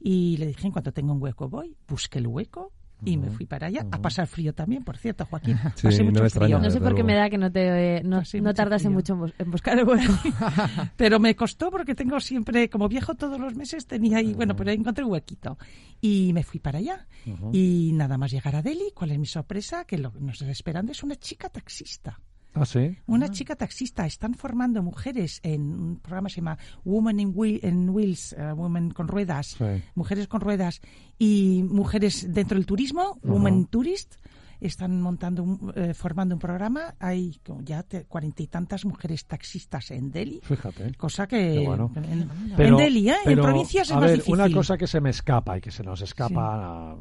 Y 0.00 0.36
le 0.38 0.46
dije, 0.46 0.66
en 0.66 0.72
cuanto 0.72 0.92
tenga 0.92 1.12
un 1.12 1.22
hueco 1.22 1.48
voy, 1.48 1.76
busqué 1.86 2.18
el 2.18 2.26
hueco 2.26 2.72
y 3.04 3.16
me 3.16 3.30
fui 3.30 3.46
para 3.46 3.66
allá. 3.68 3.86
A 3.90 4.00
pasar 4.00 4.26
frío 4.26 4.52
también, 4.54 4.82
por 4.84 4.96
cierto, 4.96 5.24
Joaquín. 5.26 5.56
Sí, 5.76 5.82
Pasé 5.84 6.04
no 6.04 6.10
mucho 6.10 6.24
extraña. 6.24 6.56
frío. 6.56 6.64
No 6.66 6.70
sé 6.70 6.80
por 6.80 6.94
qué 6.94 7.02
me 7.04 7.14
da 7.14 7.28
que 7.30 7.38
no 7.38 7.50
te 7.50 7.96
eh, 7.98 8.02
no, 8.04 8.16
no 8.16 8.22
mucho 8.22 8.54
tardase 8.54 8.84
frío. 8.84 8.90
mucho 8.94 9.12
en, 9.14 9.18
bus- 9.20 9.34
en 9.38 9.50
buscar 9.50 9.78
el 9.78 9.86
hueco. 9.86 10.12
Pero 10.96 11.18
me 11.20 11.34
costó 11.36 11.70
porque 11.70 11.94
tengo 11.94 12.18
siempre, 12.20 12.68
como 12.68 12.88
viajo 12.88 13.14
todos 13.14 13.38
los 13.40 13.54
meses, 13.54 13.86
tenía 13.86 14.18
ahí, 14.18 14.34
bueno, 14.34 14.54
pero 14.56 14.70
encontré 14.70 15.04
un 15.04 15.10
huequito. 15.12 15.58
Y 16.00 16.32
me 16.32 16.42
fui 16.42 16.60
para 16.60 16.78
allá. 16.78 17.06
Y 17.52 17.92
nada 17.94 18.18
más 18.18 18.30
llegar 18.30 18.56
a 18.56 18.62
Delhi, 18.62 18.92
¿cuál 18.94 19.12
es 19.12 19.18
mi 19.18 19.26
sorpresa? 19.26 19.84
Que 19.84 19.98
lo 19.98 20.12
que 20.12 20.20
nos 20.20 20.40
está 20.40 20.50
esperando 20.50 20.92
es 20.92 21.02
una 21.02 21.16
chica 21.16 21.48
taxista. 21.48 22.20
Ah, 22.54 22.64
sí. 22.64 22.96
Una 23.06 23.28
chica 23.30 23.56
taxista. 23.56 24.06
Están 24.06 24.34
formando 24.34 24.82
mujeres 24.82 25.40
en 25.42 25.60
un 25.72 25.96
programa 26.00 26.28
que 26.28 26.34
se 26.34 26.40
llama 26.40 26.56
Women 26.84 27.20
in, 27.20 27.32
Wheel- 27.34 27.60
in 27.64 27.90
Wheels, 27.90 28.32
eh, 28.38 28.52
Women 28.52 28.90
con 28.92 29.08
ruedas, 29.08 29.56
Sí. 29.58 29.64
mujeres 29.94 30.28
con 30.28 30.40
ruedas 30.40 30.80
y 31.18 31.64
mujeres 31.68 32.32
dentro 32.32 32.56
del 32.56 32.66
turismo, 32.66 33.18
Women 33.22 33.66
Tourist. 33.66 34.14
Están 34.60 35.02
montando, 35.02 35.42
un- 35.42 35.72
eh, 35.74 35.92
formando 35.92 36.36
un 36.36 36.38
programa. 36.38 36.94
Hay 37.00 37.38
ya 37.64 37.84
cuarenta 38.08 38.42
y 38.42 38.46
tantas 38.46 38.84
mujeres 38.86 39.26
taxistas 39.26 39.90
en 39.90 40.10
Delhi. 40.10 40.40
Fíjate. 40.42 40.94
Cosa 40.94 41.26
que 41.26 41.64
bueno. 41.66 41.90
en, 41.96 42.28
Delhi, 42.76 43.10
¿eh? 43.10 43.16
pero, 43.24 43.42
en 43.42 43.48
provincias 43.50 43.88
es 43.88 43.92
a 43.92 43.96
más 43.96 44.04
ver, 44.04 44.12
difícil. 44.14 44.34
Una 44.34 44.50
cosa 44.50 44.78
que 44.78 44.86
se 44.86 45.00
me 45.00 45.10
escapa 45.10 45.58
y 45.58 45.60
que 45.60 45.70
se 45.72 45.82
nos 45.82 46.00
escapa 46.00 46.92
ah, 46.92 46.96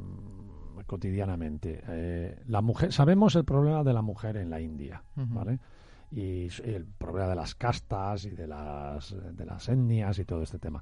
cotidianamente. 0.94 1.82
Eh, 1.88 2.44
la 2.48 2.62
mujer, 2.62 2.94
sabemos 2.94 3.36
el 3.36 3.46
problema 3.46 3.84
de 3.84 3.94
la 3.94 4.02
mujer 4.04 4.38
en 4.38 4.50
la 4.52 4.62
India, 4.62 5.02
¿vale? 5.16 5.60
Y 6.12 6.46
s- 6.46 6.62
el 6.64 6.86
problema 6.86 7.28
de 7.30 7.36
las 7.36 7.56
castas 7.56 8.26
y 8.26 8.30
de 8.30 8.46
las, 8.48 9.16
de 9.36 9.46
las 9.46 9.68
etnias 9.70 10.20
y 10.20 10.26
todo 10.26 10.44
este 10.44 10.60
tema. 10.60 10.82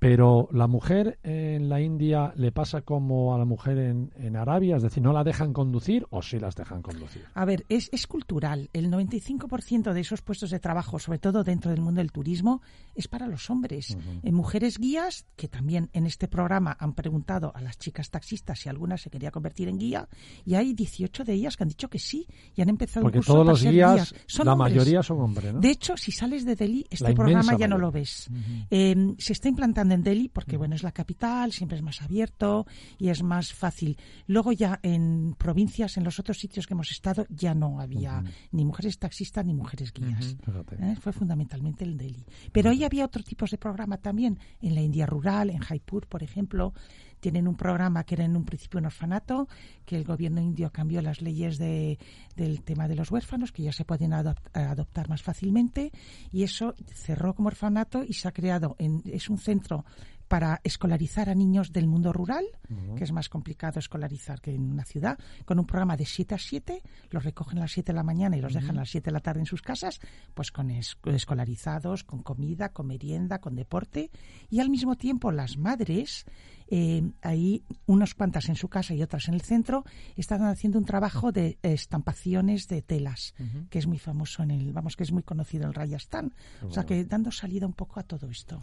Pero 0.00 0.48
la 0.50 0.66
mujer 0.66 1.18
en 1.22 1.68
la 1.68 1.82
India 1.82 2.32
le 2.34 2.52
pasa 2.52 2.80
como 2.80 3.34
a 3.34 3.38
la 3.38 3.44
mujer 3.44 3.76
en, 3.76 4.10
en 4.16 4.34
Arabia, 4.34 4.76
es 4.76 4.82
decir, 4.82 5.02
¿no 5.02 5.12
la 5.12 5.22
dejan 5.24 5.52
conducir 5.52 6.06
o 6.08 6.22
sí 6.22 6.40
las 6.40 6.56
dejan 6.56 6.80
conducir? 6.80 7.26
A 7.34 7.44
ver, 7.44 7.66
es, 7.68 7.90
es 7.92 8.06
cultural. 8.06 8.70
El 8.72 8.90
95% 8.90 9.92
de 9.92 10.00
esos 10.00 10.22
puestos 10.22 10.50
de 10.50 10.58
trabajo, 10.58 10.98
sobre 10.98 11.18
todo 11.18 11.44
dentro 11.44 11.70
del 11.70 11.82
mundo 11.82 12.00
del 12.00 12.12
turismo, 12.12 12.62
es 12.94 13.08
para 13.08 13.26
los 13.26 13.50
hombres. 13.50 13.94
En 14.22 14.34
mujeres 14.34 14.78
guías, 14.78 15.26
que 15.36 15.48
también 15.48 15.90
en 15.92 16.06
este 16.06 16.28
programa 16.28 16.74
han 16.80 16.94
preguntado 16.94 17.52
a 17.54 17.60
las 17.60 17.76
chicas 17.76 18.08
taxistas 18.08 18.58
si 18.58 18.70
alguna 18.70 18.96
se 18.96 19.10
quería 19.10 19.30
convertir 19.30 19.68
en 19.68 19.78
guía, 19.78 20.08
y 20.46 20.54
hay 20.54 20.72
18 20.72 21.24
de 21.24 21.34
ellas 21.34 21.58
que 21.58 21.64
han 21.64 21.68
dicho 21.68 21.90
que 21.90 21.98
sí, 21.98 22.26
y 22.56 22.62
han 22.62 22.70
empezado 22.70 23.04
Porque 23.04 23.18
un 23.18 23.24
curso 23.24 23.34
todos 23.34 23.44
para 23.44 23.52
los 23.52 23.60
ser 23.60 23.72
guías, 23.72 24.14
Son 24.26 24.46
la 24.46 24.54
hombres. 24.54 24.72
mayoría 24.72 25.02
son 25.02 25.20
hombres, 25.20 25.52
¿no? 25.52 25.60
De 25.60 25.70
hecho, 25.70 25.98
si 25.98 26.10
sales 26.10 26.46
de 26.46 26.56
Delhi, 26.56 26.86
este 26.88 27.10
La 27.10 27.14
programa 27.14 27.54
ya 27.58 27.68
no 27.68 27.76
lo 27.76 27.90
ves. 27.90 28.30
Eh, 28.70 29.14
se 29.18 29.34
está 29.34 29.48
implantando 29.48 29.89
en 29.94 30.02
Delhi 30.02 30.28
porque, 30.28 30.56
bueno, 30.56 30.74
es 30.74 30.82
la 30.82 30.92
capital, 30.92 31.52
siempre 31.52 31.76
es 31.76 31.82
más 31.82 32.02
abierto 32.02 32.66
y 32.98 33.08
es 33.08 33.22
más 33.22 33.52
fácil. 33.52 33.96
Luego 34.26 34.52
ya 34.52 34.80
en 34.82 35.34
provincias, 35.36 35.96
en 35.96 36.04
los 36.04 36.18
otros 36.18 36.38
sitios 36.38 36.66
que 36.66 36.74
hemos 36.74 36.90
estado, 36.90 37.26
ya 37.28 37.54
no 37.54 37.80
había 37.80 38.22
ni 38.52 38.64
mujeres 38.64 38.98
taxistas 38.98 39.44
ni 39.44 39.54
mujeres 39.54 39.92
guías. 39.92 40.36
¿eh? 40.80 40.96
Fue 41.00 41.12
fundamentalmente 41.12 41.84
el 41.84 41.96
Delhi. 41.96 42.24
Pero 42.52 42.70
ahí 42.70 42.84
había 42.84 43.04
otro 43.04 43.22
tipo 43.22 43.46
de 43.50 43.58
programa 43.58 43.96
también. 43.96 44.38
En 44.60 44.74
la 44.74 44.80
India 44.80 45.06
rural, 45.06 45.50
en 45.50 45.58
Jaipur, 45.58 46.06
por 46.06 46.22
ejemplo, 46.22 46.74
tienen 47.20 47.46
un 47.46 47.56
programa 47.56 48.04
que 48.04 48.14
era 48.16 48.24
en 48.24 48.36
un 48.36 48.44
principio 48.44 48.78
un 48.80 48.86
orfanato, 48.86 49.48
que 49.84 49.96
el 49.96 50.04
gobierno 50.04 50.40
indio 50.40 50.70
cambió 50.72 51.02
las 51.02 51.20
leyes 51.20 51.58
de, 51.58 51.98
del 52.36 52.62
tema 52.62 52.88
de 52.88 52.96
los 52.96 53.10
huérfanos, 53.10 53.52
que 53.52 53.62
ya 53.62 53.72
se 53.72 53.84
pueden 53.84 54.12
adop- 54.12 54.40
adoptar 54.54 55.08
más 55.08 55.22
fácilmente, 55.22 55.92
y 56.32 56.42
eso 56.42 56.74
cerró 56.92 57.34
como 57.34 57.48
orfanato 57.48 58.02
y 58.04 58.14
se 58.14 58.28
ha 58.28 58.32
creado, 58.32 58.76
en, 58.78 59.02
es 59.04 59.28
un 59.30 59.38
centro 59.38 59.84
para 60.28 60.60
escolarizar 60.62 61.28
a 61.28 61.34
niños 61.34 61.72
del 61.72 61.88
mundo 61.88 62.12
rural, 62.12 62.44
que 62.96 63.02
es 63.02 63.10
más 63.10 63.28
complicado 63.28 63.80
escolarizar 63.80 64.40
que 64.40 64.54
en 64.54 64.70
una 64.70 64.84
ciudad, 64.84 65.18
con 65.44 65.58
un 65.58 65.66
programa 65.66 65.96
de 65.96 66.06
7 66.06 66.36
a 66.36 66.38
7, 66.38 66.82
los 67.10 67.24
recogen 67.24 67.58
a 67.58 67.62
las 67.62 67.72
7 67.72 67.90
de 67.90 67.96
la 67.96 68.04
mañana 68.04 68.36
y 68.36 68.40
los 68.40 68.52
dejan 68.54 68.76
a 68.76 68.82
las 68.82 68.90
7 68.90 69.06
de 69.06 69.12
la 69.12 69.18
tarde 69.18 69.40
en 69.40 69.46
sus 69.46 69.60
casas, 69.60 69.98
pues 70.32 70.52
con 70.52 70.70
es- 70.70 70.96
escolarizados, 71.04 72.04
con 72.04 72.22
comida, 72.22 72.68
con 72.68 72.86
merienda, 72.86 73.40
con 73.40 73.56
deporte, 73.56 74.12
y 74.50 74.60
al 74.60 74.70
mismo 74.70 74.94
tiempo 74.96 75.32
las 75.32 75.56
madres, 75.56 76.24
eh, 76.70 77.02
ahí 77.22 77.64
unas 77.86 78.14
cuantas 78.14 78.48
en 78.48 78.56
su 78.56 78.68
casa 78.68 78.94
y 78.94 79.02
otras 79.02 79.28
en 79.28 79.34
el 79.34 79.42
centro, 79.42 79.84
están 80.16 80.42
haciendo 80.44 80.78
un 80.78 80.84
trabajo 80.84 81.32
de 81.32 81.58
estampaciones 81.62 82.68
de 82.68 82.82
telas, 82.82 83.34
que 83.68 83.78
es 83.78 83.86
muy 83.86 83.98
famoso 83.98 84.42
en 84.42 84.50
el, 84.50 84.72
vamos, 84.72 84.96
que 84.96 85.02
es 85.02 85.12
muy 85.12 85.22
conocido 85.22 85.64
en 85.64 85.68
el 85.68 85.74
Rayastán. 85.74 86.32
O 86.62 86.70
sea 86.70 86.84
que 86.84 87.04
dando 87.04 87.30
salida 87.30 87.66
un 87.66 87.72
poco 87.72 88.00
a 88.00 88.02
todo 88.02 88.28
esto. 88.28 88.60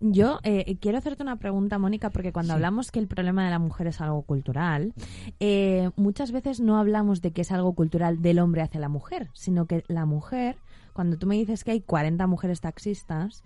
Yo 0.00 0.40
eh, 0.42 0.76
quiero 0.80 0.98
hacerte 0.98 1.22
una 1.22 1.36
pregunta, 1.36 1.78
Mónica, 1.78 2.10
porque 2.10 2.32
cuando 2.32 2.54
hablamos 2.54 2.90
que 2.90 2.98
el 2.98 3.06
problema 3.06 3.44
de 3.44 3.50
la 3.50 3.58
mujer 3.58 3.88
es 3.88 4.00
algo 4.00 4.22
cultural, 4.22 4.94
eh, 5.38 5.90
muchas 5.96 6.32
veces 6.32 6.60
no 6.60 6.78
hablamos 6.78 7.20
de 7.20 7.32
que 7.32 7.42
es 7.42 7.52
algo 7.52 7.74
cultural 7.74 8.22
del 8.22 8.38
hombre 8.38 8.62
hacia 8.62 8.80
la 8.80 8.88
mujer, 8.88 9.28
sino 9.34 9.66
que 9.66 9.84
la 9.88 10.06
mujer, 10.06 10.56
cuando 10.92 11.18
tú 11.18 11.26
me 11.26 11.36
dices 11.36 11.64
que 11.64 11.72
hay 11.72 11.80
40 11.80 12.26
mujeres 12.26 12.60
taxistas, 12.60 13.42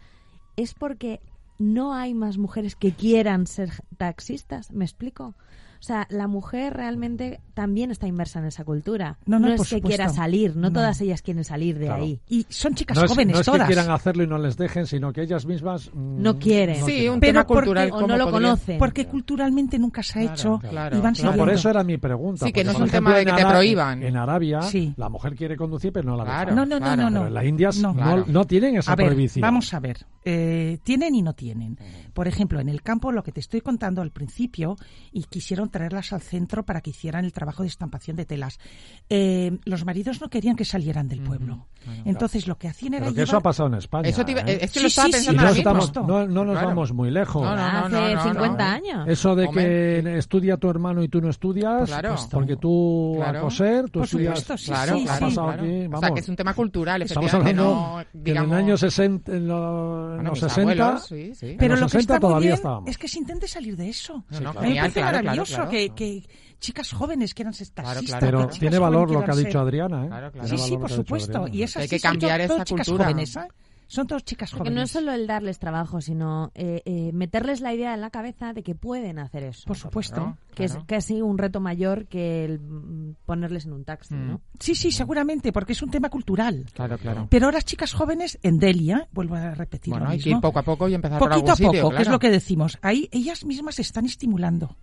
es 0.57 0.75
porque 0.75 1.21
no 1.59 1.95
hay 1.95 2.15
más 2.15 2.39
mujeres 2.39 2.77
que 2.77 2.93
quieran 2.93 3.47
ser 3.47 3.71
taxistas. 3.97 4.71
¿Me 4.73 4.85
explico? 4.85 5.35
O 5.81 5.83
sea, 5.87 6.07
la 6.11 6.27
mujer 6.29 6.73
realmente 6.75 7.41
también 7.55 7.91
está 7.91 8.07
inmersa 8.07 8.39
en 8.39 8.47
esa 8.47 8.65
cultura. 8.65 9.19
No, 9.27 9.39
no, 9.39 9.49
es 9.49 9.61
que 9.61 9.65
supuesto. 9.67 9.89
quiera 9.89 10.09
salir, 10.09 10.57
no, 10.57 10.69
No. 10.69 10.73
todas 10.73 11.01
ellas 11.01 11.21
quieren 11.23 11.45
salir 11.45 11.79
de 11.79 11.87
Claro. 11.87 12.03
ahí. 12.05 12.21
Y 12.29 12.47
son 12.49 12.75
chicas 12.75 12.97
No 12.97 13.05
es, 13.05 13.11
jóvenes 13.11 13.35
no 13.35 13.41
es 13.41 13.47
que 13.47 13.53
todas. 13.53 13.67
quieran 13.67 13.91
hacerlo 13.91 14.23
y 14.25 14.27
no 14.27 14.39
les 14.39 14.57
dejen, 14.57 14.87
sino 14.87 15.13
que 15.13 15.23
ellas 15.23 15.45
mismas 15.47 15.91
mm, 15.93 16.23
No 16.23 16.39
quieren. 16.39 16.81
no 16.81 16.87
Sí, 16.87 16.93
quieren. 16.93 17.13
un 17.13 17.21
Pero 17.21 17.33
tema 17.33 17.47
porque- 17.47 17.61
cultural. 17.67 17.89
o 17.89 17.95
¿cómo 17.95 18.07
no 18.09 18.17
lo 18.17 18.31
conocen. 18.31 18.79
Porque 18.79 19.07
culturalmente 19.07 19.79
nunca 19.79 20.03
se 20.03 20.19
ha 20.21 20.23
hecho 20.33 20.59
claro, 20.59 20.97
y 20.97 21.01
van 21.01 21.15
claro. 21.15 21.31
No, 21.33 21.37
por 21.39 21.51
eso 21.53 21.69
era 21.71 21.85
mi 21.85 21.99
pregunta. 21.99 22.47
Sí, 22.47 22.53
que 22.53 22.61
porque, 22.61 22.65
no 22.65 22.71
es 22.71 22.77
un 22.77 22.83
ejemplo, 22.89 23.11
tema 23.13 23.19
de 23.19 23.25
que 23.27 23.33
te 23.33 23.47
prohíban. 23.51 24.03
En 24.03 24.17
Arabia, 24.17 24.63
Sí. 24.63 24.95
la 24.97 25.09
mujer 25.09 25.35
quiere 25.35 25.57
conducir, 25.57 25.93
pero 25.93 26.09
no 26.11 26.17
la 26.17 26.25
Claro. 26.25 26.51
dejan. 26.53 26.57
No, 26.57 26.65
no, 26.67 26.81
no, 26.81 26.87
Claro. 26.87 27.03
no, 27.03 27.11
no. 27.11 27.17
Pero 27.21 27.29
en 27.29 27.35
la 27.35 27.45
India 27.45 27.71
No. 27.81 27.93
no, 27.95 28.25
no 28.27 28.45
tienen 28.47 28.77
esa 28.77 28.93
A 28.93 28.97
ver, 28.97 29.07
prohibición. 29.09 29.43
vamos 29.43 29.73
a 29.75 29.81
ver. 29.81 30.07
Eh, 30.25 30.79
tienen 30.83 31.15
y 31.15 31.23
no 31.23 31.35
tienen. 31.35 31.79
Por 32.15 32.29
ejemplo, 32.29 32.59
en 32.61 32.69
el 32.69 32.81
campo, 32.83 33.13
lo 33.13 33.23
que 33.23 33.33
te 33.33 33.41
estoy 33.41 33.61
contando 33.61 34.01
al 34.01 34.11
principio, 34.11 34.77
y 35.13 35.25
quisieron 35.25 35.69
traerlas 35.75 36.13
al 36.13 36.23
centro 36.23 36.63
para 36.65 36.81
que 36.81 36.91
hicieran 36.91 37.25
el 37.25 37.33
trabajo 37.33 37.63
de 37.65 37.69
estampación 37.69 38.17
de 38.17 38.25
telas. 38.25 38.61
Eh, 39.09 39.59
los 39.65 39.85
maridos 39.85 40.21
no 40.21 40.29
querían 40.31 40.55
que 40.55 40.65
salieran 40.65 41.09
del 41.09 41.21
pueblo. 41.21 41.67
Entonces 42.05 42.47
lo 42.47 42.57
que 42.57 42.69
hacían 42.69 42.95
era 42.95 43.05
Pero 43.07 43.17
que 43.17 43.23
eso 43.23 43.37
ha 43.37 43.41
pasado 43.43 43.69
en 43.69 43.75
España. 43.75 44.09
Eso 44.09 44.25
te 44.25 44.31
iba- 44.33 44.41
¿eh? 44.43 44.59
es 44.63 44.71
que 44.71 44.79
Sí, 44.79 44.81
lo 44.83 44.87
estaba 44.89 45.07
sí, 45.09 45.13
sí, 45.13 45.17
pensando 45.19 45.43
no, 45.43 45.49
ahora 45.49 45.59
estamos- 45.59 45.95
no- 46.09 46.27
no 46.29 46.45
nos 46.45 46.53
Claro. 46.55 46.69
vamos 46.69 46.93
muy 46.93 47.11
lejos. 47.11 47.43
No, 47.43 47.57
no, 47.57 47.89
no, 47.89 47.99
Hace 47.99 48.15
no, 48.15 48.15
no, 48.15 48.23
50 48.23 48.65
no. 48.65 48.75
años. 48.75 49.09
Eso 49.09 49.35
de 49.35 49.47
Hombre. 49.47 49.65
que 50.05 50.19
estudia 50.19 50.57
tu 50.57 50.71
hermano 50.71 51.03
y 51.03 51.09
tú 51.09 51.21
no 51.21 51.29
estudias, 51.29 51.87
Claro. 51.91 52.15
porque 52.31 52.57
tú 52.57 53.15
Claro. 53.17 53.39
a 53.39 53.43
coser, 53.43 53.85
tú 53.91 53.99
Por 54.01 54.05
estudias. 54.05 54.39
supuesto, 54.41 54.57
sí, 54.57 54.67
Claro, 54.71 54.95
sí, 54.97 55.03
ha 55.03 55.05
claro, 55.05 55.19
sí. 55.19 55.25
pasado 55.25 55.47
claro. 55.49 55.63
aquí, 55.63 55.73
O 55.75 55.81
sea, 55.81 55.89
vamos. 55.89 56.11
que 56.15 56.21
es 56.21 56.29
un 56.29 56.37
tema 56.37 56.55
cultural, 56.55 57.03
Estamos 57.03 57.35
hablando 57.35 57.65
no, 57.65 57.97
que 58.13 58.19
en 58.19 58.25
digamos, 58.25 58.51
los 58.51 58.59
años 58.59 58.81
60, 58.81 59.33
en 59.37 59.49
los, 59.49 59.59
en 59.59 60.15
bueno, 60.15 60.23
los 60.23 60.33
mis 60.33 60.41
60, 60.53 60.61
abuelos, 60.85 61.07
sí, 61.07 61.35
sí. 61.35 61.57
Pero 61.59 61.75
los 61.75 61.81
lo 61.81 61.87
que 61.87 61.91
60 61.91 62.15
está 62.15 62.15
muy 62.15 62.21
todavía 62.31 62.47
bien 62.49 62.55
estábamos. 62.55 62.91
es 62.91 62.99
que 62.99 63.09
se 63.09 63.19
intente 63.19 63.49
salir 63.49 63.77
de 63.77 63.89
eso. 63.91 64.25
No, 64.31 64.41
no, 64.41 64.51
A 64.51 64.53
mí 64.63 64.69
me 64.71 64.77
parece 64.77 65.01
claro, 65.01 65.19
maravilloso 65.59 65.87
claro. 65.89 65.95
que, 65.97 66.21
que 66.23 66.29
chicas 66.61 66.93
jóvenes 66.93 67.35
quieran 67.35 67.53
ser 67.55 67.69
Claro, 67.73 67.91
taxistas. 67.91 68.19
claro, 68.21 68.27
Pero 68.39 68.49
claro. 68.49 68.61
tiene 68.61 68.79
valor 68.79 69.11
lo 69.11 69.25
que 69.25 69.31
ha 69.31 69.37
dicho 69.37 69.51
ser- 69.51 69.61
Adriana, 69.61 70.05
¿eh? 70.05 70.09
Claro, 70.09 70.33
claro. 70.33 70.49
Tiene 70.49 70.63
Sí, 70.63 70.69
sí, 70.71 70.77
por 70.79 70.91
supuesto. 70.91 71.47
Y 71.49 71.63
esas 71.63 71.83
Hay 71.83 71.89
que 71.89 71.99
son 71.99 72.11
cambiar 72.13 72.41
todas 72.47 72.57
esa 72.59 72.65
chicas 72.65 72.87
cultura. 72.89 73.05
jóvenes, 73.11 73.37
¿eh? 73.37 73.49
Son 73.87 74.07
todas 74.07 74.25
chicas 74.25 74.51
Porque 74.51 74.71
jóvenes. 74.71 74.77
no 74.77 74.83
es 74.83 74.91
solo 74.91 75.13
el 75.13 75.27
darles 75.27 75.59
trabajo, 75.59 76.01
sino 76.01 76.51
eh, 76.55 76.81
eh, 76.87 77.11
meterles 77.13 77.61
la 77.61 77.75
idea 77.75 77.93
en 77.93 78.01
la 78.01 78.09
cabeza 78.09 78.55
de 78.55 78.63
que 78.63 78.75
pueden 78.75 79.19
hacer 79.19 79.43
eso. 79.43 79.65
Por 79.67 79.77
supuesto. 79.77 80.15
Claro, 80.15 80.39
Que 80.55 80.65
es 80.65 80.79
casi 80.87 81.21
un 81.21 81.37
reto 81.37 81.61
mayor 81.61 82.07
que 82.07 82.47
el 82.47 82.61
mm, 82.61 83.17
ponerles 83.27 83.67
en 83.67 83.75
un 83.75 83.85
taxi, 83.85 84.15
Mm. 84.15 84.27
¿no? 84.29 84.41
Sí, 84.59 84.75
sí, 84.75 84.91
seguramente, 84.91 85.53
porque 85.53 85.75
es 85.75 85.83
un 85.83 85.91
tema 85.91 86.09
cultural. 86.09 86.65
Claro, 86.73 86.97
claro. 86.97 87.27
Pero 87.31 87.45
ahora 87.45 87.61
chicas 87.61 87.93
jóvenes 87.93 88.39
en 88.43 88.59
Delia, 88.59 89.07
vuelvo 89.13 89.35
a 89.35 89.51
repetir 89.55 89.91
Bueno, 89.93 90.07
lo 90.07 90.13
hay 90.13 90.19
que 90.19 90.31
ir 90.31 90.41
poco 90.41 90.59
a 90.59 90.63
poco 90.63 90.89
y 90.89 90.95
empezar 90.95 91.19
por 91.19 91.29
poquito 91.29 91.53
algún 91.53 91.67
a 91.67 91.69
poco, 91.69 91.75
sitio, 91.85 91.97
que 91.97 92.03
es 92.03 92.09
lo 92.09 92.19
que 92.19 92.31
decimos. 92.31 92.79
Ahí 92.81 93.11
ellas 93.13 93.45
mismas 93.45 93.75
se 93.75 93.83
están 93.83 94.07
estimulando. 94.07 94.75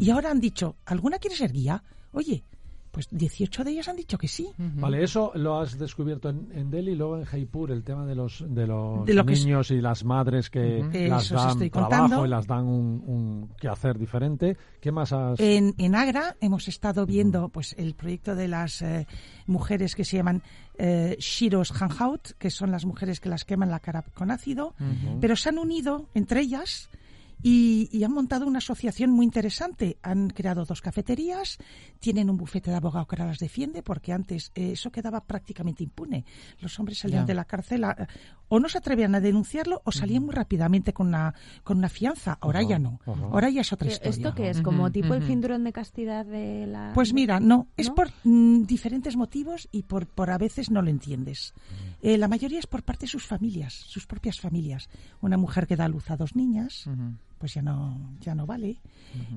Y 0.00 0.10
ahora 0.10 0.30
han 0.30 0.40
dicho, 0.40 0.76
¿alguna 0.86 1.18
quiere 1.18 1.36
ser 1.36 1.52
guía? 1.52 1.82
Oye, 2.12 2.44
pues 2.90 3.06
18 3.10 3.64
de 3.64 3.70
ellas 3.72 3.86
han 3.88 3.96
dicho 3.96 4.16
que 4.18 4.26
sí. 4.26 4.48
Vale, 4.56 5.04
eso 5.04 5.30
lo 5.34 5.60
has 5.60 5.78
descubierto 5.78 6.30
en, 6.30 6.48
en 6.52 6.70
Delhi 6.70 6.92
y 6.92 6.94
luego 6.96 7.18
en 7.18 7.24
Jaipur, 7.26 7.70
el 7.70 7.84
tema 7.84 8.06
de 8.06 8.14
los, 8.16 8.42
de 8.48 8.66
los 8.66 9.04
De 9.06 9.12
lo 9.14 9.24
que 9.26 9.34
es- 9.34 9.44
niños 9.44 9.70
y 9.70 9.80
las 9.80 10.04
madres 10.04 10.48
que 10.50 10.80
Ujú. 10.80 10.90
las 11.08 11.28
dan 11.28 11.58
trabajo 11.58 11.70
contando. 11.70 12.26
y 12.26 12.28
las 12.28 12.46
dan 12.46 12.64
un, 12.66 13.02
un 13.06 13.50
quehacer 13.60 13.98
diferente. 13.98 14.56
¿Qué 14.80 14.90
más 14.90 15.12
has...? 15.12 15.38
En, 15.38 15.74
en 15.78 15.94
Agra 15.94 16.34
hemos 16.40 16.66
estado 16.66 17.04
viendo 17.06 17.50
pues 17.50 17.74
el 17.78 17.94
proyecto 17.94 18.34
de 18.34 18.48
las 18.48 18.80
eh, 18.82 19.06
mujeres 19.46 19.94
que 19.94 20.04
se 20.04 20.16
llaman 20.16 20.42
eh, 20.78 21.14
Shiros 21.20 21.70
Hanhout, 21.80 22.32
que 22.38 22.50
son 22.50 22.72
las 22.72 22.84
mujeres 22.86 23.20
que 23.20 23.28
las 23.28 23.44
queman 23.44 23.70
la 23.70 23.80
cara 23.80 24.02
con 24.14 24.30
ácido, 24.30 24.74
pero 25.20 25.36
se 25.36 25.50
han 25.50 25.58
unido 25.58 26.08
entre 26.14 26.40
ellas 26.40 26.88
y, 27.42 27.88
y 27.92 28.04
han 28.04 28.12
montado 28.12 28.46
una 28.46 28.58
asociación 28.58 29.10
muy 29.10 29.24
interesante. 29.24 29.98
Han 30.02 30.28
creado 30.30 30.64
dos 30.64 30.80
cafeterías, 30.80 31.58
tienen 32.00 32.30
un 32.30 32.36
bufete 32.36 32.70
de 32.70 32.76
abogado 32.76 33.06
que 33.06 33.16
ahora 33.16 33.26
las 33.30 33.38
defiende, 33.38 33.82
porque 33.82 34.12
antes 34.12 34.50
eh, 34.54 34.72
eso 34.72 34.90
quedaba 34.90 35.24
prácticamente 35.24 35.82
impune. 35.82 36.24
Los 36.60 36.78
hombres 36.78 36.98
salían 36.98 37.26
de 37.26 37.34
la 37.34 37.44
cárcel 37.44 37.84
a- 37.84 38.08
o 38.48 38.58
no 38.60 38.68
se 38.68 38.78
atrevían 38.78 39.14
a 39.14 39.20
denunciarlo 39.20 39.82
o 39.84 39.92
salían 39.92 40.24
muy 40.24 40.34
rápidamente 40.34 40.92
con 40.92 41.08
una, 41.08 41.34
con 41.64 41.78
una 41.78 41.88
fianza. 41.88 42.38
Ahora 42.40 42.62
ya 42.62 42.78
no. 42.78 42.98
Ahora 43.06 43.50
ya 43.50 43.60
es 43.60 43.72
otra 43.72 43.86
Pero 43.86 43.94
historia. 43.94 44.10
¿Esto 44.28 44.34
qué 44.34 44.50
es? 44.50 44.60
¿Como 44.62 44.90
tipo 44.90 45.12
el 45.14 45.22
cinturón 45.22 45.64
de 45.64 45.72
castidad 45.72 46.24
de 46.24 46.66
la...? 46.66 46.92
Pues 46.94 47.12
mira, 47.12 47.40
no, 47.40 47.68
es 47.76 47.88
¿No? 47.88 47.94
por 47.94 48.08
mm, 48.24 48.62
diferentes 48.64 49.16
motivos 49.16 49.68
y 49.70 49.82
por, 49.82 50.06
por 50.06 50.30
a 50.30 50.38
veces 50.38 50.70
no 50.70 50.80
lo 50.82 50.88
entiendes. 50.90 51.52
Eh, 52.00 52.16
la 52.16 52.26
mayoría 52.28 52.58
es 52.58 52.66
por 52.66 52.82
parte 52.82 53.02
de 53.06 53.10
sus 53.10 53.26
familias, 53.26 53.74
sus 53.74 54.06
propias 54.06 54.40
familias. 54.40 54.88
Una 55.20 55.36
mujer 55.36 55.66
que 55.66 55.76
da 55.76 55.84
a 55.84 55.88
luz 55.88 56.10
a 56.10 56.16
dos 56.16 56.34
niñas. 56.34 56.86
Pues 57.38 57.54
ya 57.54 57.62
no, 57.62 57.96
ya 58.20 58.34
no 58.34 58.44
vale. 58.46 58.80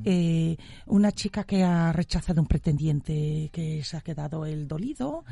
Eh, 0.03 0.57
una 0.87 1.11
chica 1.11 1.43
que 1.43 1.63
ha 1.63 1.93
rechazado 1.93 2.41
un 2.41 2.47
pretendiente 2.47 3.49
que 3.53 3.83
se 3.83 3.97
ha 3.97 4.01
quedado 4.01 4.45
el 4.45 4.67
dolido. 4.67 5.23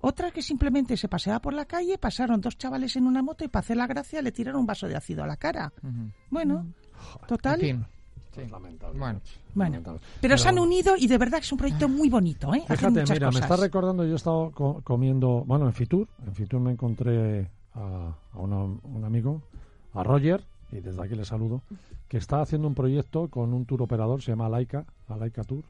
Otra 0.00 0.30
que 0.30 0.42
simplemente 0.42 0.96
se 0.96 1.08
paseaba 1.08 1.40
por 1.40 1.54
la 1.54 1.64
calle, 1.64 1.98
pasaron 1.98 2.40
dos 2.40 2.56
chavales 2.58 2.94
en 2.96 3.06
una 3.06 3.22
moto 3.22 3.44
y 3.44 3.48
para 3.48 3.60
hacer 3.60 3.76
la 3.76 3.86
gracia 3.86 4.22
le 4.22 4.32
tiraron 4.32 4.60
un 4.60 4.66
vaso 4.66 4.86
de 4.86 4.96
ácido 4.96 5.24
a 5.24 5.26
la 5.26 5.36
cara. 5.36 5.72
Bueno, 6.30 6.66
total. 7.26 7.62
En 7.64 7.78
fin. 7.78 7.86
Lamentable. 8.50 8.98
Bueno. 8.98 9.20
Bueno, 9.54 9.70
Lamentable. 9.72 10.00
pero 10.20 10.38
se 10.38 10.48
han 10.48 10.58
unido 10.58 10.94
y 10.96 11.08
de 11.08 11.18
verdad 11.18 11.40
es 11.42 11.50
un 11.50 11.58
proyecto 11.58 11.88
muy 11.88 12.08
bonito, 12.08 12.54
¿eh? 12.54 12.62
Fíjate, 12.68 13.02
mira, 13.12 13.30
me 13.32 13.40
está 13.40 13.56
recordando, 13.56 14.04
yo 14.06 14.12
he 14.12 14.16
estado 14.16 14.52
co- 14.52 14.80
comiendo, 14.84 15.42
bueno, 15.44 15.66
en 15.66 15.72
Fitur, 15.72 16.08
en 16.24 16.32
Fitur 16.34 16.60
me 16.60 16.70
encontré 16.70 17.50
a, 17.74 18.14
a 18.32 18.38
una- 18.38 18.62
un 18.64 19.04
amigo, 19.04 19.42
a 19.92 20.04
Roger, 20.04 20.44
y 20.72 20.80
desde 20.80 21.02
aquí 21.02 21.14
le 21.14 21.24
saludo, 21.24 21.62
que 22.08 22.18
está 22.18 22.40
haciendo 22.40 22.68
un 22.68 22.74
proyecto 22.74 23.28
con 23.28 23.52
un 23.52 23.66
tour 23.66 23.82
operador, 23.82 24.22
se 24.22 24.32
llama 24.32 24.48
Laika, 24.48 24.86
a 25.08 25.16
Laika 25.16 25.44
Tour, 25.44 25.64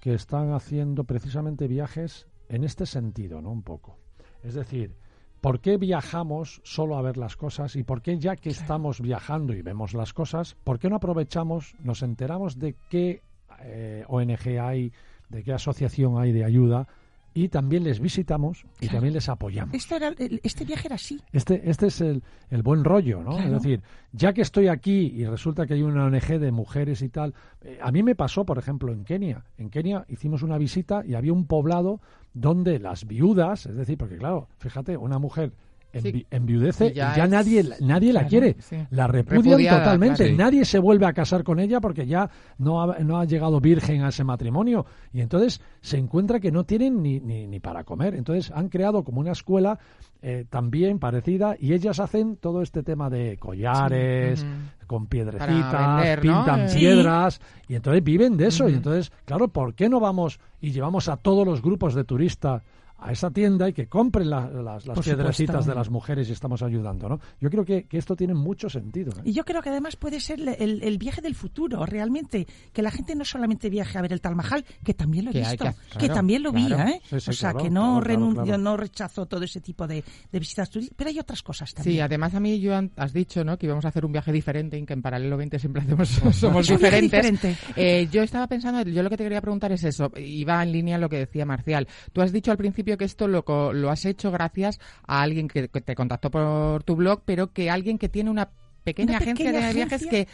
que 0.00 0.14
están 0.14 0.52
haciendo 0.52 1.04
precisamente 1.04 1.68
viajes 1.68 2.26
en 2.48 2.64
este 2.64 2.86
sentido, 2.86 3.40
¿no? 3.40 3.50
Un 3.50 3.62
poco. 3.62 3.98
Es 4.42 4.54
decir, 4.54 4.96
¿por 5.40 5.60
qué 5.60 5.76
viajamos 5.76 6.60
solo 6.64 6.96
a 6.96 7.02
ver 7.02 7.16
las 7.16 7.36
cosas? 7.36 7.76
¿Y 7.76 7.84
por 7.84 8.02
qué 8.02 8.18
ya 8.18 8.36
que 8.36 8.50
estamos 8.50 9.00
viajando 9.00 9.54
y 9.54 9.62
vemos 9.62 9.94
las 9.94 10.12
cosas, 10.12 10.56
por 10.64 10.78
qué 10.78 10.88
no 10.88 10.96
aprovechamos, 10.96 11.74
nos 11.80 12.02
enteramos 12.02 12.58
de 12.58 12.74
qué 12.88 13.22
eh, 13.60 14.04
ONG 14.08 14.60
hay, 14.60 14.92
de 15.28 15.42
qué 15.42 15.52
asociación 15.52 16.18
hay 16.18 16.32
de 16.32 16.44
ayuda 16.44 16.88
y 17.34 17.48
también 17.48 17.84
les 17.84 18.00
visitamos 18.00 18.64
y 18.80 18.86
Claro. 18.86 18.92
también 18.94 19.14
les 19.14 19.28
apoyamos? 19.28 19.74
Esto 19.74 19.96
era, 19.96 20.08
el- 20.08 20.40
este 20.42 20.64
viaje 20.64 20.88
era 20.88 20.96
así. 20.96 21.20
Este, 21.32 21.68
este 21.70 21.86
es 21.86 22.00
el, 22.00 22.22
el 22.50 22.62
buen 22.62 22.84
rollo, 22.84 23.22
¿no? 23.22 23.30
Claro. 23.36 23.56
Es 23.56 23.62
decir, 23.62 23.82
ya 24.12 24.32
que 24.32 24.42
estoy 24.42 24.68
aquí 24.68 25.06
y 25.14 25.24
resulta 25.24 25.66
que 25.66 25.74
hay 25.74 25.82
una 25.82 26.04
ONG 26.06 26.38
de 26.38 26.52
mujeres 26.52 27.02
y 27.02 27.08
tal, 27.08 27.34
eh, 27.62 27.78
a 27.82 27.90
mí 27.92 28.02
me 28.02 28.14
pasó, 28.14 28.44
por 28.44 28.58
ejemplo, 28.58 28.92
en 28.92 29.04
Kenia. 29.04 29.44
En 29.58 29.70
Kenia 29.70 30.04
hicimos 30.08 30.42
una 30.42 30.58
visita 30.58 31.02
y 31.06 31.14
había 31.14 31.32
un 31.32 31.46
poblado 31.46 32.00
donde 32.34 32.78
las 32.78 33.06
viudas, 33.06 33.66
es 33.66 33.76
decir, 33.76 33.98
porque 33.98 34.16
claro, 34.16 34.48
fíjate, 34.58 34.96
una 34.96 35.18
mujer 35.18 35.52
envi- 35.92 36.12
Sí. 36.12 36.26
enviudece 36.30 36.86
Y 36.88 36.92
ya 36.94 37.14
ya, 37.16 37.24
es- 37.24 37.30
nadie, 37.30 37.64
nadie 37.80 38.12
la 38.12 38.26
quiere. 38.26 38.56
sí. 38.60 38.76
La 38.90 39.06
repudian 39.06 39.44
Repudiada, 39.44 39.78
totalmente. 39.78 40.24
claro. 40.24 40.36
Nadie 40.36 40.64
se 40.64 40.78
vuelve 40.78 41.06
a 41.06 41.12
casar 41.12 41.44
con 41.44 41.60
ella 41.60 41.80
porque 41.80 42.06
ya 42.06 42.28
no 42.58 42.82
ha, 42.82 42.98
no 43.00 43.18
ha 43.18 43.24
llegado 43.24 43.60
virgen 43.60 44.02
a 44.02 44.08
ese 44.08 44.24
matrimonio. 44.24 44.86
Y 45.12 45.20
entonces 45.20 45.60
se 45.80 45.98
encuentra 45.98 46.40
que 46.40 46.50
no 46.50 46.64
tienen 46.64 47.02
ni, 47.02 47.20
ni, 47.20 47.46
ni 47.46 47.60
para 47.60 47.84
comer. 47.84 48.14
Entonces 48.14 48.50
han 48.54 48.68
creado 48.68 49.04
como 49.04 49.20
una 49.20 49.32
escuela 49.32 49.78
eh, 50.24 50.44
también 50.48 50.98
parecida 51.00 51.56
y 51.58 51.72
ellas 51.72 51.98
hacen 51.98 52.36
todo 52.36 52.62
este 52.62 52.82
tema 52.84 53.10
de 53.10 53.36
collares, 53.38 54.46
con 54.86 55.06
piedrecitas, 55.06 56.18
pintan 56.20 56.66
piedras 56.72 57.40
y 57.68 57.74
entonces 57.74 58.04
viven 58.04 58.36
de 58.36 58.46
eso. 58.46 58.68
Y 58.68 58.74
entonces, 58.74 59.10
claro, 59.24 59.48
¿por 59.48 59.74
qué 59.74 59.88
no 59.88 59.98
vamos 60.00 60.38
y 60.60 60.70
llevamos 60.70 61.08
a 61.08 61.16
todos 61.16 61.46
los 61.46 61.60
grupos 61.62 61.94
de 61.94 62.04
turistas 62.04 62.62
a 63.02 63.12
esa 63.12 63.30
tienda 63.30 63.68
y 63.68 63.72
que 63.72 63.88
compren 63.88 64.30
la- 64.30 64.48
las, 64.48 64.86
las 64.86 64.98
piedrecitas 65.00 65.36
supuesto. 65.56 65.70
de 65.70 65.74
las 65.74 65.90
mujeres 65.90 66.28
y 66.28 66.32
estamos 66.32 66.62
ayudando, 66.62 67.08
¿no? 67.08 67.20
Yo 67.40 67.50
creo 67.50 67.64
que, 67.64 67.84
que 67.84 67.98
esto 67.98 68.14
tiene 68.16 68.34
mucho 68.34 68.68
sentido. 68.68 69.12
¿eh? 69.18 69.22
Y 69.24 69.32
yo 69.32 69.44
creo 69.44 69.60
que 69.62 69.70
además 69.70 69.96
puede 69.96 70.20
ser 70.20 70.40
el, 70.40 70.48
el- 70.48 70.82
el 70.82 70.98
viaje 70.98 71.20
del 71.20 71.34
futuro, 71.34 71.84
realmente. 71.86 72.46
Que 72.72 72.82
la 72.82 72.90
gente 72.90 73.14
no 73.14 73.24
solamente 73.24 73.68
viaje 73.70 73.98
a 73.98 74.02
ver 74.02 74.12
el 74.12 74.20
Taj 74.20 74.34
Mahal, 74.34 74.64
que 74.84 74.94
también 74.94 75.24
lo 75.24 75.30
he 75.30 75.34
Que 75.34 75.40
visto. 75.40 75.64
que- 75.98 76.08
también 76.08 76.42
lo 76.42 76.52
vi, 76.52 76.66
claro. 76.66 76.90
¿eh? 76.90 77.00
Sí, 77.08 77.20
sí, 77.20 77.30
o 77.30 77.32
sea, 77.32 77.50
claro, 77.52 77.64
que 77.64 77.70
no, 77.70 78.00
renuncio, 78.00 78.44
claro. 78.44 78.58
no 78.62 78.76
rechazo 78.76 79.26
todo 79.26 79.42
ese 79.44 79.60
tipo 79.60 79.86
de, 79.86 80.04
de 80.30 80.38
visitas 80.38 80.70
turísticas. 80.70 80.96
Pero 80.96 81.10
hay 81.10 81.18
otras 81.18 81.42
cosas 81.42 81.72
también. 81.74 81.94
Sí, 81.96 82.00
además 82.00 82.34
a 82.34 82.40
mí, 82.40 82.60
Joan, 82.64 82.90
has 82.96 83.12
dicho 83.12 83.42
¿no? 83.44 83.58
que 83.58 83.66
íbamos 83.66 83.84
a 83.84 83.88
hacer 83.88 84.04
un 84.04 84.12
viaje 84.12 84.30
diferente 84.32 84.78
y 84.78 84.84
que 84.86 84.92
en 84.92 85.02
Paralelo 85.02 85.36
20 85.36 85.58
siempre 85.58 85.82
hacemos, 85.82 86.08
somos 86.32 86.66
diferentes. 86.68 87.10
diferente. 87.22 87.56
Eh, 87.76 88.08
yo 88.12 88.22
estaba 88.22 88.46
pensando, 88.46 88.82
yo 88.82 89.02
lo 89.02 89.10
que 89.10 89.16
te 89.16 89.24
quería 89.24 89.40
preguntar 89.40 89.72
es 89.72 89.84
eso, 89.84 90.10
y 90.16 90.44
va 90.44 90.62
en 90.62 90.72
línea 90.72 90.98
lo 90.98 91.08
que 91.08 91.16
decía 91.18 91.44
Marcial. 91.46 91.88
Tú 92.12 92.20
has 92.20 92.32
dicho 92.32 92.50
al 92.50 92.56
principio 92.58 92.91
que 92.96 93.04
esto 93.04 93.28
lo, 93.28 93.44
lo 93.72 93.90
has 93.90 94.04
hecho 94.04 94.30
gracias 94.30 94.80
a 95.06 95.22
alguien 95.22 95.48
que, 95.48 95.68
que 95.68 95.80
te 95.80 95.94
contactó 95.94 96.30
por 96.30 96.82
tu 96.84 96.96
blog, 96.96 97.22
pero 97.24 97.52
que 97.52 97.70
alguien 97.70 97.98
que 97.98 98.08
tiene 98.08 98.30
una 98.30 98.50
pequeña 98.84 99.10
Una 99.10 99.18
agencia 99.18 99.46
pequeña 99.46 99.68
de 99.68 99.74
viajes 99.74 100.06
que 100.06 100.28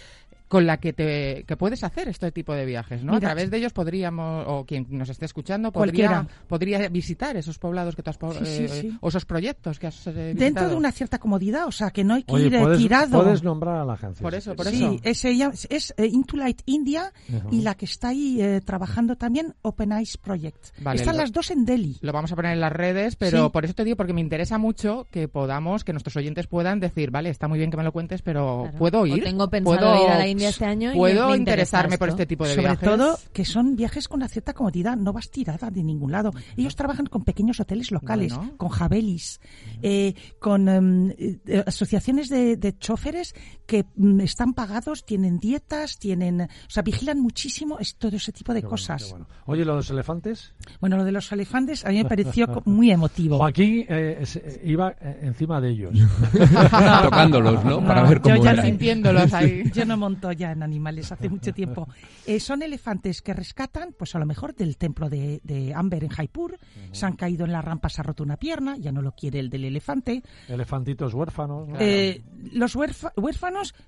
con 0.49 0.66
la 0.66 0.78
que 0.78 0.92
te 0.92 1.44
que 1.46 1.57
puedes 1.57 1.84
hacer 1.84 2.09
este 2.09 2.32
tipo 2.32 2.55
de 2.55 2.64
viajes, 2.64 3.05
¿no? 3.05 3.12
Mira, 3.12 3.28
a 3.28 3.32
través 3.32 3.51
de 3.51 3.59
ellos 3.59 3.72
podríamos, 3.72 4.44
o 4.49 4.64
quien 4.64 4.86
nos 4.90 5.09
esté 5.11 5.26
escuchando, 5.26 5.70
podría, 5.72 6.09
Cualquiera. 6.09 6.46
podría 6.49 6.88
visitar 6.88 7.36
esos 7.36 7.59
poblados 7.59 7.94
que 7.94 8.03
tú 8.03 8.11
has, 8.11 8.18
Sí, 8.38 8.44
sí, 8.44 8.64
eh, 8.64 8.68
sí. 8.68 8.99
o 9.01 9.09
esos 9.09 9.24
proyectos 9.24 9.78
que 9.78 9.86
has 9.88 10.07
eh, 10.07 10.34
Dentro 10.36 10.68
de 10.68 10.74
una 10.74 10.90
cierta 10.92 11.18
comodidad, 11.18 11.66
o 11.66 11.72
sea, 11.72 11.90
que 11.90 12.03
no 12.05 12.14
hay 12.14 12.22
que 12.22 12.32
Oye, 12.34 12.46
ir 12.46 12.55
eh, 12.55 12.61
puedes, 12.61 12.78
tirado. 12.78 13.22
puedes 13.22 13.42
nombrar 13.42 13.76
a 13.76 13.84
la 13.84 13.92
agencia. 13.94 14.22
Por 14.22 14.34
eso, 14.34 14.57
por 14.57 14.66
eso. 14.66 14.76
Sí, 14.92 15.01
es, 15.03 15.24
ella- 15.24 15.53
es 15.68 15.94
eh, 15.96 16.07
Into 16.07 16.36
Light 16.36 16.62
India 16.66 17.12
y 17.51 17.61
la 17.62 17.74
que 17.74 17.84
está 17.84 18.09
ahí 18.09 18.40
eh, 18.40 18.61
trabajando 18.64 19.16
también 19.16 19.55
Open 19.62 19.92
Eyes 19.92 20.16
Project. 20.16 20.68
Vale, 20.80 21.01
Están 21.01 21.16
lo- 21.16 21.22
las 21.22 21.32
dos 21.32 21.51
en 21.51 21.64
Delhi. 21.64 21.99
Lo 22.01 22.12
vamos 22.12 22.32
a 22.32 22.36
poner 22.36 22.53
en 22.53 22.61
las 22.61 22.72
redes, 22.72 23.16
pero 23.16 23.44
Sí. 23.46 23.51
por 23.53 23.64
eso 23.64 23.74
te 23.74 23.84
digo, 23.84 23.96
porque 23.96 24.12
me 24.14 24.20
interesa 24.20 24.57
mucho 24.59 25.07
que 25.11 25.28
podamos, 25.28 25.84
que 25.84 25.92
nuestros 25.92 26.16
oyentes 26.16 26.46
puedan 26.46 26.80
decir, 26.80 27.11
vale, 27.11 27.28
está 27.30 27.49
muy 27.49 27.59
bien 27.59 27.70
que 27.70 27.76
me 27.76 27.84
lo 27.84 27.92
cuentes, 27.92 28.22
pero 28.22 28.62
Claro. 28.62 28.78
¿puedo 28.78 29.01
O 29.01 29.07
ir? 29.07 29.24
tengo 29.24 29.49
pensado 29.51 29.76
¿Puedo, 29.76 30.05
ir 30.05 30.11
a 30.11 30.18
la 30.18 30.26
India 30.28 30.38
India 30.39 30.49
este 30.51 30.64
año 30.64 30.93
y 30.93 30.97
Puedo 30.97 31.30
me 31.30 31.36
interesarme 31.36 31.95
interesa 31.95 31.99
por 31.99 32.09
este 32.09 32.26
tipo 32.26 32.45
de 32.45 32.51
Sobre 32.55 32.62
viajes. 32.68 32.89
todo 32.89 33.18
que 33.32 33.45
son 33.45 33.76
viajes 33.76 34.09
con 34.09 34.18
una 34.20 34.28
cierta 34.28 34.55
comodidad, 34.55 34.97
no 34.97 35.12
vas 35.12 35.30
tirada 35.30 35.70
de 35.70 35.82
ningún 35.82 36.12
lado. 36.12 36.32
Ellos 36.57 36.74
trabajan 36.76 37.07
con 37.07 37.24
pequeños 37.24 37.61
hoteles 37.61 37.91
locales, 37.91 38.34
Bueno. 38.36 38.57
con 38.57 38.68
jabelis, 38.68 39.41
eh, 39.82 40.14
con 40.39 40.68
em, 40.68 41.11
eh, 41.18 41.64
asociaciones 41.66 42.28
de, 42.28 42.57
de 42.57 42.76
choferes 42.78 43.34
que 43.69 43.85
mm, 43.97 44.21
están 44.21 44.55
pagados, 44.55 45.05
tienen 45.05 45.39
dietas, 45.39 45.99
tienen, 45.99 46.41
o 46.41 46.49
sea, 46.71 46.83
vigilan 46.83 47.21
muchísimo 47.21 47.79
es 47.79 47.97
todo 47.97 48.16
ese 48.16 48.33
tipo 48.33 48.55
de 48.55 48.62
Qué 48.62 48.66
cosas. 48.66 49.11
bueno. 49.11 49.29
Oye, 49.45 49.62
¿lo 49.66 49.73
de 49.73 49.77
los 49.77 49.91
elefantes? 49.91 50.55
Bueno, 50.81 50.97
lo 50.97 51.05
de 51.05 51.12
los 51.12 51.31
elefantes 51.31 51.85
a 51.85 51.91
mí 51.91 51.99
me 51.99 52.07
pareció 52.07 52.62
muy 52.64 52.91
emotivo. 52.91 53.37
Joaquín 53.37 53.85
eh, 53.89 54.25
eh, 54.35 54.61
iba 54.64 54.91
eh, 55.01 55.19
encima 55.23 55.61
de 55.61 55.69
ellos. 55.69 55.93
Tocándolos, 57.03 57.62
¿no? 57.64 57.85
Para 57.85 58.05
ver 58.05 58.21
cómo 58.21 58.37
yo 58.37 58.45
ya. 58.45 58.62
Sintiéndolos 58.62 59.33
ahí. 59.35 59.71
Yo 59.75 59.85
no 59.85 59.97
monto 59.99 60.33
ya 60.33 60.53
en 60.53 60.62
animales 60.62 61.12
hace 61.12 61.29
mucho 61.29 61.53
tiempo. 61.53 61.87
Eh, 62.27 62.41
son 62.41 62.62
elefantes 62.62 63.21
que 63.21 63.35
rescatan, 63.35 63.95
pues 63.99 64.14
a 64.14 64.19
lo 64.19 64.25
mejor 64.27 64.55
del 64.55 64.79
templo 64.79 65.11
de, 65.11 65.41
de 65.45 65.75
Amber 65.75 66.05
en 66.05 66.11
Jaipur. 66.11 66.59
Se 66.93 67.05
han 67.05 67.16
caído 67.16 67.45
en 67.45 67.53
la 67.53 67.61
rampa, 67.61 67.91
se 67.91 68.01
ha 68.01 68.05
roto 68.05 68.23
una 68.23 68.39
pierna, 68.39 68.77
ya 68.79 68.93
no 68.93 69.03
lo 69.03 69.12
quiere 69.12 69.39
el 69.41 69.51
del 69.51 69.64
elefante. 69.66 70.23
Elefantitos 70.49 71.12
huérfanos. 71.14 71.69
¿no? 71.69 71.77
Eh, 71.79 72.23
los 72.53 72.75
huérfa- 72.75 73.12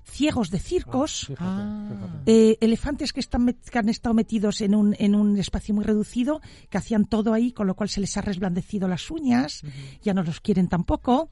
ciegos 0.03 0.49
de 0.49 0.59
circos. 0.59 1.31
Ah. 1.37 1.87
fíjate. 1.89 2.31
eh, 2.31 2.57
elefantes 2.61 3.13
que, 3.13 3.19
están 3.19 3.55
que 3.71 3.79
han 3.79 3.89
estado 3.89 4.13
metidos 4.13 4.61
en 4.61 4.75
un, 4.75 4.95
en 4.99 5.15
un 5.15 5.37
espacio 5.37 5.73
muy 5.73 5.83
reducido, 5.83 6.41
que 6.69 6.77
hacían 6.77 7.05
todo 7.05 7.33
ahí, 7.33 7.51
con 7.51 7.67
lo 7.67 7.75
cual 7.75 7.89
se 7.89 8.01
les 8.01 8.15
ha 8.17 8.21
resblandecido 8.21 8.87
las 8.87 9.09
uñas, 9.11 9.61
ya 10.01 10.13
no 10.13 10.23
los 10.23 10.39
quieren 10.39 10.67
tampoco. 10.67 11.29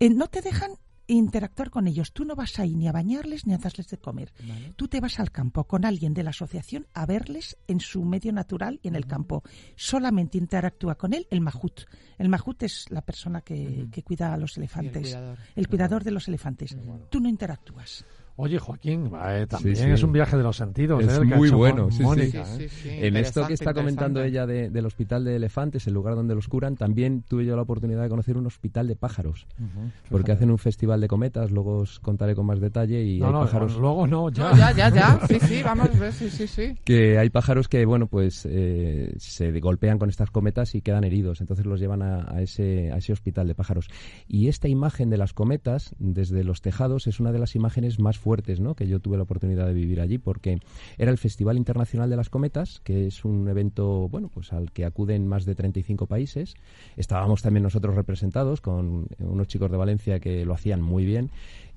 Eh, 0.00 0.10
no 0.10 0.28
te 0.28 0.40
dejan 0.40 0.72
interactuar 1.14 1.70
con 1.70 1.86
ellos. 1.86 2.12
Tú 2.12 2.24
no 2.24 2.36
vas 2.36 2.58
ahí 2.58 2.74
ni 2.74 2.88
a 2.88 2.92
bañarles 2.92 3.46
ni 3.46 3.54
a 3.54 3.58
darles 3.58 3.88
de 3.88 3.98
comer. 3.98 4.32
Tú 4.76 4.88
te 4.88 5.00
vas 5.00 5.18
al 5.18 5.30
campo 5.30 5.64
con 5.64 5.84
alguien 5.84 6.14
de 6.14 6.22
la 6.22 6.30
asociación 6.30 6.86
a 6.94 7.06
verles 7.06 7.56
en 7.66 7.80
su 7.80 8.04
medio 8.04 8.32
natural 8.32 8.78
y 8.82 8.88
en 8.88 8.96
el 8.96 9.06
campo. 9.06 9.42
Solamente 9.76 10.38
interactúa 10.38 10.96
con 10.96 11.14
él 11.14 11.26
el 11.30 11.40
mahut. 11.40 11.80
El 12.18 12.28
mahut 12.28 12.62
es 12.62 12.86
la 12.90 13.02
persona 13.02 13.40
que, 13.40 13.88
que 13.90 14.02
cuida 14.02 14.34
a 14.34 14.36
los 14.36 14.56
elefantes. 14.56 15.14
cuidador. 15.14 15.38
el 15.54 15.68
cuidador 15.68 16.04
de 16.04 16.10
los 16.10 16.28
elefantes. 16.28 16.76
Tú 17.10 17.20
no 17.20 17.28
interactúas. 17.28 18.04
Oye, 18.40 18.60
Joaquín, 18.60 19.10
eh, 19.26 19.46
también 19.48 19.74
Sí, 19.74 19.82
sí. 19.82 19.90
es 19.90 20.02
un 20.04 20.12
viaje 20.12 20.36
de 20.36 20.44
los 20.44 20.56
sentidos. 20.56 21.02
Es 21.02 21.18
eh, 21.18 21.24
muy 21.24 21.50
bueno, 21.50 21.90
sí, 21.90 21.96
sí. 21.96 22.02
Mónica, 22.04 22.44
Sí, 22.44 22.62
eh. 22.62 22.68
sí, 22.68 22.82
sí, 22.82 22.88
En 23.00 23.16
esto 23.16 23.44
que 23.48 23.54
está 23.54 23.74
comentando 23.74 24.22
ella 24.22 24.46
de- 24.46 24.70
del 24.70 24.86
hospital 24.86 25.24
de 25.24 25.34
elefantes, 25.34 25.88
el 25.88 25.94
lugar 25.94 26.14
donde 26.14 26.36
los 26.36 26.46
curan, 26.46 26.76
también 26.76 27.24
tuve 27.26 27.44
yo 27.44 27.56
la 27.56 27.62
oportunidad 27.62 28.00
de 28.04 28.08
conocer 28.08 28.36
un 28.36 28.46
hospital 28.46 28.86
de 28.86 28.94
pájaros, 28.94 29.48
Ujú, 29.58 29.90
porque 30.08 30.30
hacen 30.30 30.52
un 30.52 30.58
festival 30.58 31.00
de 31.00 31.08
cometas, 31.08 31.50
luego 31.50 31.78
os 31.78 31.98
contaré 31.98 32.36
con 32.36 32.46
más 32.46 32.60
detalle 32.60 33.02
y 33.02 33.18
No, 33.18 33.26
hay 33.26 33.32
no, 33.32 33.40
pájaros 33.40 33.76
luego 33.76 34.06
no, 34.06 34.30
ya. 34.30 34.50
No, 34.52 34.56
ya, 34.56 34.70
ya, 34.70 34.88
ya. 34.88 35.20
Sí, 35.26 35.40
sí, 35.40 35.60
vamos, 35.64 35.90
sí, 36.12 36.30
sí, 36.30 36.46
sí. 36.46 36.76
que 36.84 37.18
hay 37.18 37.30
pájaros 37.30 37.66
que 37.66 37.84
bueno 37.86 38.06
pues 38.06 38.46
eh, 38.48 39.14
se 39.18 39.50
golpean 39.58 39.98
con 39.98 40.10
estas 40.10 40.30
cometas 40.30 40.76
y 40.76 40.80
quedan 40.80 41.02
heridos 41.02 41.40
entonces 41.40 41.66
los 41.66 41.80
llevan 41.80 42.02
a, 42.02 42.24
a 42.32 42.40
ese 42.40 42.92
a 42.92 42.98
ese 42.98 43.12
hospital 43.12 43.48
de 43.48 43.56
pájaros 43.56 43.88
y 44.28 44.46
esta 44.46 44.68
imagen 44.68 45.10
de 45.10 45.18
las 45.18 45.32
cometas 45.32 45.96
desde 45.98 46.44
los 46.44 46.60
tejados 46.60 47.08
es 47.08 47.18
una 47.18 47.32
de 47.32 47.40
las 47.40 47.56
imágenes 47.56 47.98
más 47.98 48.16
fuertes 48.16 48.27
¿no? 48.60 48.74
que 48.74 48.86
yo 48.86 49.00
tuve 49.00 49.16
la 49.16 49.22
oportunidad 49.22 49.66
de 49.66 49.72
vivir 49.72 50.00
allí 50.00 50.18
porque 50.18 50.60
era 50.98 51.10
el 51.10 51.18
Festival 51.18 51.56
Internacional 51.56 52.10
de 52.10 52.16
las 52.16 52.30
Cometas 52.30 52.80
que 52.84 53.06
es 53.06 53.24
un 53.24 53.48
evento 53.48 54.08
bueno 54.08 54.28
pues 54.28 54.52
al 54.52 54.70
que 54.72 54.84
acuden 54.84 55.26
más 55.26 55.44
de 55.44 55.54
35 55.54 56.06
países 56.06 56.54
estábamos 56.96 57.42
también 57.42 57.62
nosotros 57.62 57.94
representados 57.94 58.60
con 58.60 59.08
unos 59.18 59.48
chicos 59.48 59.70
de 59.70 59.76
Valencia 59.76 60.20
que 60.20 60.44
lo 60.44 60.54
hacían 60.54 60.82
muy 60.82 61.04
bien 61.04 61.30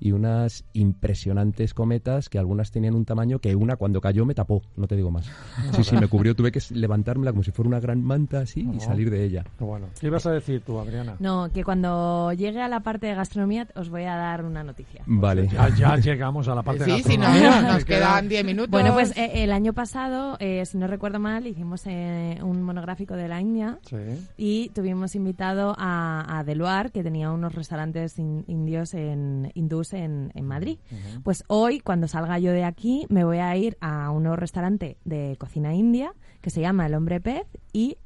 y 0.04 0.10
unas 0.10 0.64
impresionantes 0.72 1.74
cometas 1.74 2.28
que 2.28 2.38
algunas 2.38 2.72
tenían 2.72 2.94
un 2.96 3.04
tamaño 3.04 3.38
que 3.38 3.54
una 3.54 3.76
cuando 3.76 4.00
cayó 4.00 4.26
me 4.26 4.34
tapó, 4.34 4.60
no 4.76 4.88
te 4.88 4.96
digo 4.96 5.12
más. 5.12 5.30
Sí, 5.76 5.84
sí, 5.84 5.94
me 5.96 6.08
cubrió, 6.08 6.34
tuve 6.34 6.50
que 6.50 6.60
levantármela 6.70 7.30
como 7.30 7.44
si 7.44 7.52
fuera 7.52 7.68
una 7.68 7.78
gran 7.78 8.02
manta 8.02 8.40
así 8.40 8.68
y 8.74 8.80
salir 8.80 9.10
de 9.10 9.24
ella. 9.24 9.44
Qué 9.58 9.64
bueno. 9.64 9.86
¿Qué 10.00 10.08
ibas 10.08 10.26
a 10.26 10.32
decir 10.32 10.62
tú, 10.66 10.78
Adriana? 10.80 11.14
No, 11.20 11.50
que 11.52 11.62
cuando 11.62 12.32
llegue 12.32 12.60
a 12.60 12.68
la 12.68 12.80
parte 12.80 13.06
de 13.06 13.14
gastronomía 13.14 13.68
os 13.76 13.90
voy 13.90 14.02
a 14.02 14.16
dar 14.16 14.44
una 14.44 14.64
noticia. 14.64 15.02
Vale. 15.06 15.46
Ya, 15.48 15.68
ya 15.68 15.96
llegamos 15.96 16.48
a 16.48 16.54
la 16.56 16.62
parte 16.62 16.84
Sí, 16.84 16.90
de 16.90 17.02
si 17.02 17.16
no, 17.16 17.24
gastronomía. 17.26 17.72
nos 17.72 17.84
que 17.84 17.94
quedan 17.94 18.28
10 18.28 18.44
minutos. 18.44 18.70
Bueno, 18.70 18.92
pues 18.94 19.16
eh, 19.16 19.44
el 19.44 19.52
año 19.52 19.72
pasado, 19.72 20.36
eh, 20.40 20.64
si 20.66 20.78
no 20.78 20.86
recuerdo 20.88 21.20
mal, 21.20 21.46
hicimos 21.46 21.82
eh, 21.86 22.38
un 22.42 22.62
monográfico 22.62 23.14
de 23.14 23.28
la 23.28 23.40
India 23.40 23.78
Sí. 23.82 23.96
y 24.36 24.68
tuvimos 24.70 25.14
invitado 25.14 25.74
a, 25.78 26.38
a 26.38 26.44
Deluar, 26.44 26.90
que 26.90 27.02
tenía 27.02 27.30
unos 27.30 27.54
restaurantes 27.54 28.18
in- 28.18 28.44
indios 28.48 28.94
en 28.94 29.50
hindús 29.54 29.91
en, 29.94 30.32
en 30.34 30.46
Madrid. 30.46 30.78
Pues 31.22 31.44
hoy, 31.48 31.80
cuando 31.80 32.08
salga 32.08 32.38
yo 32.38 32.52
de 32.52 32.64
aquí, 32.64 33.06
me 33.08 33.24
voy 33.24 33.38
a 33.38 33.56
ir 33.56 33.76
a 33.80 34.10
un 34.10 34.24
nuevo 34.24 34.36
restaurante 34.36 34.96
de 35.04 35.36
cocina 35.38 35.74
india 35.74 36.14
que 36.40 36.50
se 36.50 36.60
llama 36.60 36.86
El 36.86 36.94
Hombre 36.94 37.20
Pez 37.20 37.46
y 37.72 37.98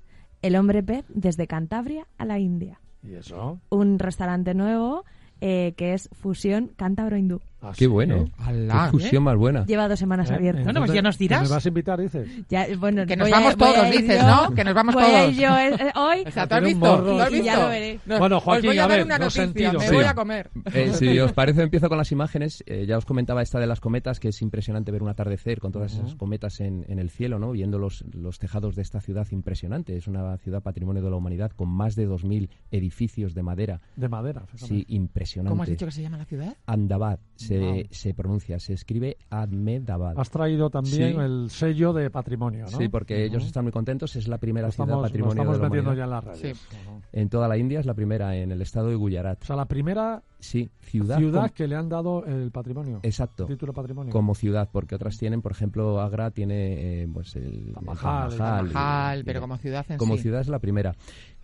El 0.42 0.56
Hombre 0.56 0.82
Pez 0.82 1.04
desde 1.08 1.46
Cantabria 1.46 2.06
a 2.18 2.24
la 2.24 2.38
India. 2.38 2.80
¿Y 3.02 3.14
eso? 3.14 3.60
Un 3.70 3.98
restaurante 3.98 4.54
nuevo 4.54 5.04
eh, 5.40 5.74
que 5.76 5.92
es 5.92 6.08
fusión 6.12 6.72
cántabro-hindú. 6.76 7.40
Ah, 7.62 7.70
Qué 7.72 7.84
sí, 7.84 7.86
bueno. 7.86 8.16
¿eh? 8.16 8.32
Alá, 8.38 8.84
Qué 8.92 8.98
fusión 8.98 9.22
más 9.22 9.36
buena. 9.36 9.64
Lleva 9.64 9.88
dos 9.88 9.98
semanas 9.98 10.30
¿Eh? 10.30 10.34
abierto. 10.34 10.62
Bueno, 10.64 10.80
pues 10.80 10.92
ya 10.92 11.02
nos 11.02 11.16
dirás. 11.18 11.42
¿Me 11.42 11.48
vas 11.48 11.64
a 11.64 11.68
invitar, 11.68 11.98
dices? 12.00 12.28
Ya, 12.48 12.66
bueno, 12.78 13.06
Que 13.06 13.16
nos 13.16 13.28
a- 13.28 13.30
vamos 13.30 13.54
a 13.54 13.56
todos, 13.56 13.90
dices, 13.90 14.20
yo- 14.20 14.26
¿no? 14.26 14.54
Que 14.54 14.62
nos 14.64 14.74
vamos 14.74 14.94
voy 14.94 15.04
a 15.04 15.06
todos. 15.06 15.32
ir 15.32 15.38
yo 15.40 15.56
eh, 15.58 15.68
eh, 15.74 15.92
hoy. 15.96 16.24
O 16.26 16.30
sea, 16.30 16.46
¿tú 16.46 16.54
has 16.54 16.62
visto? 16.62 16.78
morro. 16.80 17.12
¿Tú 17.16 17.20
has 17.20 17.32
Y 17.32 17.36
ya 17.36 17.42
visto? 17.42 17.62
lo 17.62 17.68
veré. 17.68 18.00
No, 18.06 18.18
Bueno, 18.18 18.36
os 18.36 18.42
Joaquín, 18.44 18.66
voy 18.70 18.78
a, 18.78 18.84
a 18.84 18.88
dar 18.88 18.96
ver, 18.98 19.06
una 19.06 19.18
noticia, 19.18 19.72
me 19.72 19.80
Sí. 19.88 19.94
voy 19.94 20.04
a 20.04 20.14
comer. 20.14 20.50
Eh, 20.74 20.92
si 20.98 21.18
os 21.18 21.32
parece, 21.32 21.62
empiezo 21.62 21.88
con 21.88 21.96
las 21.98 22.12
imágenes. 22.12 22.62
Eh, 22.66 22.84
ya 22.86 22.98
os 22.98 23.04
comentaba 23.06 23.40
esta 23.42 23.58
de 23.58 23.66
las 23.66 23.80
cometas, 23.80 24.20
que 24.20 24.28
es 24.28 24.42
impresionante 24.42 24.92
ver 24.92 25.02
un 25.02 25.08
atardecer 25.08 25.58
con 25.58 25.72
todas 25.72 25.94
esas 25.94 26.14
cometas 26.14 26.60
en, 26.60 26.84
en 26.88 26.98
el 26.98 27.08
cielo, 27.10 27.38
¿no? 27.38 27.52
Viendo 27.52 27.78
los, 27.78 28.04
los 28.12 28.38
tejados 28.38 28.76
de 28.76 28.82
esta 28.82 29.00
ciudad 29.00 29.26
impresionante. 29.30 29.96
Es 29.96 30.06
una 30.06 30.36
ciudad 30.38 30.62
patrimonio 30.62 31.02
de 31.02 31.10
la 31.10 31.16
humanidad 31.16 31.52
con 31.52 31.68
más 31.70 31.96
de 31.96 32.06
2.000 32.08 32.50
edificios 32.70 33.34
de 33.34 33.42
madera. 33.42 33.80
De 33.96 34.08
madera. 34.08 34.44
Sí, 34.56 34.84
impresionante. 34.88 35.50
¿Cómo 35.50 35.62
has 35.62 35.70
dicho 35.70 35.86
que 35.86 35.92
se 35.92 36.02
llama 36.02 36.18
la 36.18 36.26
ciudad? 36.26 36.54
Ahmedabad 36.66 37.18
se, 37.46 37.58
Wow. 37.58 37.82
se 37.90 38.14
pronuncia, 38.14 38.58
se 38.58 38.72
escribe 38.74 39.16
Ahmedabad. 39.30 40.14
Has 40.18 40.30
traído 40.30 40.70
también 40.70 41.12
Sí. 41.14 41.18
el 41.20 41.50
sello 41.50 41.92
de 41.92 42.10
patrimonio, 42.10 42.66
¿no? 42.70 42.78
Sí, 42.78 42.88
porque 42.88 43.24
ellos 43.24 43.44
están 43.44 43.64
muy 43.64 43.72
contentos. 43.72 44.16
Es 44.16 44.28
la 44.28 44.38
primera 44.38 44.70
ciudad 44.70 44.86
estamos, 44.88 45.02
lo 45.02 45.08
patrimonio 45.08 45.32
estamos 45.42 45.56
de 45.56 45.62
la 45.62 45.68
metiendo 45.68 45.90
humanidad. 45.90 46.02
ya 46.02 46.04
en 46.04 46.10
las 46.10 46.40
redes. 46.42 46.58
Sí. 46.58 47.06
En 47.12 47.28
toda 47.28 47.48
la 47.48 47.56
India 47.56 47.80
es 47.80 47.86
la 47.86 47.94
primera, 47.94 48.36
en 48.36 48.52
el 48.52 48.62
estado 48.62 48.88
de 48.88 48.94
Gujarat. 48.96 49.42
O 49.42 49.46
sea, 49.46 49.56
la 49.56 49.66
primera 49.66 50.22
Sí, 50.38 50.68
ciudad. 50.80 51.16
ciudad 51.18 51.50
que 51.50 51.66
le 51.66 51.76
han 51.76 51.88
dado 51.88 52.24
el 52.26 52.50
patrimonio. 52.50 53.00
Exacto. 53.02 53.44
El 53.44 53.50
título 53.50 53.72
patrimonio. 53.72 54.12
Como 54.12 54.34
ciudad, 54.34 54.68
porque 54.70 54.94
otras 54.94 55.16
tienen, 55.18 55.40
por 55.42 55.52
ejemplo, 55.52 56.00
Agra 56.00 56.30
tiene 56.30 57.02
eh, 57.02 57.08
pues 57.12 57.34
el, 57.36 57.72
Taj 57.72 57.80
el 57.80 57.86
Mahal, 57.86 57.96
Taj 57.96 58.32
el 58.32 58.38
Mahal, 58.38 58.64
Majal, 58.72 59.20
y- 59.20 59.24
pero 59.24 59.38
y- 59.38 59.40
como 59.42 59.56
ciudad 59.56 59.86
en 59.88 59.98
como 59.98 60.16
sí. 60.16 60.22
ciudad 60.22 60.40
es 60.40 60.48
la 60.48 60.58
primera. 60.58 60.94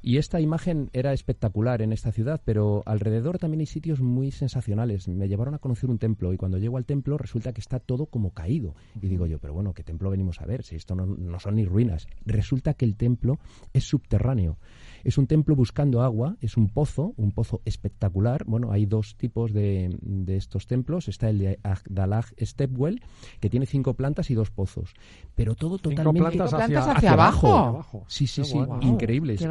Y 0.02 0.16
esta 0.16 0.40
imagen 0.40 0.90
era 0.92 1.12
espectacular 1.12 1.80
en 1.80 1.92
esta 1.92 2.10
ciudad, 2.10 2.40
pero 2.44 2.82
alrededor 2.86 3.38
también 3.38 3.60
hay 3.60 3.66
sitios 3.66 4.00
muy 4.00 4.32
sensacionales. 4.32 5.06
Me 5.06 5.28
llevaron 5.28 5.54
a 5.54 5.58
conocer 5.58 5.90
un 5.90 5.98
templo 5.98 6.32
y 6.32 6.36
cuando 6.36 6.58
llego 6.58 6.76
al 6.76 6.84
templo 6.84 7.16
resulta 7.18 7.52
que 7.52 7.60
está 7.60 7.78
todo 7.78 8.06
como 8.06 8.30
caído. 8.30 8.74
Y 9.00 9.06
digo 9.06 9.26
yo, 9.26 9.38
pero 9.38 9.54
bueno, 9.54 9.74
¿qué 9.74 9.84
templo 9.84 10.10
venimos 10.10 10.40
a 10.40 10.46
ver? 10.46 10.64
Si 10.64 10.74
esto 10.74 10.96
no, 10.96 11.06
no 11.06 11.38
son 11.38 11.54
ni 11.54 11.64
ruinas. 11.64 12.08
Resulta 12.26 12.74
que 12.74 12.84
el 12.84 12.96
templo 12.96 13.38
es 13.72 13.84
subterráneo. 13.84 14.58
Es 15.04 15.18
un 15.18 15.26
templo 15.26 15.56
buscando 15.56 16.02
agua, 16.02 16.36
es 16.40 16.56
un 16.56 16.68
pozo, 16.68 17.14
un 17.16 17.32
pozo 17.32 17.60
espectacular. 17.64 18.44
Bueno, 18.46 18.72
hay 18.72 18.86
dos 18.86 19.16
tipos 19.16 19.52
de, 19.52 19.96
de 20.00 20.36
estos 20.36 20.66
templos. 20.66 21.08
Está 21.08 21.28
el 21.30 21.38
de 21.38 21.58
Agdalag 21.62 22.26
Stepwell, 22.40 23.02
que 23.40 23.50
tiene 23.50 23.66
cinco 23.66 23.94
plantas 23.94 24.30
y 24.30 24.34
dos 24.34 24.50
pozos. 24.50 24.94
Pero 25.34 25.54
todo 25.54 25.78
Cinco 25.78 25.90
totalmente 25.90 26.20
plantas 26.20 26.54
hacia, 26.54 26.66
plantas 26.66 26.96
hacia 26.96 27.12
abajo. 27.12 27.56
abajo. 27.56 28.04
Sí, 28.08 28.26
sí, 28.26 28.44
sí, 28.44 28.58
bueno. 28.58 28.78
increíble. 28.82 29.34
Es 29.34 29.42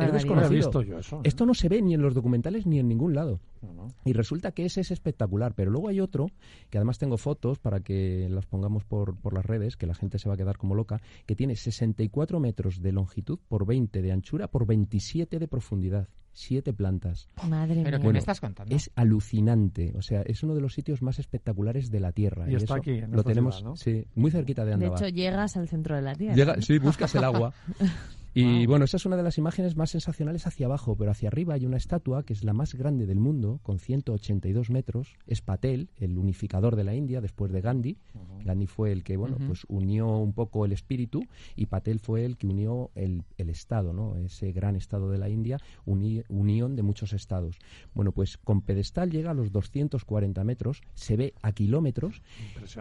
desconocido. 0.50 0.80
visto 0.80 0.82
yo 0.84 1.00
eso. 1.00 1.18
¿eh? 1.18 1.22
Esto 1.26 1.46
no 1.46 1.54
se 1.54 1.70
ve 1.70 1.82
ni 1.82 1.94
en 1.94 2.02
los 2.02 2.14
documentales 2.14 2.66
ni 2.66 2.80
en 2.80 2.88
ningún 2.88 3.14
lado. 3.16 3.40
No, 3.62 3.74
no. 3.74 3.88
Y 4.06 4.14
resulta 4.14 4.52
que 4.52 4.66
ese 4.66 4.82
es 4.82 4.92
espectacular. 4.92 5.54
Pero 5.54 5.72
luego 5.72 5.88
hay 5.90 6.00
otro, 6.00 6.28
que 6.70 6.78
además 6.78 6.98
tengo 6.98 7.18
fotos 7.18 7.60
para 7.60 7.82
que 7.82 8.28
las 8.30 8.46
pongamos 8.46 8.84
por, 8.84 9.16
por 9.18 9.34
las 9.34 9.46
redes, 9.46 9.78
que 9.78 9.86
la 9.88 9.94
gente 9.94 10.18
se 10.20 10.28
va 10.30 10.36
a 10.36 10.38
quedar 10.38 10.58
como 10.58 10.74
loca, 10.76 11.02
que 11.26 11.36
tiene 11.36 11.56
64 11.56 12.40
metros 12.40 12.82
de 12.82 12.92
longitud 12.92 13.40
por 13.48 13.66
20 13.66 14.02
de 14.02 14.12
anchura 14.12 14.48
por 14.48 14.66
27 14.66 15.38
de 15.40 15.48
profundidad. 15.48 16.08
Siete 16.34 16.72
plantas. 16.72 17.28
Madre 17.50 17.82
¿Pero 17.84 17.98
mía. 17.98 18.08
qué 18.08 18.14
me 18.14 18.20
estás 18.20 18.40
contando? 18.40 18.74
Es 18.74 18.90
alucinante. 18.96 19.94
O 19.98 20.02
sea, 20.02 20.22
es 20.22 20.42
uno 20.44 20.56
de 20.56 20.62
los 20.62 20.74
sitios 20.74 21.02
más 21.02 21.20
espectaculares 21.20 21.92
de 21.92 22.00
la 22.00 22.14
Tierra. 22.14 22.50
Y 22.50 22.56
está 22.56 22.64
eso 22.64 22.74
aquí, 22.76 22.92
en 22.92 23.12
lo 23.12 23.24
tenemos, 23.26 23.58
ciudad, 23.58 23.72
¿no? 23.72 23.76
sí, 23.76 24.06
muy 24.16 24.32
cerquita 24.32 24.64
de 24.64 24.70
De 24.70 24.74
Andaba. 24.76 24.96
hecho, 24.96 25.10
llegas 25.10 25.58
al 25.58 25.68
centro 25.68 25.94
de 25.96 26.02
la 26.02 26.16
Tierra. 26.16 26.36
Llega, 26.36 26.62
sí, 26.62 26.80
buscas 26.80 27.14
el 27.16 27.26
agua. 27.26 27.54
Y 28.34 28.66
bueno, 28.66 28.86
esa 28.86 28.96
es 28.96 29.06
una 29.06 29.18
de 29.18 29.24
las 29.24 29.38
imágenes 29.38 29.76
más 29.76 29.90
sensacionales 29.90 30.48
hacia 30.48 30.66
abajo, 30.66 30.96
pero 30.96 31.12
hacia 31.12 31.28
arriba 31.28 31.56
hay 31.56 31.66
una 31.66 31.76
estatua 31.76 32.24
que 32.24 32.32
es 32.32 32.46
la 32.46 32.54
más 32.54 32.76
grande 32.76 33.06
del 33.06 33.20
mundo, 33.20 33.60
con 33.62 33.78
182 33.78 34.70
metros. 34.70 35.18
Es 35.28 35.42
Patel, 35.42 35.90
el 35.98 36.18
unificador 36.18 36.78
de 36.78 36.86
la 36.86 36.96
India 36.96 37.20
después 37.20 37.52
de 37.52 37.60
Gandhi. 37.60 37.98
Gandhi 38.46 38.68
fue 38.68 38.94
el 38.94 39.04
que, 39.04 39.18
bueno, 39.18 39.38
pues 39.46 39.66
unió 39.68 40.08
un 40.18 40.32
poco 40.32 40.66
el 40.66 40.72
espíritu 40.72 41.24
y 41.58 41.66
Patel 41.66 42.00
fue 42.00 42.24
el 42.24 42.38
que 42.38 42.48
unió 42.48 42.92
el, 42.96 43.24
el 43.38 43.50
Estado, 43.50 43.92
¿no? 43.92 44.16
Ese 44.16 44.54
gran 44.54 44.78
Estado 44.78 45.10
de 45.10 45.18
la 45.18 45.28
India, 45.30 45.58
unión 45.86 46.76
de 46.76 46.84
muchos 46.84 47.12
estados. 47.12 47.58
Bueno, 47.94 48.14
pues 48.14 48.38
con 48.38 48.62
pedestal 48.62 49.12
llega 49.12 49.32
a 49.32 49.34
los 49.34 49.52
240 49.52 50.44
metros, 50.46 50.82
se 50.94 51.18
ve 51.18 51.34
a 51.42 51.52
kilómetros, 51.52 52.22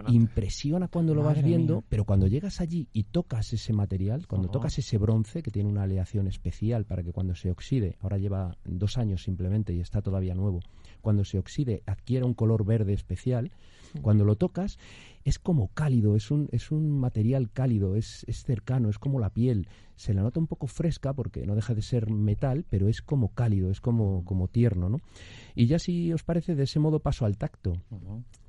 impresiona 0.08 0.88
cuando 0.88 1.14
lo 1.14 1.22
vas 1.22 1.42
viendo, 1.42 1.82
pero 1.88 2.04
cuando 2.04 2.28
llegas 2.28 2.60
allí 2.60 2.88
y 2.92 3.04
tocas 3.04 3.52
ese 3.52 3.72
material, 3.72 4.26
cuando 4.26 4.48
tocas 4.48 4.78
ese 4.78 4.96
bronce, 4.98 5.39
que 5.42 5.50
tiene 5.50 5.68
una 5.68 5.82
aleación 5.82 6.26
especial 6.26 6.84
para 6.84 7.02
que 7.02 7.12
cuando 7.12 7.34
se 7.34 7.50
oxide, 7.50 7.96
ahora 8.00 8.18
lleva 8.18 8.56
dos 8.64 8.98
años 8.98 9.22
simplemente 9.22 9.72
y 9.72 9.80
está 9.80 10.02
todavía 10.02 10.34
nuevo, 10.34 10.60
cuando 11.00 11.24
se 11.24 11.38
oxide 11.38 11.82
adquiera 11.86 12.26
un 12.26 12.34
color 12.34 12.64
verde 12.64 12.92
especial, 12.92 13.50
cuando 14.02 14.24
lo 14.24 14.36
tocas 14.36 14.78
es 15.24 15.38
como 15.38 15.68
cálido, 15.68 16.16
es 16.16 16.30
un, 16.30 16.48
es 16.52 16.70
un 16.70 16.90
material 16.90 17.50
cálido, 17.50 17.96
es, 17.96 18.24
es 18.26 18.42
cercano, 18.44 18.88
es 18.88 18.98
como 18.98 19.18
la 19.18 19.30
piel. 19.30 19.68
Se 19.96 20.14
la 20.14 20.22
nota 20.22 20.40
un 20.40 20.46
poco 20.46 20.66
fresca 20.66 21.12
porque 21.12 21.46
no 21.46 21.54
deja 21.54 21.74
de 21.74 21.82
ser 21.82 22.10
metal, 22.10 22.64
pero 22.70 22.88
es 22.88 23.02
como 23.02 23.34
cálido, 23.34 23.70
es 23.70 23.80
como, 23.80 24.24
como 24.24 24.48
tierno, 24.48 24.88
¿no? 24.88 25.00
Y 25.54 25.66
ya 25.66 25.78
si 25.78 26.12
os 26.12 26.22
parece, 26.22 26.54
de 26.54 26.62
ese 26.62 26.78
modo 26.78 27.00
paso 27.00 27.26
al 27.26 27.36
tacto 27.36 27.74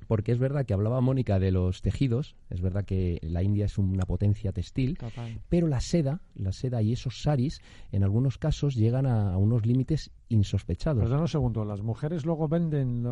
porque 0.06 0.32
es 0.32 0.38
verdad 0.38 0.66
que 0.66 0.74
hablaba 0.74 1.00
Mónica 1.00 1.38
de 1.38 1.52
los 1.52 1.82
tejidos, 1.82 2.36
es 2.50 2.60
verdad 2.60 2.84
que 2.84 3.18
la 3.22 3.42
India 3.42 3.66
es 3.66 3.78
una 3.78 4.04
potencia 4.04 4.52
textil, 4.52 4.98
pero 5.48 5.66
la 5.66 5.80
seda, 5.80 6.20
la 6.34 6.52
seda 6.52 6.82
y 6.82 6.92
esos 6.92 7.22
saris, 7.22 7.60
en 7.90 8.04
algunos 8.04 8.38
casos 8.38 8.74
llegan 8.74 9.06
a, 9.06 9.36
unos 9.36 9.66
límites 9.66 10.10
insospechados. 10.32 11.02
Perdón 11.02 11.20
un 11.20 11.28
segundo, 11.28 11.64
las 11.64 11.80
mujeres 11.82 12.24
luego 12.24 12.48
venden 12.48 13.02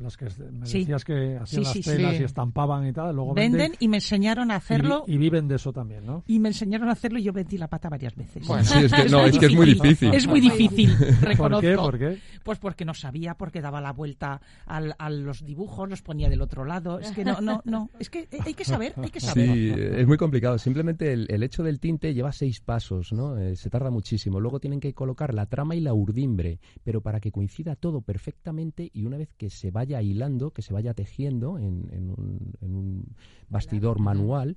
las 0.00 0.16
que 0.16 0.26
me 0.52 0.60
decías 0.60 1.04
que 1.04 1.36
hacían 1.36 1.62
las 1.62 1.80
telas 1.80 2.20
y 2.20 2.24
estampaban 2.24 2.86
y 2.86 2.92
tal, 2.92 3.14
luego 3.16 3.34
venden, 3.34 3.72
y 3.78 3.88
me 3.88 3.98
enseñaron 3.98 4.50
a 4.50 4.56
hacerlo 4.56 5.04
y, 5.06 5.16
viven 5.18 5.48
de 5.48 5.56
eso 5.56 5.72
también, 5.72 6.06
¿no? 6.06 6.24
Y 6.26 6.38
me 6.38 6.48
enseñaron 6.48 6.88
a 6.88 6.92
hacerlo 6.92 7.18
y 7.18 7.22
yo 7.22 7.32
vendí 7.32 7.58
la 7.58 7.68
pata 7.68 7.88
varias 7.88 8.14
veces. 8.14 8.44
Sí, 8.62 8.84
es 8.84 8.92
que, 8.92 9.08
no, 9.10 9.24
es 9.24 9.38
que 9.38 9.46
es 9.46 9.54
muy 9.54 9.66
difícil. 9.66 10.14
Es 10.14 10.26
muy 10.26 10.40
difícil, 10.40 10.94
¿Por 11.36 11.60
qué? 11.60 11.74
¿Por 11.74 11.98
qué? 11.98 12.18
Pues 12.42 12.58
porque 12.58 12.84
no 12.84 12.94
sabía, 12.94 13.34
porque 13.34 13.60
daba 13.60 13.80
la 13.80 13.92
vuelta 13.92 14.40
a 14.66 15.10
los 15.10 15.44
dibujos, 15.44 15.88
los 15.88 16.02
ponía 16.02 16.28
del 16.28 16.40
otro 16.42 16.64
lado. 16.64 16.98
Es 16.98 17.12
que 17.12 17.24
no, 17.24 17.40
no, 17.40 17.62
no. 17.64 17.90
Es 17.98 18.10
que 18.10 18.28
hay 18.44 18.54
que 18.54 18.64
saber, 18.64 18.94
hay 18.96 19.10
que 19.10 19.20
saber. 19.20 19.46
Sí, 19.46 19.72
es 19.76 20.06
muy 20.06 20.16
complicado. 20.16 20.58
Simplemente 20.58 21.12
el, 21.12 21.42
hecho 21.42 21.62
del 21.62 21.80
tinte 21.80 22.14
lleva 22.14 22.32
seis 22.32 22.60
pasos, 22.60 23.12
¿no? 23.12 23.36
Eh, 23.38 23.56
se 23.56 23.70
tarda 23.70 23.90
muchísimo. 23.90 24.40
Luego 24.40 24.60
tienen 24.60 24.80
que 24.80 24.92
colocar 24.94 25.34
la 25.34 25.46
trama 25.46 25.76
y 25.76 25.80
la 25.80 25.92
pero 26.84 27.00
para 27.00 27.20
que 27.20 27.32
coincida 27.32 27.76
todo 27.76 28.00
perfectamente 28.00 28.90
y 28.92 29.04
una 29.04 29.16
vez 29.16 29.32
que 29.36 29.50
se 29.50 29.70
vaya 29.70 30.02
hilando, 30.02 30.50
que 30.50 30.62
se 30.62 30.72
vaya 30.72 30.94
tejiendo 30.94 31.58
en, 31.58 32.14
un, 32.62 33.16
bastidor 33.48 33.98
manual, 34.00 34.56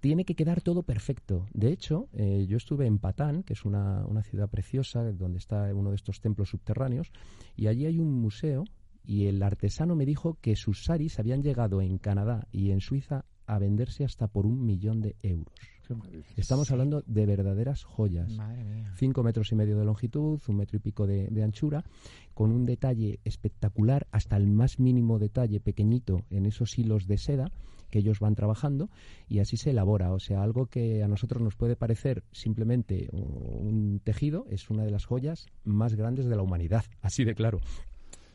tiene 0.00 0.24
que 0.24 0.34
quedar 0.34 0.60
todo 0.60 0.82
perfecto. 0.82 1.46
De 1.54 1.72
hecho, 1.72 2.08
eh, 2.12 2.46
yo 2.48 2.56
estuve 2.56 2.86
en 2.86 2.98
Patán, 2.98 3.42
que 3.42 3.52
es 3.52 3.64
una, 3.64 4.04
una, 4.06 4.22
ciudad 4.22 4.50
preciosa, 4.50 5.12
donde 5.12 5.38
está 5.38 5.72
uno 5.74 5.90
de 5.90 5.96
estos 5.96 6.20
templos 6.20 6.50
subterráneos, 6.50 7.12
y 7.56 7.68
allí 7.68 7.86
hay 7.86 7.98
un 7.98 8.12
museo 8.12 8.64
y 9.04 9.26
el 9.26 9.42
artesano 9.42 9.96
me 9.96 10.06
dijo 10.06 10.38
que 10.40 10.56
sus 10.56 10.84
saris 10.84 11.18
habían 11.18 11.42
llegado 11.42 11.82
en 11.82 11.98
Canadá 11.98 12.46
y 12.52 12.70
en 12.70 12.80
Suiza 12.80 13.24
a 13.46 13.58
venderse 13.58 14.04
hasta 14.04 14.28
por 14.28 14.46
un 14.46 14.64
millón 14.64 15.00
de 15.00 15.16
euros. 15.22 15.71
Estamos 16.36 16.70
hablando 16.70 17.02
de 17.06 17.26
verdaderas 17.26 17.84
joyas. 17.84 18.32
Cinco 18.96 19.22
metros 19.22 19.52
y 19.52 19.54
medio 19.54 19.78
de 19.78 19.84
longitud, 19.84 20.40
un 20.46 20.56
metro 20.56 20.76
y 20.76 20.80
pico 20.80 21.06
de, 21.06 21.42
anchura, 21.42 21.84
con 22.34 22.52
un 22.52 22.64
detalle 22.64 23.20
espectacular, 23.24 24.06
hasta 24.10 24.36
el 24.36 24.46
más 24.46 24.78
mínimo 24.78 25.18
detalle 25.18 25.60
pequeñito 25.60 26.22
en 26.30 26.46
esos 26.46 26.78
hilos 26.78 27.06
de 27.06 27.18
seda 27.18 27.50
que 27.90 27.98
ellos 27.98 28.20
van 28.20 28.34
trabajando 28.34 28.88
y 29.28 29.40
así 29.40 29.58
se 29.58 29.70
elabora. 29.70 30.12
O 30.12 30.18
sea, 30.18 30.42
algo 30.42 30.66
que 30.66 31.02
a 31.02 31.08
nosotros 31.08 31.42
nos 31.42 31.56
puede 31.56 31.76
parecer 31.76 32.24
simplemente 32.32 33.08
un 33.12 34.00
tejido 34.02 34.46
es 34.48 34.70
una 34.70 34.82
de 34.84 34.90
las 34.90 35.04
joyas 35.04 35.46
más 35.64 35.94
grandes 35.94 36.24
de 36.24 36.34
la 36.34 36.42
humanidad, 36.42 36.84
así 37.02 37.24
de 37.24 37.34
claro. 37.34 37.60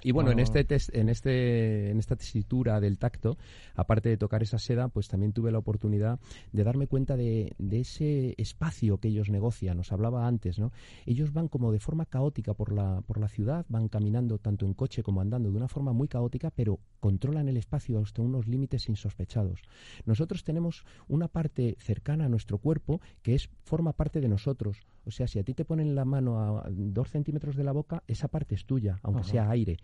Y 0.07 0.13
bueno, 0.13 0.31
en 0.31 0.39
este 0.39 0.65
en 0.93 1.09
este 1.09 1.91
en 1.91 1.99
esta 1.99 2.15
tesitura 2.15 2.79
del 2.79 2.97
tacto, 2.97 3.35
aparte 3.75 4.07
de 4.07 4.15
tocar 4.15 4.41
esa 4.41 4.57
seda, 4.57 4.87
pues 4.87 5.09
también 5.09 5.33
tuve 5.33 5.51
la 5.51 5.57
oportunidad 5.57 6.17
de 6.53 6.63
darme 6.63 6.87
cuenta 6.87 7.17
de, 7.17 7.51
de, 7.57 7.81
ese 7.81 8.33
espacio 8.37 8.99
que 8.99 9.09
ellos 9.09 9.29
negocian. 9.29 9.77
Os 9.79 9.91
hablaba 9.91 10.25
antes, 10.25 10.59
¿no? 10.59 10.71
Ellos 11.05 11.33
van 11.33 11.49
como 11.49 11.73
de 11.73 11.79
forma 11.79 12.05
caótica 12.05 12.53
por 12.53 12.71
la 12.71 13.01
por 13.01 13.19
la 13.19 13.27
ciudad, 13.27 13.65
van 13.67 13.89
caminando 13.89 14.37
tanto 14.37 14.65
en 14.65 14.75
coche 14.75 15.03
como 15.03 15.19
andando 15.19 15.51
de 15.51 15.57
una 15.57 15.67
forma 15.67 15.91
muy 15.91 16.07
caótica, 16.07 16.51
pero 16.51 16.79
controlan 17.07 17.47
el 17.47 17.55
espacio 17.55 18.01
hasta 18.01 18.21
unos 18.21 18.47
límites 18.47 18.89
insospechados. 18.89 19.61
Nosotros 20.05 20.43
tenemos 20.43 20.83
una 21.07 21.29
parte 21.29 21.77
cercana 21.79 22.25
a 22.25 22.27
nuestro 22.27 22.57
cuerpo 22.57 22.99
que 23.21 23.33
es 23.33 23.49
forma 23.63 23.93
parte 23.93 24.19
de 24.19 24.27
nosotros. 24.27 24.85
O 25.05 25.11
sea, 25.11 25.25
si 25.25 25.39
a 25.39 25.43
ti 25.43 25.53
te 25.53 25.63
ponen 25.63 25.95
la 25.95 26.03
mano 26.03 26.37
a 26.37 26.67
dos 26.69 27.09
centímetros 27.09 27.55
de 27.55 27.63
la 27.63 27.71
boca, 27.71 28.03
esa 28.07 28.27
parte 28.27 28.55
es 28.55 28.65
tuya, 28.65 28.99
aunque 29.03 29.23
sea 29.23 29.49
aire. 29.49 29.77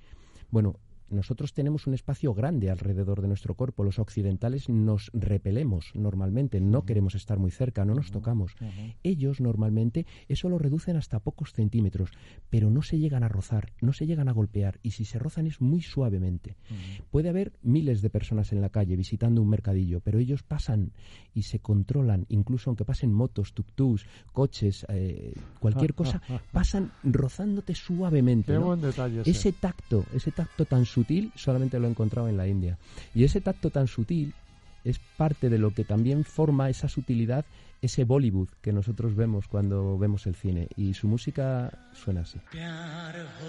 Bueno, 0.52 0.76
nosotros 1.10 1.54
tenemos 1.54 1.88
un 1.88 1.94
espacio 1.94 2.34
grande 2.34 2.70
alrededor 2.70 3.22
de 3.22 3.28
nuestro 3.28 3.56
cuerpo. 3.56 3.84
Los 3.84 4.00
occidentales 4.00 4.70
nos 4.70 5.12
repelemos 5.14 5.92
normalmente, 5.94 6.60
no 6.60 6.86
queremos 6.86 7.16
estar 7.16 7.40
muy 7.40 7.52
cerca, 7.52 7.86
no 7.86 7.94
nos 7.94 8.12
tocamos. 8.12 8.54
Ellos 9.04 9.40
normalmente 9.42 10.06
eso 10.28 10.50
lo 10.50 10.58
reducen 10.58 10.96
hasta 10.96 11.20
pocos 11.20 11.54
centímetros, 11.54 12.12
pero 12.50 12.70
no 12.70 12.82
se 12.82 13.00
llegan 13.00 13.24
a 13.24 13.28
rozar, 13.28 13.72
no 13.82 13.94
se 13.94 14.06
llegan 14.06 14.30
a 14.30 14.34
golpear 14.34 14.80
y 14.82 14.92
si 14.92 15.06
se 15.06 15.20
rozan 15.20 15.48
es 15.48 15.62
muy 15.62 15.82
suavemente. 15.82 16.56
Puede 17.12 17.30
haber 17.30 17.54
miles 17.62 18.02
de 18.02 18.10
personas 18.10 18.52
en 18.52 18.62
la 18.62 18.70
calle 18.70 18.96
visitando 18.96 19.42
un 19.42 19.50
mercadillo, 19.50 20.00
pero 20.00 20.20
ellos 20.20 20.44
pasan 20.44 20.92
y 21.34 21.44
se 21.44 21.60
controlan, 21.60 22.26
incluso 22.30 22.70
aunque 22.70 22.86
pasen 22.86 23.12
motos, 23.12 23.54
tuk-tuks, 23.54 24.06
coches, 24.32 24.86
eh, 24.90 25.34
cualquier 25.60 25.94
cosa, 25.96 26.22
pasan 26.52 26.92
rozándote 27.04 27.76
suavemente. 27.76 28.54
ese 29.26 29.52
tacto, 29.52 30.06
ese 30.14 30.32
tacto 30.32 30.66
tan 30.66 30.86
sutil 30.94 31.32
solamente 31.36 31.80
lo 31.80 31.88
he 31.88 31.90
encontrado 31.90 32.28
en 32.28 32.38
la 32.38 32.48
India. 32.48 32.78
Y 33.14 33.24
ese 33.24 33.42
tacto 33.42 33.70
tan 33.70 33.88
sutil 33.88 34.34
es 34.84 35.00
parte 35.18 35.50
de 35.50 35.58
lo 35.58 35.74
que 35.74 35.84
también 35.84 36.24
forma 36.24 36.70
esa 36.70 36.90
sutilidad, 36.90 37.46
ese 37.82 38.04
Bollywood 38.04 38.50
que 38.62 38.74
nosotros 38.74 39.16
vemos 39.16 39.48
cuando 39.48 39.98
vemos 39.98 40.28
el 40.28 40.36
cine. 40.36 40.68
Y 40.76 40.94
su 40.94 41.08
música 41.08 41.72
suena 41.94 42.22
así. 42.22 42.40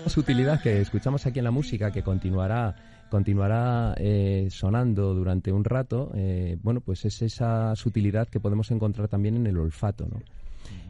La 0.05 0.11
sutilidad 0.11 0.63
que 0.63 0.81
escuchamos 0.81 1.27
aquí 1.27 1.39
en 1.39 1.45
la 1.45 1.51
música, 1.51 1.91
que 1.91 2.03
continuará 2.03 2.75
continuará 3.11 3.95
eh, 3.99 4.49
sonando 4.51 5.15
durante 5.15 5.53
un 5.53 5.63
rato, 5.63 6.11
eh, 6.17 6.57
bueno, 6.63 6.81
pues 6.81 7.05
es 7.05 7.23
esa 7.23 7.77
sutilidad 7.77 8.27
que 8.27 8.41
podemos 8.41 8.73
encontrar 8.73 9.07
también 9.07 9.37
en 9.37 9.47
el 9.47 9.57
olfato, 9.57 10.07
¿no? 10.11 10.21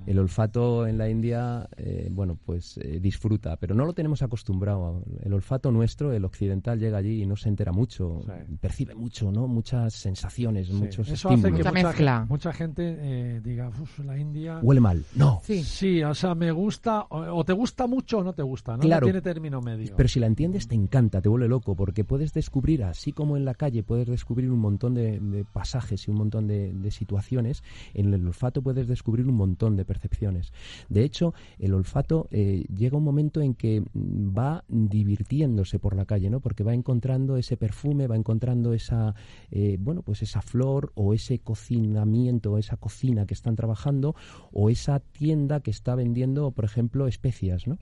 El 0.07 0.19
olfato 0.19 0.87
en 0.87 0.99
la 0.99 1.09
India, 1.09 1.69
eh, 1.77 2.09
bueno, 2.11 2.39
pues 2.45 2.79
eh, 2.79 2.99
disfruta, 3.01 3.57
pero 3.57 3.75
no 3.75 3.85
lo 3.85 3.93
tenemos 3.93 4.23
acostumbrado. 4.23 5.03
El 5.23 5.33
olfato 5.33 5.71
nuestro, 5.71 6.13
el 6.13 6.25
occidental, 6.25 6.79
llega 6.79 6.99
allí 6.99 7.23
y 7.23 7.27
no 7.27 7.37
se 7.37 7.49
entera 7.49 7.73
mucho, 7.73 8.23
percibe 8.61 8.95
mucho, 8.95 9.33
¿no? 9.33 9.47
Muchas 9.47 9.95
sensaciones, 9.95 10.71
muchos 10.71 11.09
Eso 11.09 11.31
Hace 11.31 11.43
que 11.43 11.51
mucha, 11.51 11.73
mezcla. 11.73 12.27
Mucha 12.29 12.53
gente 12.53 12.97
eh, 12.99 13.41
diga, 13.43 13.71
la 14.05 14.19
India... 14.19 14.59
Huele 14.63 14.81
mal. 14.81 15.05
No. 15.15 15.41
Sí. 15.43 16.03
o 16.03 16.15
sea, 16.15 16.35
me 16.35 16.51
gusta, 16.53 17.07
o, 17.09 17.45
te 17.45 17.53
gusta 17.53 17.87
mucho 17.87 18.19
o 18.19 18.25
no 18.25 18.33
te 18.33 18.43
gusta, 18.43 18.77
¿no? 18.77 18.81
Claro. 18.81 19.07
tiene 19.07 19.21
término 19.21 19.61
medio. 19.61 19.95
Pero 19.97 20.09
si 20.09 20.21
la 20.21 20.27
entiendes, 20.27 20.69
te 20.69 20.75
encanta, 20.75 21.21
te 21.21 21.29
vuelve 21.29 21.49
loco, 21.49 21.75
porque 21.75 22.05
puedes 22.05 22.33
descubrir, 22.33 22.85
así 22.85 23.13
como 23.13 23.37
en 23.37 23.45
la 23.45 23.55
calle, 23.55 23.83
puedes 23.83 24.09
descubrir 24.09 24.51
un 24.51 24.59
montón 24.59 24.95
de, 24.95 25.45
pasajes 25.53 26.07
y 26.09 26.11
un 26.11 26.19
montón 26.19 26.47
de, 26.47 26.73
de 26.73 26.91
situaciones, 26.91 27.63
en 27.95 28.13
el 28.13 28.27
olfato 28.27 28.63
puedes 28.63 28.87
descubrir 28.87 29.27
un 29.27 29.37
montón 29.37 29.77
de 29.77 29.85
percepciones. 29.95 30.53
De 30.88 31.05
hecho, 31.05 31.34
el 31.59 31.72
olfato 31.74 32.26
eh, 32.30 32.64
llega 32.74 32.99
un 32.99 33.05
momento 33.05 33.40
en 33.40 33.55
que 33.55 33.82
va 33.95 34.64
divirtiéndose 34.68 35.78
por 35.78 35.95
la 35.95 36.05
calle, 36.05 36.30
¿no? 36.30 36.40
Porque 36.40 36.64
va 36.64 36.74
encontrando 36.74 37.36
ese 37.36 37.57
perfume, 37.57 38.09
va 38.09 38.16
encontrando 38.16 38.72
esa, 38.72 39.14
eh, 39.51 39.76
bueno, 39.78 40.03
pues 40.03 40.22
esa 40.22 40.42
flor 40.42 40.92
o 40.95 41.14
ese 41.14 41.38
cocinamiento, 41.38 42.59
esa 42.59 42.76
cocina 42.76 43.26
que 43.26 43.34
están 43.34 43.55
trabajando 43.55 44.16
o 44.53 44.68
esa 44.68 45.01
tienda 45.01 45.61
que 45.61 45.70
está 45.70 45.95
vendiendo, 45.95 46.51
por 46.51 46.64
ejemplo, 46.64 47.07
especias, 47.07 47.66
¿no? 47.66 47.78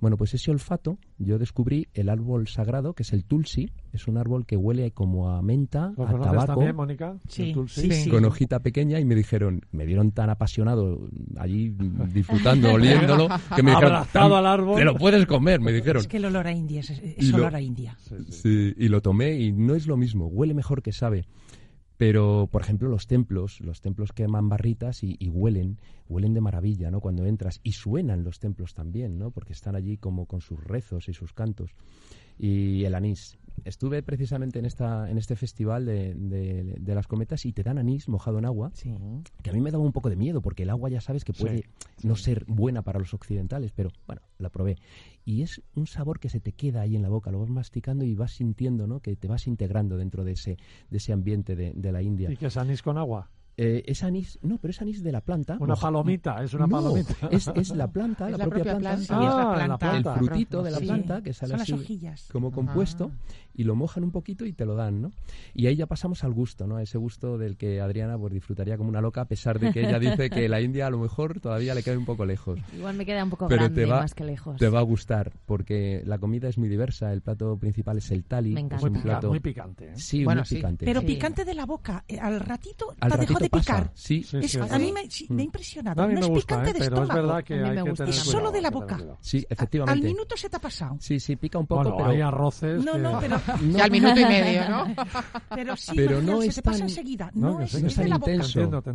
Bueno, 0.00 0.16
pues 0.16 0.34
ese 0.34 0.50
olfato, 0.50 0.98
yo 1.18 1.38
descubrí 1.38 1.88
el 1.94 2.08
árbol 2.08 2.48
sagrado, 2.48 2.94
que 2.94 3.02
es 3.02 3.12
el 3.12 3.24
tulsi, 3.24 3.70
es 3.92 4.08
un 4.08 4.18
árbol 4.18 4.46
que 4.46 4.56
huele 4.56 4.90
como 4.90 5.30
a 5.30 5.42
menta, 5.42 5.92
a 5.96 6.06
tabaco. 6.06 6.46
también, 6.46 6.76
Mónica? 6.76 7.16
Sí, 7.28 7.54
sí, 7.68 8.10
Con 8.10 8.24
hojita 8.24 8.60
pequeña 8.60 9.00
y 9.00 9.04
me 9.04 9.14
dijeron, 9.14 9.62
me 9.72 9.86
vieron 9.86 10.12
tan 10.12 10.30
apasionado 10.30 11.08
allí 11.36 11.74
disfrutando, 12.12 12.74
oliéndolo, 12.74 13.28
que 13.54 13.62
me 13.62 13.70
dijeron, 13.70 14.06
al 14.14 14.46
árbol. 14.46 14.76
te 14.76 14.84
lo 14.84 14.96
puedes 14.96 15.26
comer, 15.26 15.60
me 15.60 15.72
dijeron. 15.72 16.00
Es 16.00 16.08
que 16.08 16.18
el 16.18 16.26
olor 16.26 16.46
a 16.46 16.52
India 16.52 16.80
es, 16.80 17.32
olor 17.32 17.54
a 17.54 17.60
India. 17.60 17.96
Sí, 18.28 18.74
y 18.76 18.88
lo 18.88 19.00
tomé 19.00 19.34
y 19.34 19.52
no 19.52 19.74
es 19.74 19.86
lo 19.86 19.96
mismo, 19.96 20.26
huele 20.26 20.54
mejor 20.54 20.82
que 20.82 20.92
sabe 20.92 21.26
Pero, 21.96 22.48
por 22.52 22.62
ejemplo, 22.62 22.88
los 22.88 23.06
templos, 23.06 23.60
los 23.60 23.80
templos 23.80 24.12
queman 24.12 24.48
barritas 24.48 25.02
y, 25.02 25.16
y, 25.18 25.30
huelen, 25.30 25.78
huelen 26.08 26.34
de 26.34 26.42
maravilla, 26.42 26.90
¿no? 26.90 27.00
Cuando 27.00 27.24
entras. 27.24 27.60
Y 27.62 27.72
suenan 27.72 28.22
los 28.22 28.38
templos 28.38 28.74
también, 28.74 29.18
¿no? 29.18 29.30
Porque 29.30 29.54
están 29.54 29.76
allí 29.76 29.96
como 29.96 30.26
con 30.26 30.40
sus 30.40 30.62
rezos 30.62 31.08
y 31.08 31.14
sus 31.14 31.32
cantos. 31.32 31.74
Y 32.38 32.84
el 32.84 32.94
anís. 32.94 33.38
Estuve 33.64 34.02
precisamente 34.02 34.58
en 34.58 34.64
esta 34.66 35.10
en 35.10 35.18
este 35.18 35.36
festival 35.36 35.84
de, 35.86 36.14
de, 36.14 36.76
de 36.78 36.94
las 36.94 37.06
cometas 37.06 37.44
y 37.46 37.52
te 37.52 37.62
dan 37.62 37.78
anís 37.78 38.08
mojado 38.08 38.38
en 38.38 38.44
agua, 38.44 38.70
Sí. 38.74 38.94
que 39.42 39.50
a 39.50 39.52
mí 39.52 39.60
me 39.60 39.70
daba 39.70 39.82
un 39.84 39.92
poco 39.92 40.08
de 40.10 40.16
miedo 40.16 40.40
porque 40.42 40.62
el 40.64 40.70
agua 40.70 40.88
ya 40.90 41.00
sabes 41.00 41.24
que 41.24 41.32
puede 41.32 41.58
Sí, 41.58 42.06
no 42.06 42.16
ser 42.16 42.44
buena 42.46 42.82
para 42.82 42.98
los 42.98 43.14
occidentales, 43.14 43.72
pero 43.72 43.90
bueno, 44.06 44.22
la 44.38 44.50
probé. 44.50 44.76
Y 45.24 45.42
es 45.42 45.62
un 45.74 45.86
sabor 45.86 46.20
que 46.20 46.28
se 46.28 46.40
te 46.40 46.52
queda 46.52 46.82
ahí 46.82 46.94
en 46.96 47.02
la 47.02 47.08
boca, 47.08 47.30
lo 47.30 47.40
vas 47.40 47.50
masticando 47.50 48.04
y 48.04 48.14
vas 48.14 48.32
sintiendo, 48.32 48.86
¿no? 48.86 49.00
Que 49.00 49.16
te 49.16 49.26
vas 49.28 49.46
integrando 49.46 49.96
dentro 49.96 50.24
de 50.24 50.32
ese, 50.32 50.56
de 50.90 50.96
ese 50.98 51.12
ambiente 51.12 51.56
de, 51.56 51.72
de 51.74 51.92
la 51.92 52.02
India. 52.02 52.30
¿Y 52.30 52.36
que 52.36 52.46
es 52.46 52.56
anís 52.56 52.82
con 52.82 52.98
agua? 52.98 53.30
Eh, 53.58 53.82
es 53.86 54.02
anís, 54.04 54.38
no, 54.42 54.58
pero 54.58 54.70
es 54.70 54.82
anís 54.82 55.02
de 55.02 55.10
la 55.10 55.22
planta. 55.22 55.56
Una 55.58 55.76
palomita, 55.76 56.42
es 56.44 56.52
una 56.52 56.66
No, 56.66 56.76
palomita. 56.76 57.14
Es, 57.30 57.48
es 57.54 57.70
la 57.70 57.86
planta, 57.90 58.26
Es 58.26 58.32
la, 58.32 58.38
la 58.38 58.44
propia, 58.44 58.64
propia 58.64 58.78
planta, 58.78 59.06
planta. 59.06 59.18
Sí, 59.18 59.26
es 59.26 59.34
la 59.34 59.52
Ah, 59.64 59.66
la 59.68 59.78
planta. 59.78 60.12
el 60.12 60.18
frutito 60.26 60.62
de 60.62 60.70
la 60.70 60.78
Sí. 60.78 60.84
planta 60.86 61.22
que 61.22 61.32
sale 61.32 61.52
Son 61.52 61.60
así 61.62 61.72
las 61.72 61.80
hojillas. 61.80 62.28
como 62.30 62.52
compuesto 62.52 63.10
Ah. 63.14 63.32
y 63.54 63.64
lo 63.64 63.74
mojan 63.74 64.04
un 64.04 64.10
poquito 64.10 64.44
y 64.44 64.52
te 64.52 64.66
lo 64.66 64.74
dan, 64.74 65.00
¿no? 65.00 65.12
Y 65.54 65.68
ahí 65.68 65.76
ya 65.76 65.86
pasamos 65.86 66.22
al 66.22 66.34
gusto, 66.34 66.66
¿no? 66.66 66.76
A 66.76 66.82
ese 66.82 66.98
gusto 66.98 67.38
del 67.38 67.56
que 67.56 67.80
Adriana 67.80 68.18
pues 68.18 68.34
disfrutaría 68.34 68.76
como 68.76 68.90
una 68.90 69.00
loca 69.00 69.22
a 69.22 69.24
pesar 69.24 69.58
de 69.58 69.72
que 69.72 69.80
ella 69.88 69.98
dice 69.98 70.28
que 70.28 70.50
la 70.50 70.60
India 70.60 70.86
a 70.86 70.90
lo 70.90 70.98
mejor 70.98 71.40
todavía 71.40 71.74
le 71.74 71.82
queda 71.82 71.96
un 71.96 72.04
poco 72.04 72.26
lejos. 72.26 72.58
Igual 72.76 72.94
me 72.96 73.06
queda 73.06 73.24
un 73.24 73.30
poco 73.30 73.48
Pero 73.48 73.62
grande 73.62 73.82
te 73.84 73.86
va- 73.90 74.00
más 74.00 74.14
que 74.14 74.24
lejos. 74.24 74.58
Te 74.58 74.68
va 74.68 74.80
a 74.80 74.82
gustar 74.82 75.32
porque 75.46 76.02
la 76.04 76.18
comida 76.18 76.48
es 76.48 76.58
muy 76.58 76.68
diversa, 76.68 77.10
el 77.10 77.22
plato 77.22 77.56
principal 77.56 77.96
es 77.96 78.10
el 78.10 78.24
tali, 78.24 78.52
Me 78.52 78.60
es 78.60 78.64
encanta. 78.66 78.86
Muy, 78.86 78.96
un 78.98 79.02
plato 79.02 79.28
muy 79.30 79.40
picante. 79.40 79.86
¿eh? 79.86 79.92
Sí, 79.96 80.24
Bueno, 80.24 80.42
muy 80.42 80.46
sí. 80.46 80.56
picante. 80.56 80.84
Pero 80.84 81.00
Sí. 81.00 81.06
picante 81.06 81.46
de 81.46 81.54
la 81.54 81.64
boca, 81.64 82.04
eh, 82.06 82.18
al 82.20 82.38
ratito 82.40 82.94
Al 83.00 83.12
te 83.12 83.18
dejó 83.18 83.34
ratito 83.34 83.45
de 83.50 83.58
picar. 83.58 83.90
Sí, 83.94 84.22
Sí, 84.22 84.38
Es- 84.38 84.50
sí, 84.52 84.58
a 84.58 84.78
mí 84.78 84.92
me, 84.92 85.10
sí, 85.10 85.26
me 85.30 85.42
ha 85.42 85.44
impresionado. 85.44 86.02
A 86.02 86.06
mí 86.06 86.14
no 86.14 86.20
me 86.20 86.26
es 86.26 86.30
gusta, 86.32 86.46
picante 86.62 86.70
¿eh? 86.70 86.72
de 86.74 86.78
pero 86.80 86.96
es 86.96 87.02
estómago. 87.02 87.26
verdad 87.28 87.44
que 87.44 87.54
A 87.54 87.56
mí 87.56 87.62
hay 87.64 87.68
me 87.70 87.74
que 87.82 87.90
gusta. 87.90 88.04
tener 88.04 88.18
Es 88.20 88.24
solo 88.26 88.50
de 88.52 88.60
la 88.60 88.70
tener 88.70 88.82
boca. 88.82 89.16
sí, 89.20 89.36
Al 89.38 89.46
efectivamente. 89.50 90.06
minuto 90.06 90.36
se 90.36 90.48
te 90.50 90.56
ha 90.56 90.60
pasado. 90.60 90.96
Sí, 91.00 91.20
sí, 91.20 91.36
pica 91.36 91.58
un 91.58 91.66
poco, 91.66 91.82
Bueno, 91.82 91.96
pero 91.96 92.10
hay 92.10 92.20
arroces 92.20 92.84
No, 92.84 92.92
que... 92.92 92.98
no, 92.98 93.18
pero, 93.20 93.36
al 93.82 93.90
minuto 93.90 94.20
y 94.20 94.24
medio, 94.26 94.68
¿no? 94.68 94.86
pero 95.54 95.76
sí, 95.76 95.92
Pero 95.96 96.22
no 96.22 96.40
se 96.42 96.48
es 96.48 96.54
te 96.56 96.62
pasa 96.62 96.84
enseguida. 96.84 97.30
No, 97.34 97.50
No, 97.52 97.60
es, 97.60 97.72
no 97.74 97.86
es 97.86 97.92
es 97.92 97.96
de 97.96 98.08
la 98.08 98.18
boca. 98.18 98.42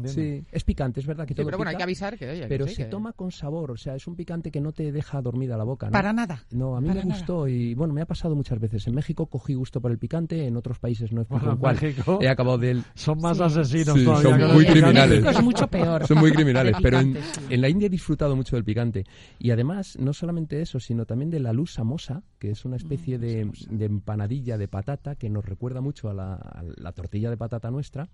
Sí, 0.07 0.43
es 0.51 0.63
picante, 0.63 0.99
es 0.99 1.05
verdad 1.05 1.25
que 1.25 1.33
Sí, 1.33 1.37
todo 1.37 1.45
pero 1.45 1.57
bueno, 1.57 1.69
hay 1.71 1.77
que 1.77 1.83
avisar 1.83 2.17
que, 2.17 2.45
pero 2.49 2.67
se 2.67 2.85
toma 2.85 3.13
con 3.13 3.31
sabor, 3.31 3.71
o 3.71 3.77
sea, 3.77 3.95
es 3.95 4.07
un 4.07 4.15
picante 4.15 4.51
que 4.51 4.59
no 4.61 4.71
te 4.71 4.91
deja 4.91 5.21
dormida 5.21 5.57
la 5.57 5.63
boca, 5.63 5.87
¿no? 5.87 5.91
Para 5.91 6.13
nada. 6.13 6.43
No, 6.51 6.75
a 6.75 6.81
mí 6.81 6.89
me 6.89 7.01
gustó 7.01 7.47
y 7.47 7.73
bueno, 7.73 7.93
me 7.93 8.01
ha 8.01 8.05
pasado 8.05 8.35
muchas 8.35 8.59
veces. 8.59 8.87
En 8.87 8.95
México 8.95 9.25
cogí 9.27 9.53
gusto 9.53 9.79
por 9.81 9.91
el 9.91 9.97
picante, 9.97 10.45
en 10.45 10.57
otros 10.57 10.79
países 10.79 11.11
no 11.11 11.25
cuál. 11.25 11.75
México 11.81 12.19
He 12.21 12.29
acabado 12.29 12.57
de 12.57 12.71
él. 12.71 12.83
Son 12.95 13.19
más 13.19 13.37
Sí. 13.37 13.43
asesinos 13.43 13.97
Sí, 13.97 14.05
todavía. 14.05 14.29
son 14.31 14.40
muy 14.49 14.65
criminales. 14.65 15.25
Es 15.25 15.43
mucho 15.43 15.67
peor. 15.67 16.07
Son 16.07 16.17
muy 16.17 16.31
criminales, 16.31 16.75
pero 16.81 16.99
en, 16.99 17.15
la 17.49 17.69
India 17.69 17.87
he 17.87 17.89
disfrutado 17.89 18.35
mucho 18.35 18.55
del 18.55 18.65
picante. 18.65 19.05
Y 19.39 19.51
además, 19.51 19.97
no 19.99 20.13
solamente 20.13 20.61
eso, 20.61 20.79
sino 20.79 21.05
también 21.05 21.29
de 21.29 21.39
la 21.39 21.53
luz 21.53 21.73
samosa, 21.73 22.23
que 22.39 22.51
es 22.51 22.65
una 22.65 22.77
especie 22.77 23.11
Mm, 23.17 23.21
de, 23.21 23.51
de 23.69 23.85
empanadilla 23.85 24.57
de 24.57 24.67
patata 24.67 25.15
que 25.15 25.29
nos 25.29 25.45
recuerda 25.45 25.81
mucho 25.81 26.09
a 26.09 26.13
la, 26.13 26.35
a 26.35 26.63
la 26.63 26.91
tortilla 26.91 27.29
de 27.29 27.37
patata 27.37 27.71
nuestra. 27.71 28.09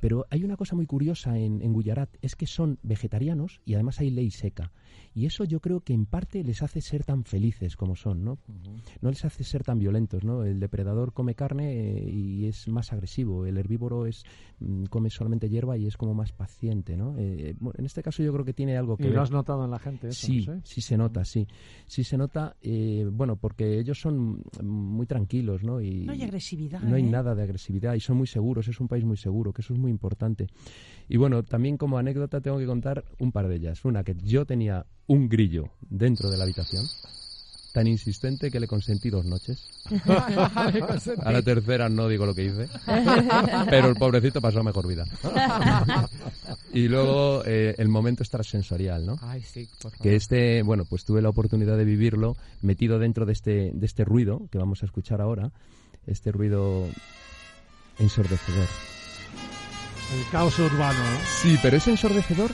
Pero 0.00 0.26
hay 0.30 0.42
una 0.42 0.56
cosa 0.56 0.74
muy 0.74 0.86
curiosa 0.86 1.38
en, 1.38 1.62
en 1.62 1.72
Gujarat, 1.72 2.10
es 2.22 2.34
que 2.34 2.46
son 2.46 2.78
vegetarianos 2.82 3.60
y 3.64 3.74
además 3.74 4.00
hay 4.00 4.10
ley 4.10 4.30
seca. 4.30 4.72
Y 5.14 5.26
eso 5.26 5.44
yo 5.44 5.60
creo 5.60 5.80
que 5.80 5.92
en 5.92 6.06
parte 6.06 6.42
les 6.42 6.62
hace 6.62 6.80
ser 6.80 7.04
tan 7.04 7.24
felices 7.24 7.76
como 7.76 7.96
son, 7.96 8.24
¿no? 8.24 8.38
No 9.00 9.10
les 9.10 9.24
hace 9.24 9.44
ser 9.44 9.62
tan 9.62 9.78
violentos, 9.78 10.24
¿no? 10.24 10.44
El 10.44 10.58
depredador 10.60 11.12
come 11.12 11.34
carne 11.34 11.72
eh, 11.72 12.10
y 12.10 12.46
es 12.46 12.68
más 12.68 12.92
agresivo, 12.92 13.44
el 13.46 13.58
herbívoro 13.58 14.06
es 14.06 14.24
mm, 14.60 14.84
come 14.84 15.10
solamente 15.10 15.48
hierba 15.48 15.76
y 15.76 15.86
es 15.86 15.96
como 15.96 16.14
más 16.14 16.32
paciente, 16.32 16.96
¿no? 16.96 17.14
Eh, 17.18 17.54
bueno, 17.60 17.74
en 17.78 17.84
este 17.86 18.02
caso 18.02 18.22
yo 18.22 18.32
creo 18.32 18.44
que 18.44 18.54
tiene 18.54 18.76
algo 18.76 18.96
que 18.96 19.04
Y 19.04 19.06
ver. 19.08 19.16
lo 19.16 19.22
has 19.22 19.30
notado 19.30 19.64
en 19.64 19.70
la 19.70 19.78
gente, 19.78 20.08
eso, 20.08 20.26
Sí, 20.26 20.38
no 20.46 20.54
sé. 20.54 20.60
sí 20.64 20.80
se 20.80 20.96
nota, 20.96 21.24
sí. 21.24 21.46
Sí 21.86 22.04
se 22.04 22.16
nota, 22.16 22.56
eh, 22.62 23.06
bueno, 23.12 23.36
porque 23.36 23.78
ellos 23.78 23.98
son 24.00 24.42
muy 24.62 25.06
tranquilos, 25.06 25.62
¿no? 25.62 25.80
Y 25.80 26.04
No 26.06 26.12
hay 26.12 26.22
agresividad. 26.22 26.80
no 26.80 26.96
hay 26.96 27.04
¿eh? 27.04 27.10
nada 27.10 27.34
de 27.34 27.42
agresividad 27.42 27.94
y 27.94 28.00
son 28.00 28.16
muy 28.16 28.26
seguros, 28.26 28.66
es 28.68 28.80
un 28.80 28.88
país 28.88 29.04
muy 29.04 29.16
seguro, 29.16 29.52
que 29.52 29.62
eso 29.62 29.74
es 29.74 29.78
muy 29.78 29.90
importante. 29.90 30.46
Y 31.08 31.16
bueno, 31.16 31.42
también 31.42 31.76
como 31.76 31.98
anécdota 31.98 32.40
tengo 32.40 32.58
que 32.58 32.66
contar 32.66 33.04
un 33.18 33.32
par 33.32 33.48
de 33.48 33.56
ellas. 33.56 33.84
Una, 33.84 34.04
que 34.04 34.14
yo 34.14 34.46
tenía 34.46 34.86
un 35.06 35.28
grillo 35.28 35.70
dentro 35.88 36.30
de 36.30 36.36
la 36.36 36.44
habitación, 36.44 36.86
tan 37.72 37.86
insistente 37.86 38.50
que 38.50 38.60
le 38.60 38.68
consentí 38.68 39.10
dos 39.10 39.24
noches. 39.24 39.68
A 40.06 41.32
la 41.32 41.42
tercera 41.42 41.88
no 41.88 42.08
digo 42.08 42.26
lo 42.26 42.34
que 42.34 42.44
hice, 42.44 42.68
pero 43.68 43.88
el 43.88 43.96
pobrecito 43.96 44.40
pasó 44.40 44.62
mejor 44.62 44.86
vida. 44.86 45.04
y 46.72 46.88
luego 46.88 47.42
eh, 47.44 47.74
el 47.78 47.88
momento 47.88 48.22
extrasensorial, 48.22 49.04
¿no? 49.06 49.18
Ay, 49.22 49.42
sí, 49.42 49.68
por 49.80 49.92
favor. 49.92 50.02
que 50.02 50.16
este, 50.16 50.62
bueno, 50.62 50.84
pues 50.84 51.04
tuve 51.04 51.22
la 51.22 51.30
oportunidad 51.30 51.76
de 51.76 51.84
vivirlo 51.84 52.36
metido 52.60 52.98
dentro 52.98 53.26
de 53.26 53.32
este, 53.32 53.70
de 53.72 53.86
este 53.86 54.04
ruido 54.04 54.48
que 54.50 54.58
vamos 54.58 54.82
a 54.82 54.86
escuchar 54.86 55.20
ahora, 55.20 55.50
este 56.06 56.30
ruido 56.30 56.86
ensordecedor. 57.98 58.68
El 60.14 60.28
caos 60.30 60.58
urbano, 60.58 60.98
¿no? 60.98 61.18
Sí, 61.42 61.58
pero 61.62 61.76
es 61.76 61.86
ensordecedor 61.88 62.52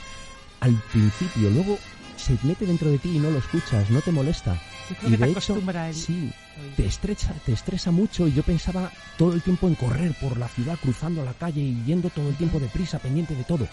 al 0.60 0.74
principio, 0.92 1.50
luego 1.50 1.78
se 2.16 2.36
mete 2.42 2.66
dentro 2.66 2.90
de 2.90 2.98
ti 2.98 3.16
y 3.16 3.18
no 3.18 3.30
lo 3.30 3.38
escuchas, 3.38 3.90
no 3.90 4.00
te 4.00 4.10
molesta. 4.12 4.60
Yo 4.90 4.96
creo 4.96 5.08
Y 5.08 5.12
que 5.12 5.18
de 5.26 5.32
te 5.34 5.38
hecho, 5.38 5.56
el- 5.56 5.94
sí, 5.94 6.30
te 6.76 6.86
estresa, 6.86 7.32
te 7.44 7.52
estresa 7.52 7.90
mucho 7.90 8.26
y 8.26 8.32
yo 8.32 8.42
pensaba 8.42 8.90
todo 9.16 9.34
el 9.34 9.42
tiempo 9.42 9.68
en 9.68 9.74
correr 9.74 10.14
por 10.20 10.36
la 10.38 10.48
ciudad, 10.48 10.76
cruzando 10.82 11.24
la 11.24 11.34
calle 11.34 11.60
y 11.60 11.82
yendo 11.84 12.10
todo 12.10 12.28
el 12.28 12.34
tiempo 12.36 12.58
deprisa, 12.58 12.98
pendiente 12.98 13.34
de 13.34 13.44
todo. 13.44 13.66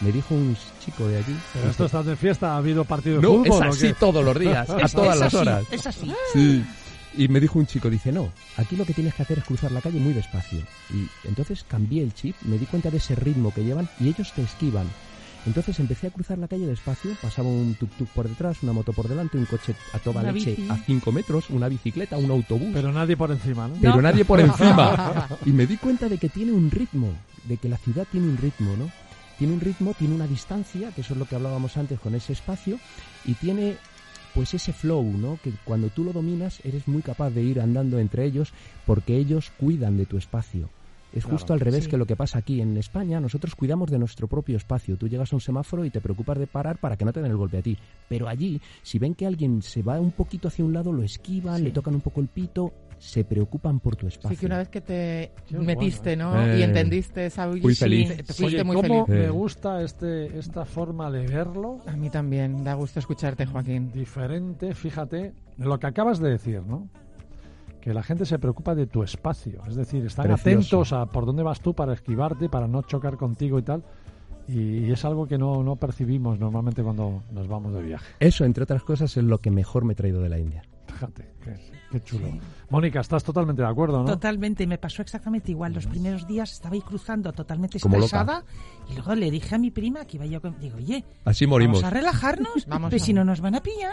Me 0.00 0.12
dijo 0.12 0.32
un 0.34 0.56
chico 0.84 1.08
de 1.08 1.18
allí. 1.18 1.36
Pero 1.54 1.70
esto 1.70 1.86
está 1.86 2.02
de 2.04 2.14
fiesta, 2.16 2.52
ha 2.52 2.58
habido 2.58 2.84
partido 2.84 3.16
de 3.16 3.22
no, 3.22 3.28
fútbol. 3.30 3.46
es 3.46 3.52
¿o 3.52 3.62
así 3.64 3.92
todos 3.98 4.24
los 4.24 4.38
días, 4.38 4.68
a 4.70 4.88
todas 4.88 5.14
es 5.14 5.20
las 5.20 5.22
así, 5.22 5.36
horas. 5.36 5.64
Es 5.72 5.86
así. 5.86 6.12
Sí. 6.32 6.64
Y 7.16 7.28
me 7.28 7.40
dijo 7.40 7.58
un 7.58 7.66
chico, 7.66 7.90
dice, 7.90 8.12
no, 8.12 8.30
aquí 8.56 8.76
lo 8.76 8.84
que 8.84 8.94
tienes 8.94 9.14
que 9.14 9.22
hacer 9.22 9.38
es 9.38 9.44
cruzar 9.44 9.72
la 9.72 9.80
calle 9.80 9.98
muy 9.98 10.12
despacio. 10.12 10.60
Y 10.92 11.08
entonces 11.26 11.64
cambié 11.66 12.02
el 12.02 12.14
chip, 12.14 12.36
me 12.42 12.58
di 12.58 12.66
cuenta 12.66 12.90
de 12.90 12.98
ese 12.98 13.14
ritmo 13.14 13.52
que 13.52 13.64
llevan 13.64 13.88
y 13.98 14.08
ellos 14.08 14.32
te 14.32 14.42
esquivan. 14.42 14.86
Entonces 15.46 15.78
empecé 15.80 16.08
a 16.08 16.10
cruzar 16.10 16.36
la 16.38 16.48
calle 16.48 16.66
despacio, 16.66 17.12
pasaba 17.22 17.48
un 17.48 17.74
tuk-tuk 17.76 18.08
por 18.08 18.28
detrás, 18.28 18.62
una 18.62 18.72
moto 18.72 18.92
por 18.92 19.08
delante, 19.08 19.38
un 19.38 19.46
coche 19.46 19.74
a 19.94 19.98
toda 19.98 20.20
Una 20.20 20.32
leche 20.32 20.50
bici. 20.50 20.68
a 20.68 20.76
5 20.76 21.12
metros, 21.12 21.48
una 21.50 21.68
bicicleta, 21.68 22.18
un 22.18 22.30
autobús, 22.30 22.68
pero, 22.72 22.88
Pero 22.88 22.92
nadie 22.92 23.16
por 23.16 23.30
encima, 23.30 23.68
¿no? 23.68 24.02
nadie 24.02 24.24
por 24.24 24.40
encima. 24.40 25.28
Y 25.46 25.50
me 25.50 25.66
di 25.66 25.76
cuenta 25.76 26.08
de 26.08 26.18
que 26.18 26.28
tiene 26.28 26.52
un 26.52 26.70
ritmo, 26.70 27.12
de 27.44 27.56
que 27.56 27.68
la 27.68 27.78
ciudad 27.78 28.06
tiene 28.10 28.26
un 28.28 28.36
ritmo, 28.36 28.76
¿no? 28.76 28.90
Tiene 29.38 29.54
un 29.54 29.60
ritmo, 29.60 29.94
tiene 29.94 30.14
una 30.14 30.26
distancia, 30.26 30.90
que 30.90 31.00
eso 31.00 31.14
es 31.14 31.18
lo 31.18 31.24
que 31.24 31.36
hablábamos 31.36 31.76
antes 31.76 31.98
con 32.00 32.14
ese 32.14 32.32
espacio, 32.32 32.78
y 33.24 33.34
tiene 33.34 33.76
pues 34.34 34.54
ese 34.54 34.72
flow, 34.72 35.02
¿no? 35.04 35.38
Que 35.42 35.52
cuando 35.64 35.88
tú 35.88 36.04
lo 36.04 36.12
dominas 36.12 36.60
eres 36.64 36.86
muy 36.88 37.02
capaz 37.02 37.30
de 37.30 37.42
ir 37.42 37.60
andando 37.60 37.98
entre 37.98 38.24
ellos 38.24 38.52
porque 38.86 39.16
ellos 39.16 39.50
cuidan 39.58 39.96
de 39.96 40.06
tu 40.06 40.16
espacio. 40.16 40.70
Es 41.10 41.24
Claro, 41.24 41.38
justo 41.38 41.54
al 41.54 41.60
revés 41.60 41.84
sí. 41.84 41.90
que 41.90 41.96
lo 41.96 42.04
que 42.04 42.16
pasa 42.16 42.38
aquí 42.38 42.60
en 42.60 42.76
España. 42.76 43.18
Nosotros 43.18 43.54
cuidamos 43.54 43.90
de 43.90 43.98
nuestro 43.98 44.28
propio 44.28 44.58
espacio. 44.58 44.98
Tú 44.98 45.08
llegas 45.08 45.32
a 45.32 45.36
un 45.36 45.40
semáforo 45.40 45.84
y 45.86 45.90
te 45.90 46.02
preocupas 46.02 46.38
de 46.38 46.46
parar 46.46 46.76
para 46.78 46.96
que 46.98 47.04
no 47.06 47.14
te 47.14 47.22
den 47.22 47.30
el 47.30 47.36
golpe 47.38 47.56
a 47.56 47.62
ti. 47.62 47.78
Pero 48.10 48.28
allí, 48.28 48.60
si 48.82 48.98
ven 48.98 49.14
que 49.14 49.24
alguien 49.26 49.62
se 49.62 49.82
va 49.82 49.98
un 49.98 50.12
poquito 50.12 50.48
hacia 50.48 50.66
un 50.66 50.74
lado, 50.74 50.92
lo 50.92 51.02
esquivan, 51.02 51.56
Sí. 51.58 51.62
le 51.64 51.70
tocan 51.70 51.94
un 51.94 52.02
poco 52.02 52.20
el 52.20 52.28
pito, 52.28 52.74
se 52.98 53.24
preocupan 53.24 53.80
por 53.80 53.96
tu 53.96 54.06
espacio. 54.06 54.30
Sí, 54.30 54.36
que 54.36 54.46
una 54.46 54.58
vez 54.58 54.68
que 54.68 54.80
te 54.80 55.32
Qué 55.48 55.58
metiste, 55.58 56.16
bueno, 56.16 56.34
¿no? 56.34 56.46
Eh, 56.46 56.58
y 56.58 56.62
entendiste 56.62 57.26
esa 57.26 57.48
fui 57.50 57.74
feliz. 57.74 58.08
Te, 58.08 58.22
te 58.24 58.32
fuiste 58.32 58.44
Oye, 58.56 58.64
muy 58.64 58.76
¿cómo 58.76 59.06
feliz. 59.06 59.20
me 59.20 59.26
Eh. 59.26 59.30
gusta 59.30 59.82
este, 59.82 60.38
esta 60.38 60.64
forma 60.64 61.10
de 61.10 61.26
verlo? 61.26 61.78
A 61.86 61.92
mí 61.96 62.10
también, 62.10 62.64
da 62.64 62.74
gusto 62.74 62.98
escucharte, 62.98 63.46
Joaquín. 63.46 63.92
Diferente, 63.92 64.74
fíjate, 64.74 65.32
de 65.56 65.64
lo 65.64 65.78
que 65.78 65.86
acabas 65.86 66.18
de 66.18 66.30
decir, 66.30 66.62
¿no? 66.62 66.88
Que 67.80 67.94
la 67.94 68.02
gente 68.02 68.26
se 68.26 68.38
preocupa 68.38 68.74
de 68.74 68.86
tu 68.86 69.02
espacio. 69.02 69.62
Es 69.68 69.76
decir, 69.76 70.04
están 70.04 70.26
Precioso. 70.26 70.80
atentos 70.80 70.92
a 70.92 71.06
por 71.06 71.24
dónde 71.24 71.42
vas 71.44 71.60
tú 71.60 71.74
para 71.74 71.92
esquivarte, 71.92 72.48
para 72.48 72.66
no 72.66 72.82
chocar 72.82 73.16
contigo 73.16 73.58
y 73.58 73.62
tal. 73.62 73.84
Y, 74.48 74.90
es 74.90 75.04
algo 75.04 75.26
que 75.28 75.38
no, 75.38 75.62
no 75.62 75.76
percibimos 75.76 76.38
normalmente 76.40 76.82
cuando 76.82 77.22
nos 77.30 77.46
vamos 77.48 77.72
de 77.74 77.82
viaje. 77.82 78.14
Eso, 78.18 78.44
entre 78.44 78.64
otras 78.64 78.82
cosas, 78.82 79.16
es 79.16 79.22
lo 79.22 79.38
que 79.38 79.50
mejor 79.50 79.84
me 79.84 79.92
he 79.92 79.96
traído 79.96 80.20
de 80.22 80.28
la 80.30 80.38
India. 80.38 80.62
Fíjate, 80.98 81.32
qué, 81.44 81.56
qué 81.92 82.00
chulo. 82.02 82.28
Mónica, 82.70 83.00
estás 83.00 83.22
totalmente 83.22 83.62
de 83.62 83.68
acuerdo, 83.68 84.00
¿no? 84.00 84.06
Totalmente, 84.06 84.66
me 84.66 84.78
pasó 84.78 85.00
exactamente 85.02 85.52
igual. 85.52 85.72
Los 85.74 85.86
primeros 85.86 86.26
días 86.26 86.50
estaba 86.52 86.74
ahí 86.74 86.80
cruzando 86.80 87.32
totalmente 87.32 87.78
Como 87.78 87.96
loca. 87.96 88.04
estresada 88.06 88.44
y 88.90 88.94
luego 88.94 89.14
le 89.14 89.30
dije 89.30 89.54
a 89.54 89.58
mi 89.58 89.70
prima 89.70 90.04
que 90.04 90.16
iba 90.16 90.26
yo 90.26 90.40
con... 90.40 90.58
Digo, 90.58 90.76
oye, 90.76 91.04
Así 91.24 91.46
morimos. 91.46 91.80
vamos 91.82 91.92
a 91.92 91.94
relajarnos, 91.94 92.66
Vamos 92.68 92.90
pero 92.90 93.00
a- 93.02 93.06
si 93.06 93.12
no 93.12 93.24
nos 93.24 93.40
van 93.40 93.54
a 93.54 93.62
pillar, 93.62 93.92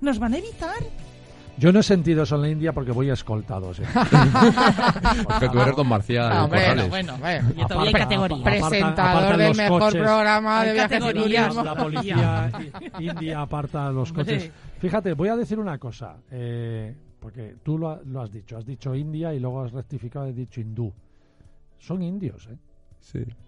nos 0.00 0.18
van 0.20 0.34
a 0.34 0.38
evitar. 0.38 0.76
Yo 1.56 1.72
no 1.72 1.80
he 1.80 1.82
sentido 1.82 2.24
eso 2.24 2.34
en 2.36 2.42
la 2.42 2.48
India 2.48 2.72
porque 2.72 2.90
voy 2.92 3.10
escoltado. 3.10 3.72
sí. 3.74 3.82
Porque 5.24 5.48
tú 5.48 5.60
eres 5.60 5.76
don 5.76 5.88
Marcial. 5.88 6.30
Ah, 6.32 6.46
bueno, 6.46 6.88
bueno, 6.88 7.16
bueno. 7.18 7.48
Yo 7.56 7.66
todavía 7.66 7.88
hay 7.88 7.92
categoría. 7.92 8.44
Presentador 8.44 9.36
del 9.36 9.56
mejor 9.56 9.80
coches. 9.80 10.02
programa 10.02 10.64
de 10.64 10.72
viajes 10.72 10.98
y 10.98 11.12
turismo. 11.12 11.64
la 11.64 11.74
policía 11.74 12.50
india 12.98 13.40
aparta 13.40 13.90
los 13.90 14.12
coches. 14.12 14.50
Fíjate, 14.78 15.14
voy 15.14 15.28
a 15.28 15.36
decir 15.36 15.58
una 15.58 15.78
cosa, 15.78 16.16
eh, 16.30 16.94
porque 17.20 17.56
tú 17.62 17.78
lo, 17.78 18.02
lo 18.04 18.20
has 18.20 18.30
dicho, 18.30 18.56
has 18.56 18.66
dicho 18.66 18.94
India 18.94 19.32
y 19.32 19.40
luego 19.40 19.62
has 19.62 19.72
rectificado 19.72 20.26
y 20.26 20.30
has 20.30 20.36
dicho 20.36 20.60
hindú. 20.60 20.92
Son 21.78 22.02
indios, 22.02 22.48
¿eh? 22.50 22.56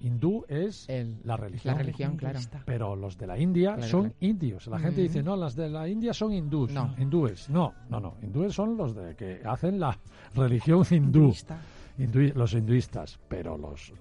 Hindú 0.01 0.45
es 0.49 0.89
El- 0.89 1.17
la 1.25 1.37
religión. 1.37 1.75
La 1.75 1.79
religión, 1.83 2.17
claro. 2.17 2.39
Pero 2.65 2.95
los 2.97 3.17
de 3.17 3.27
la 3.27 3.39
India 3.39 3.75
Claro, 3.75 3.89
son 3.91 4.01
claro. 4.03 4.17
indios. 4.21 4.67
La 4.67 4.79
gente 4.79 5.01
Mm. 5.01 5.05
dice, 5.05 5.23
no, 5.23 5.37
las 5.37 5.57
de 5.57 5.71
la 5.71 5.89
India 5.89 6.13
son 6.13 6.33
hindús. 6.33 6.73
No. 6.73 6.95
Hindúes. 6.99 7.49
No, 7.51 7.73
no, 7.89 7.99
no. 8.01 8.15
Hindúes 8.23 8.55
son 8.55 8.77
los 8.77 8.95
de 8.95 9.15
que 9.17 9.41
hacen 9.45 9.81
la 9.81 9.99
religión 10.35 10.85
hindú. 10.91 11.19
Hinduista. 11.21 11.59
Hindui- 11.99 12.35
los 12.35 12.53
hinduistas. 12.53 13.19
Pero 13.29 13.57
los 13.57 13.93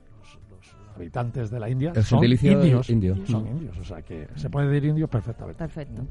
habitantes 0.96 1.50
de 1.52 1.60
la 1.60 1.70
India 1.70 1.92
El 1.96 2.04
son 2.04 2.24
indios. 2.24 2.90
indio. 2.90 3.16
Son 3.28 3.44
Mm. 3.44 3.48
indios. 3.48 3.78
O 3.78 3.84
sea 3.84 4.02
que 4.02 4.28
se 4.36 4.50
puede 4.50 4.68
decir 4.68 4.90
indio 4.90 5.08
perfectamente. 5.08 5.60
Perfecto. 5.60 6.02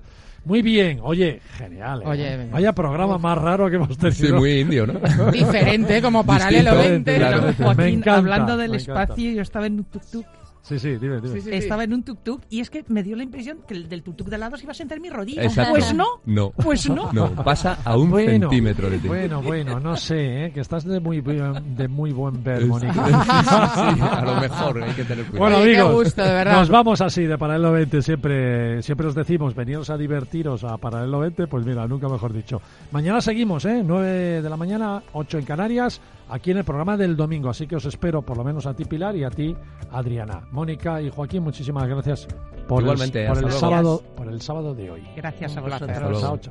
Muy 0.45 0.61
bien. 0.63 1.01
Oye, 1.03 1.41
genial. 1.57 2.03
¿eh? 2.03 2.07
Oye. 2.07 2.49
Vaya 2.53 2.73
programa 2.73 3.17
más 3.19 3.39
raro 3.39 3.69
que 3.71 3.77
hemos 3.77 3.97
tenido. 3.97 4.15
Sí, 4.15 4.33
muy 4.33 4.61
indio, 4.61 4.87
¿no? 4.87 5.01
Diferente, 5.31 6.03
como 6.03 6.25
paralelo 6.25 6.73
Distinto, 6.77 6.91
20. 7.11 7.17
claro. 7.17 7.75
Me 7.77 7.89
encanta, 7.89 8.17
hablando 8.17 8.57
del 8.59 8.71
me 8.73 8.77
espacio, 8.77 9.31
yo 9.33 9.43
estaba 9.43 9.67
en 9.67 9.75
un 9.79 9.87
tuk-tuk. 9.91 10.27
Sí, 10.67 10.79
sí, 10.79 10.97
dime, 10.97 11.21
dime. 11.21 11.29
Sí, 11.29 11.41
sí, 11.43 11.51
sí. 11.51 11.55
Estaba 11.57 11.85
en 11.85 11.93
un 11.93 12.03
tuk-tuk 12.03 12.41
y 12.49 12.61
es 12.61 12.71
que 12.71 12.87
me 12.89 13.03
dio 13.03 13.17
la 13.17 13.23
impresión 13.23 13.59
que 13.69 13.75
el 13.75 13.87
del 13.87 14.03
tuk-tuk 14.03 14.25
de 14.31 14.37
al 14.37 14.41
lado 14.41 14.57
se 14.57 14.63
iba 14.63 14.71
a 14.71 14.75
sentar 14.75 14.97
en 14.97 15.03
mi 15.03 15.11
rodilla. 15.11 15.43
Exacto. 15.43 15.73
Pues 15.73 15.93
no. 15.95 16.07
No. 16.25 16.51
Pues 16.53 16.89
no. 16.89 17.13
No, 17.13 17.31
pasa 17.45 17.77
a 17.85 17.99
un 17.99 18.09
Bueno, 18.11 18.49
centímetro 18.49 18.89
de 18.89 18.97
ti. 18.99 19.07
Bueno, 19.07 19.43
bueno, 19.43 19.79
no 19.79 19.95
sé, 19.95 20.47
¿eh? 20.47 20.53
que 20.53 20.61
estás 20.61 20.85
de 20.85 21.01
muy, 21.01 21.21
buen- 21.21 21.77
de 21.77 21.87
muy 21.87 22.13
buen 22.13 22.43
ver, 22.43 22.65
Mónica. 22.65 22.95
sí, 22.95 23.11
sí, 23.75 24.01
a 24.03 24.23
lo 24.25 24.41
mejor 24.41 24.83
hay 24.83 24.93
que 24.95 25.05
tener 25.05 25.27
cuidado. 25.27 25.39
Bueno, 25.39 25.57
amigos, 25.59 25.93
gusto, 26.05 26.23
de 26.23 26.33
verdad. 26.33 26.57
nos 26.59 26.71
vamos 26.71 27.01
así 27.03 27.25
de 27.25 27.37
Paralelo 27.37 27.73
20. 27.73 28.01
Siempre, 28.01 28.83
siempre 28.83 29.07
os 29.07 29.15
decimos, 29.15 29.55
veniros 29.55 29.91
a 29.91 29.99
divertiros 29.99 30.65
a 30.65 30.79
Paralelo 30.79 31.19
20. 31.21 31.47
Pues 31.47 31.67
mira, 31.67 31.87
nunca 31.87 32.09
mejor 32.09 32.33
dicho. 32.33 32.63
Mañana 32.91 33.21
seguimos, 33.21 33.67
¿eh? 33.67 33.83
9 33.85 34.41
de 34.41 34.49
la 34.49 34.57
mañana, 34.57 35.03
8 35.13 35.39
en 35.41 35.45
Canarias, 35.45 36.01
aquí 36.29 36.51
en 36.51 36.59
el 36.59 36.65
programa 36.65 36.97
del 36.97 37.17
domingo. 37.17 37.49
Así 37.49 37.67
que 37.67 37.77
os 37.77 37.85
espero, 37.85 38.23
por 38.23 38.37
lo 38.37 38.45
menos 38.45 38.67
a 38.67 38.75
ti, 38.75 38.85
Pilar, 38.85 39.17
y 39.17 39.25
a 39.25 39.31
ti, 39.31 39.57
Adriana. 39.91 40.47
Mónica 40.51 41.01
y 41.01 41.11
Joaquín, 41.11 41.43
muchísimas 41.43 41.87
gracias 41.87 42.27
por 42.69 42.83
Igualmente, 42.83 43.23
el, 43.23 43.29
por 43.29 43.45
el 43.45 43.51
sábado, 43.51 44.03
por 44.17 44.29
el 44.29 44.41
sábado 44.41 44.75
de 44.75 44.91
hoy. 44.91 45.03
Gracias 45.17 45.57
a 45.57 45.61
vosotros. 45.61 46.51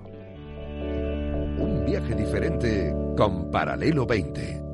Un 1.57 1.84
viaje 1.86 2.15
diferente 2.15 2.95
con 3.15 3.51
Paralelo 3.51 4.05
20. 4.05 4.72